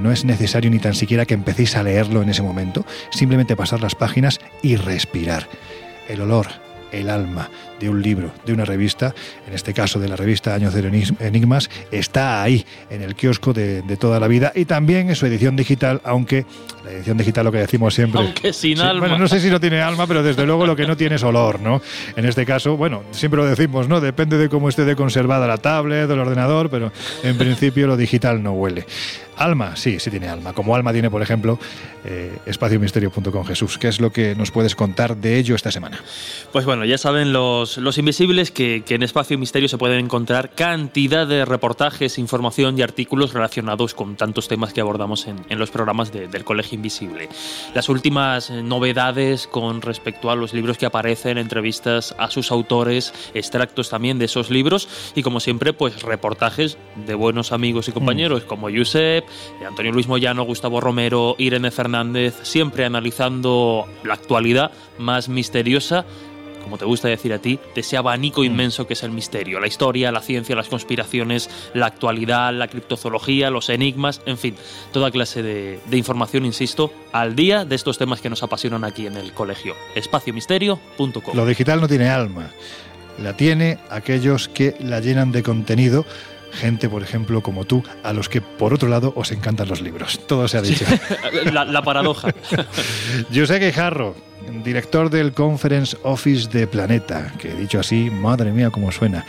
[0.00, 3.80] No es necesario ni tan siquiera que empecéis a leerlo en ese momento, simplemente pasar
[3.80, 5.48] las páginas y respirar.
[6.08, 6.46] El olor,
[6.92, 9.14] el alma de un libro, de una revista,
[9.46, 10.90] en este caso de la revista Año Cero
[11.20, 15.56] Enigmas, está ahí, en el kiosco de, toda la vida y también en su edición
[15.56, 16.44] digital, aunque
[16.84, 18.20] la edición digital lo que decimos siempre...
[18.20, 19.00] Aunque sin alma.
[19.00, 21.22] Bueno, no sé si no tiene alma, pero desde luego lo que no tiene es
[21.22, 21.80] olor, ¿no?
[22.16, 24.00] En este caso, bueno, siempre lo decimos, ¿no?
[24.00, 26.92] Depende de cómo esté de conservada la tablet o el ordenador, pero
[27.22, 28.86] en principio lo digital no huele.
[29.36, 30.54] Alma, sí, sí tiene alma.
[30.54, 31.58] Como alma tiene, por ejemplo,
[32.04, 33.76] eh, espaciomisterio.com Jesús.
[33.76, 36.00] ¿Qué es lo que nos puedes contar de ello esta semana?
[36.52, 41.26] Pues bueno, ya saben los, los invisibles que, en Espacio Misterio se pueden encontrar cantidad
[41.26, 46.44] de reportajes, información y artículos relacionados con tantos temas que abordamos en, los programas del
[46.44, 47.28] Colegio Invisible.
[47.74, 53.90] Las últimas novedades con respecto a los libros que aparecen, entrevistas a sus autores, extractos
[53.90, 58.46] también de esos libros y como siempre, pues reportajes de buenos amigos y compañeros mm.
[58.46, 59.24] como Josep,
[59.66, 66.04] Antonio Luis Moyano, Gustavo Romero, Irene Fernández, siempre analizando la actualidad más misteriosa
[66.66, 69.68] como te gusta decir a ti, de ese abanico inmenso que es el misterio, la
[69.68, 74.56] historia, la ciencia, las conspiraciones, la actualidad, la criptozoología, los enigmas, en fin,
[74.92, 79.06] toda clase de, de información, insisto, al día de estos temas que nos apasionan aquí
[79.06, 79.76] en el colegio.
[79.94, 81.36] Espaciomisterio.com.
[81.36, 82.50] Lo digital no tiene alma,
[83.22, 86.04] la tiene aquellos que la llenan de contenido
[86.52, 90.20] gente, por ejemplo, como tú, a los que, por otro lado, os encantan los libros.
[90.26, 90.84] Todo se ha dicho.
[91.52, 92.34] la, la, paradoja.
[93.34, 94.16] José Quejarro,
[94.64, 99.24] director del Conference Office de Planeta, que dicho así, madre mía, cómo suena.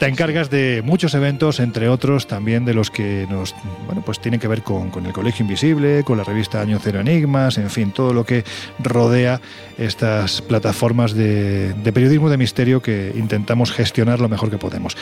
[0.00, 3.54] Te encargas de muchos eventos, entre otros también de los que nos,
[3.84, 7.00] bueno, pues tienen que ver con, con, el Colegio Invisible, con la revista Año Cero
[7.00, 8.42] Enigmas, en fin, todo lo que
[8.78, 9.42] rodea
[9.76, 14.96] estas plataformas de, de periodismo de misterio que intentamos gestionar lo mejor que podemos.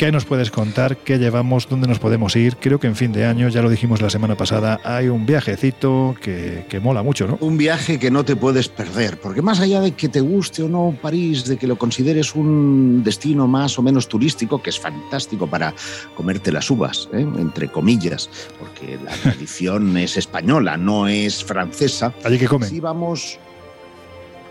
[0.00, 0.96] ¿Qué nos puedes contar?
[0.96, 1.68] ¿Qué llevamos?
[1.68, 2.56] ¿Dónde nos podemos ir?
[2.56, 6.16] Creo que en fin de año, ya lo dijimos la semana pasada, hay un viajecito
[6.20, 7.36] que, que, mola mucho, ¿no?
[7.40, 10.68] Un viaje que no te puedes perder, porque más allá de que te guste o
[10.68, 15.46] no París, de que lo consideres un destino más o menos turístico, que es fantástico
[15.46, 15.74] para
[16.16, 17.20] comerte las uvas, ¿eh?
[17.20, 22.12] entre comillas, porque la tradición es española, no es francesa.
[22.24, 22.68] ¿Allí que comen?
[22.68, 23.38] Sí, vamos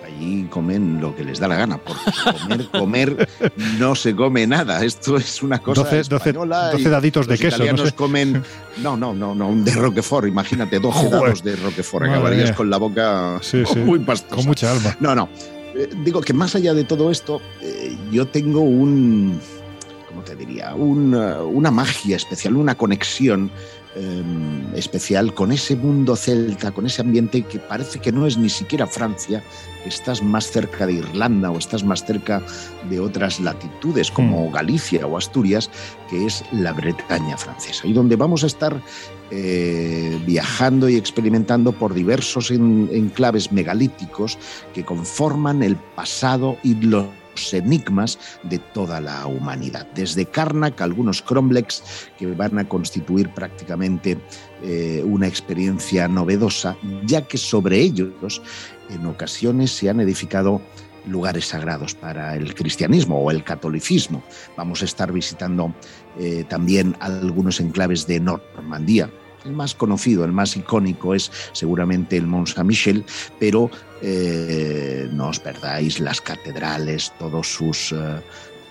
[0.09, 2.01] allí comen lo que les da la gana, porque
[2.39, 3.29] comer, comer
[3.77, 4.83] no se come nada.
[4.83, 6.65] Esto es una cosa 12, española.
[6.71, 7.55] 12, 12 daditos de los queso.
[7.57, 7.95] italianos No sé.
[7.95, 8.43] comen,
[8.77, 10.27] no, no, no, no, de Roquefort.
[10.27, 11.11] Imagínate, 12 Joder.
[11.11, 12.05] dados de Roquefort.
[12.05, 12.55] Madre Acabarías mía.
[12.55, 13.79] con la boca Sí, sí.
[13.79, 14.35] muy pastosa.
[14.35, 14.97] Con mucha alma.
[14.99, 15.29] No, no.
[15.75, 19.58] Eh, digo que más allá de todo esto, eh, yo tengo un, ¿cómo
[20.29, 20.75] te diría?
[20.75, 23.49] Un, uh, una magia especial, una conexión
[23.95, 24.23] eh,
[24.75, 28.85] especial con ese mundo celta, con ese ambiente que parece que no es ni siquiera
[28.85, 29.43] Francia,
[29.85, 32.43] estás más cerca de Irlanda o estás más cerca
[32.89, 35.71] de otras latitudes como Galicia o Asturias,
[36.09, 38.79] que es la Bretaña francesa, y donde vamos a estar
[39.31, 44.37] eh, viajando y experimentando por diversos en- enclaves megalíticos
[44.73, 47.07] que conforman el pasado y los
[47.53, 49.87] enigmas de toda la humanidad.
[49.95, 51.83] Desde Karnak, algunos Cromlex
[52.17, 54.17] que van a constituir prácticamente
[54.63, 58.41] eh, una experiencia novedosa, ya que sobre ellos
[58.89, 60.61] en ocasiones se han edificado
[61.07, 64.23] lugares sagrados para el cristianismo o el catolicismo.
[64.57, 65.73] Vamos a estar visitando
[66.19, 69.09] eh, también algunos enclaves de Normandía.
[69.45, 73.05] El más conocido, el más icónico es seguramente el Mont Saint-Michel,
[73.39, 73.71] pero
[74.01, 78.21] eh, no os perdáis las catedrales, todos sus, eh,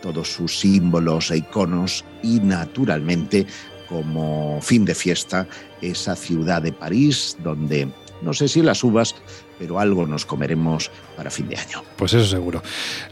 [0.01, 3.47] todos sus símbolos e iconos y naturalmente
[3.89, 5.47] como fin de fiesta
[5.81, 7.89] esa ciudad de París donde
[8.23, 9.15] no sé si las uvas,
[9.59, 11.83] pero algo nos comeremos para fin de año.
[11.97, 12.63] Pues eso seguro.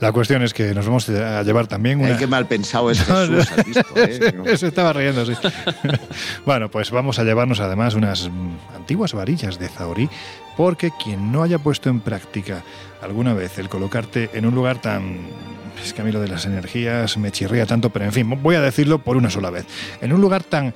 [0.00, 2.10] La cuestión es que nos vamos a llevar también una...
[2.10, 4.56] Ay, qué mal pensado es Jesús, has visto, ¿eh?
[4.56, 5.32] Se estaba riendo, sí.
[6.46, 10.08] bueno, pues vamos a llevarnos además unas mm, antiguas varillas de Zahorí,
[10.56, 12.62] porque quien no haya puesto en práctica
[13.02, 15.18] alguna vez el colocarte en un lugar tan...
[15.84, 18.56] Es que a mí lo de las energías me chirría tanto, pero en fin, voy
[18.56, 19.66] a decirlo por una sola vez.
[20.00, 20.74] En un lugar tan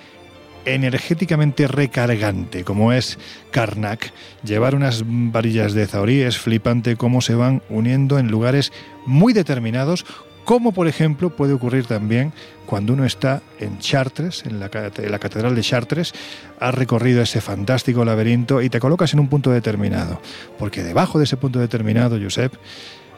[0.64, 3.18] energéticamente recargante como es
[3.50, 4.12] Karnak,
[4.44, 8.72] llevar unas varillas de Zahorí es flipante cómo se van uniendo en lugares
[9.06, 10.04] muy determinados,
[10.44, 12.32] como por ejemplo puede ocurrir también
[12.66, 16.12] cuando uno está en Chartres, en la, catedral de Chartres,
[16.58, 20.20] has recorrido ese fantástico laberinto y te colocas en un punto determinado,
[20.58, 22.52] porque debajo de ese punto determinado, Josep,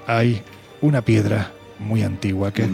[0.07, 0.43] hay
[0.81, 2.67] una piedra muy antigua que,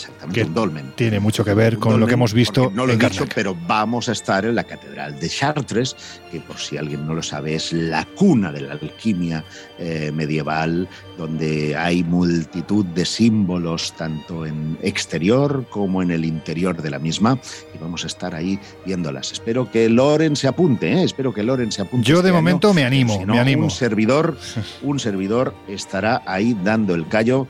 [0.00, 0.92] exactamente, que un dolmen.
[0.94, 3.34] tiene mucho que ver con lo que hemos visto No lo he en dicho, Karnak.
[3.34, 5.96] pero vamos a estar en la Catedral de Chartres,
[6.30, 9.44] que por si alguien no lo sabe, es la cuna de la alquimia
[9.78, 16.90] eh, medieval, donde hay multitud de símbolos, tanto en exterior como en el interior de
[16.90, 17.38] la misma,
[17.74, 19.32] y vamos a estar ahí viéndolas.
[19.32, 21.02] Espero que Loren se apunte, ¿eh?
[21.04, 22.06] espero que Loren se apunte.
[22.06, 23.64] Yo este de año, momento me animo, si no, me animo.
[23.64, 24.36] Un servidor,
[24.82, 27.46] un servidor estará ahí dando el callo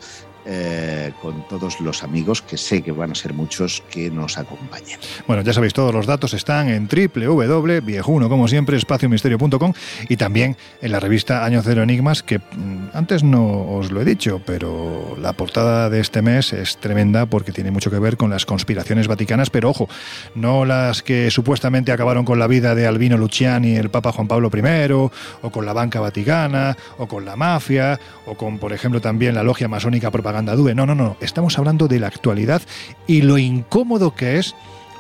[0.49, 5.01] eh, con todos los amigos, que sé que van a ser muchos, que nos acompañen.
[5.27, 9.73] Bueno, ya sabéis, todos los datos están en www.viejuno, como siempre, espaciomisterio.com
[10.09, 14.05] y también en la revista Año Cero Enigmas, que mm, antes no os lo he
[14.05, 18.31] dicho, pero la portada de este mes es tremenda porque tiene mucho que ver con
[18.31, 19.89] las conspiraciones vaticanas, pero ojo,
[20.37, 24.51] no las que supuestamente acabaron con la vida de Albino Luciani, el Papa Juan Pablo
[24.55, 25.11] I, o
[25.51, 29.67] con la banca vaticana, o con la mafia, o con, por ejemplo, también la logia
[29.67, 30.75] masónica Propaganda Due.
[30.75, 32.63] No, no, no, estamos hablando de la actualidad
[33.07, 34.55] y lo incómodo que es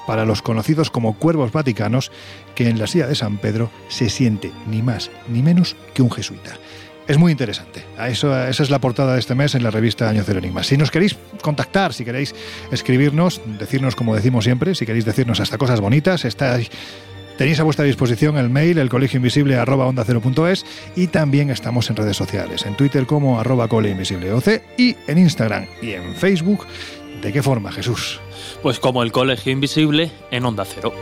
[0.07, 2.13] para los conocidos como cuervos vaticanos,
[2.55, 6.11] que en la silla de San Pedro se siente ni más ni menos que un
[6.11, 6.53] jesuita.
[7.09, 7.85] Es muy interesante.
[8.09, 10.41] Esa es la portada de este mes en la revista Año Cero.
[10.63, 12.35] Si nos queréis contactar, si queréis
[12.73, 16.69] escribirnos, decirnos como decimos siempre, si queréis decirnos hasta cosas bonitas, está ahí
[17.37, 19.57] Tenéis a vuestra disposición el mail, el colegio invisible
[19.87, 20.05] onda
[20.95, 24.45] y también estamos en redes sociales, en Twitter como arroba colegioinvisibleoc
[24.79, 26.67] y en Instagram y en Facebook.
[27.21, 28.21] ¿De qué forma, Jesús?
[28.63, 30.93] Pues como el colegio invisible en Onda Cero.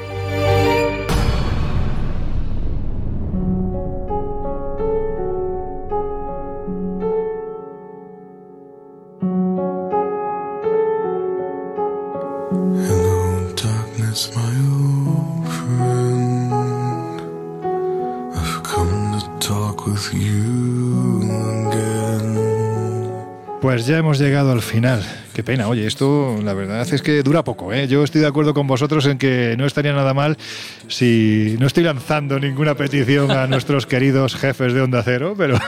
[23.87, 25.05] Ya hemos llegado al final.
[25.35, 27.73] Qué pena, oye, esto la verdad es que dura poco.
[27.73, 27.89] ¿eh?
[27.89, 30.39] Yo estoy de acuerdo con vosotros en que no estaría nada mal
[30.87, 35.59] si no estoy lanzando ninguna petición a nuestros queridos jefes de Onda Cero, pero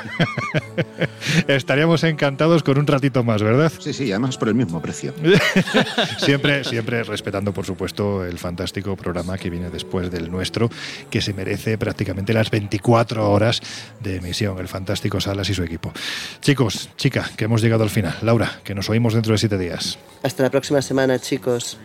[1.48, 3.72] estaríamos encantados con un ratito más, ¿verdad?
[3.80, 5.12] Sí, sí, además por el mismo precio.
[6.18, 10.70] siempre, siempre respetando, por supuesto, el fantástico programa que viene después del nuestro,
[11.10, 13.60] que se merece prácticamente las 24 horas
[14.00, 15.92] de emisión, el fantástico Salas y su equipo.
[16.40, 18.16] Chicos, chica, que hemos llegado al final.
[18.22, 19.98] Laura, que nos oímos dentro de siete días.
[20.22, 21.78] Hasta la próxima semana, chicos.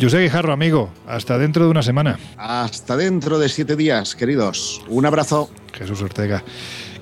[0.00, 2.18] José Guijarro, amigo, hasta dentro de una semana.
[2.36, 4.84] Hasta dentro de siete días, queridos.
[4.88, 5.50] Un abrazo.
[5.72, 6.42] Jesús Ortega,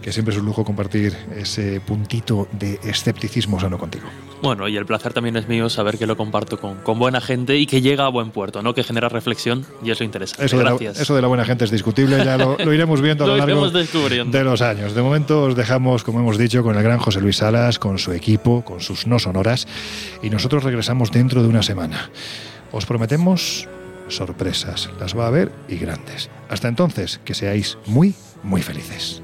[0.04, 4.04] que siempre es un lujo compartir ese puntito de escepticismo sano contigo.
[4.42, 7.56] Bueno, y el placer también es mío saber que lo comparto con, con buena gente
[7.56, 8.74] y que llega a buen puerto, ¿no?
[8.74, 10.44] Que genera reflexión y eso interesa.
[10.44, 10.92] Eso Gracias.
[10.92, 13.26] De la, eso de la buena gente es discutible, ya lo, lo iremos viendo a
[13.28, 14.94] lo, Lo largo de los años.
[14.94, 18.12] De momento os dejamos, como hemos dicho, con el gran José Luis Salas, con su
[18.12, 19.66] equipo, con sus no sonoras,
[20.22, 22.10] y nosotros regresamos dentro de una semana.
[22.72, 23.66] Os prometemos
[24.08, 26.28] sorpresas, las va a haber y grandes.
[26.50, 29.23] Hasta entonces, que seáis muy, muy felices.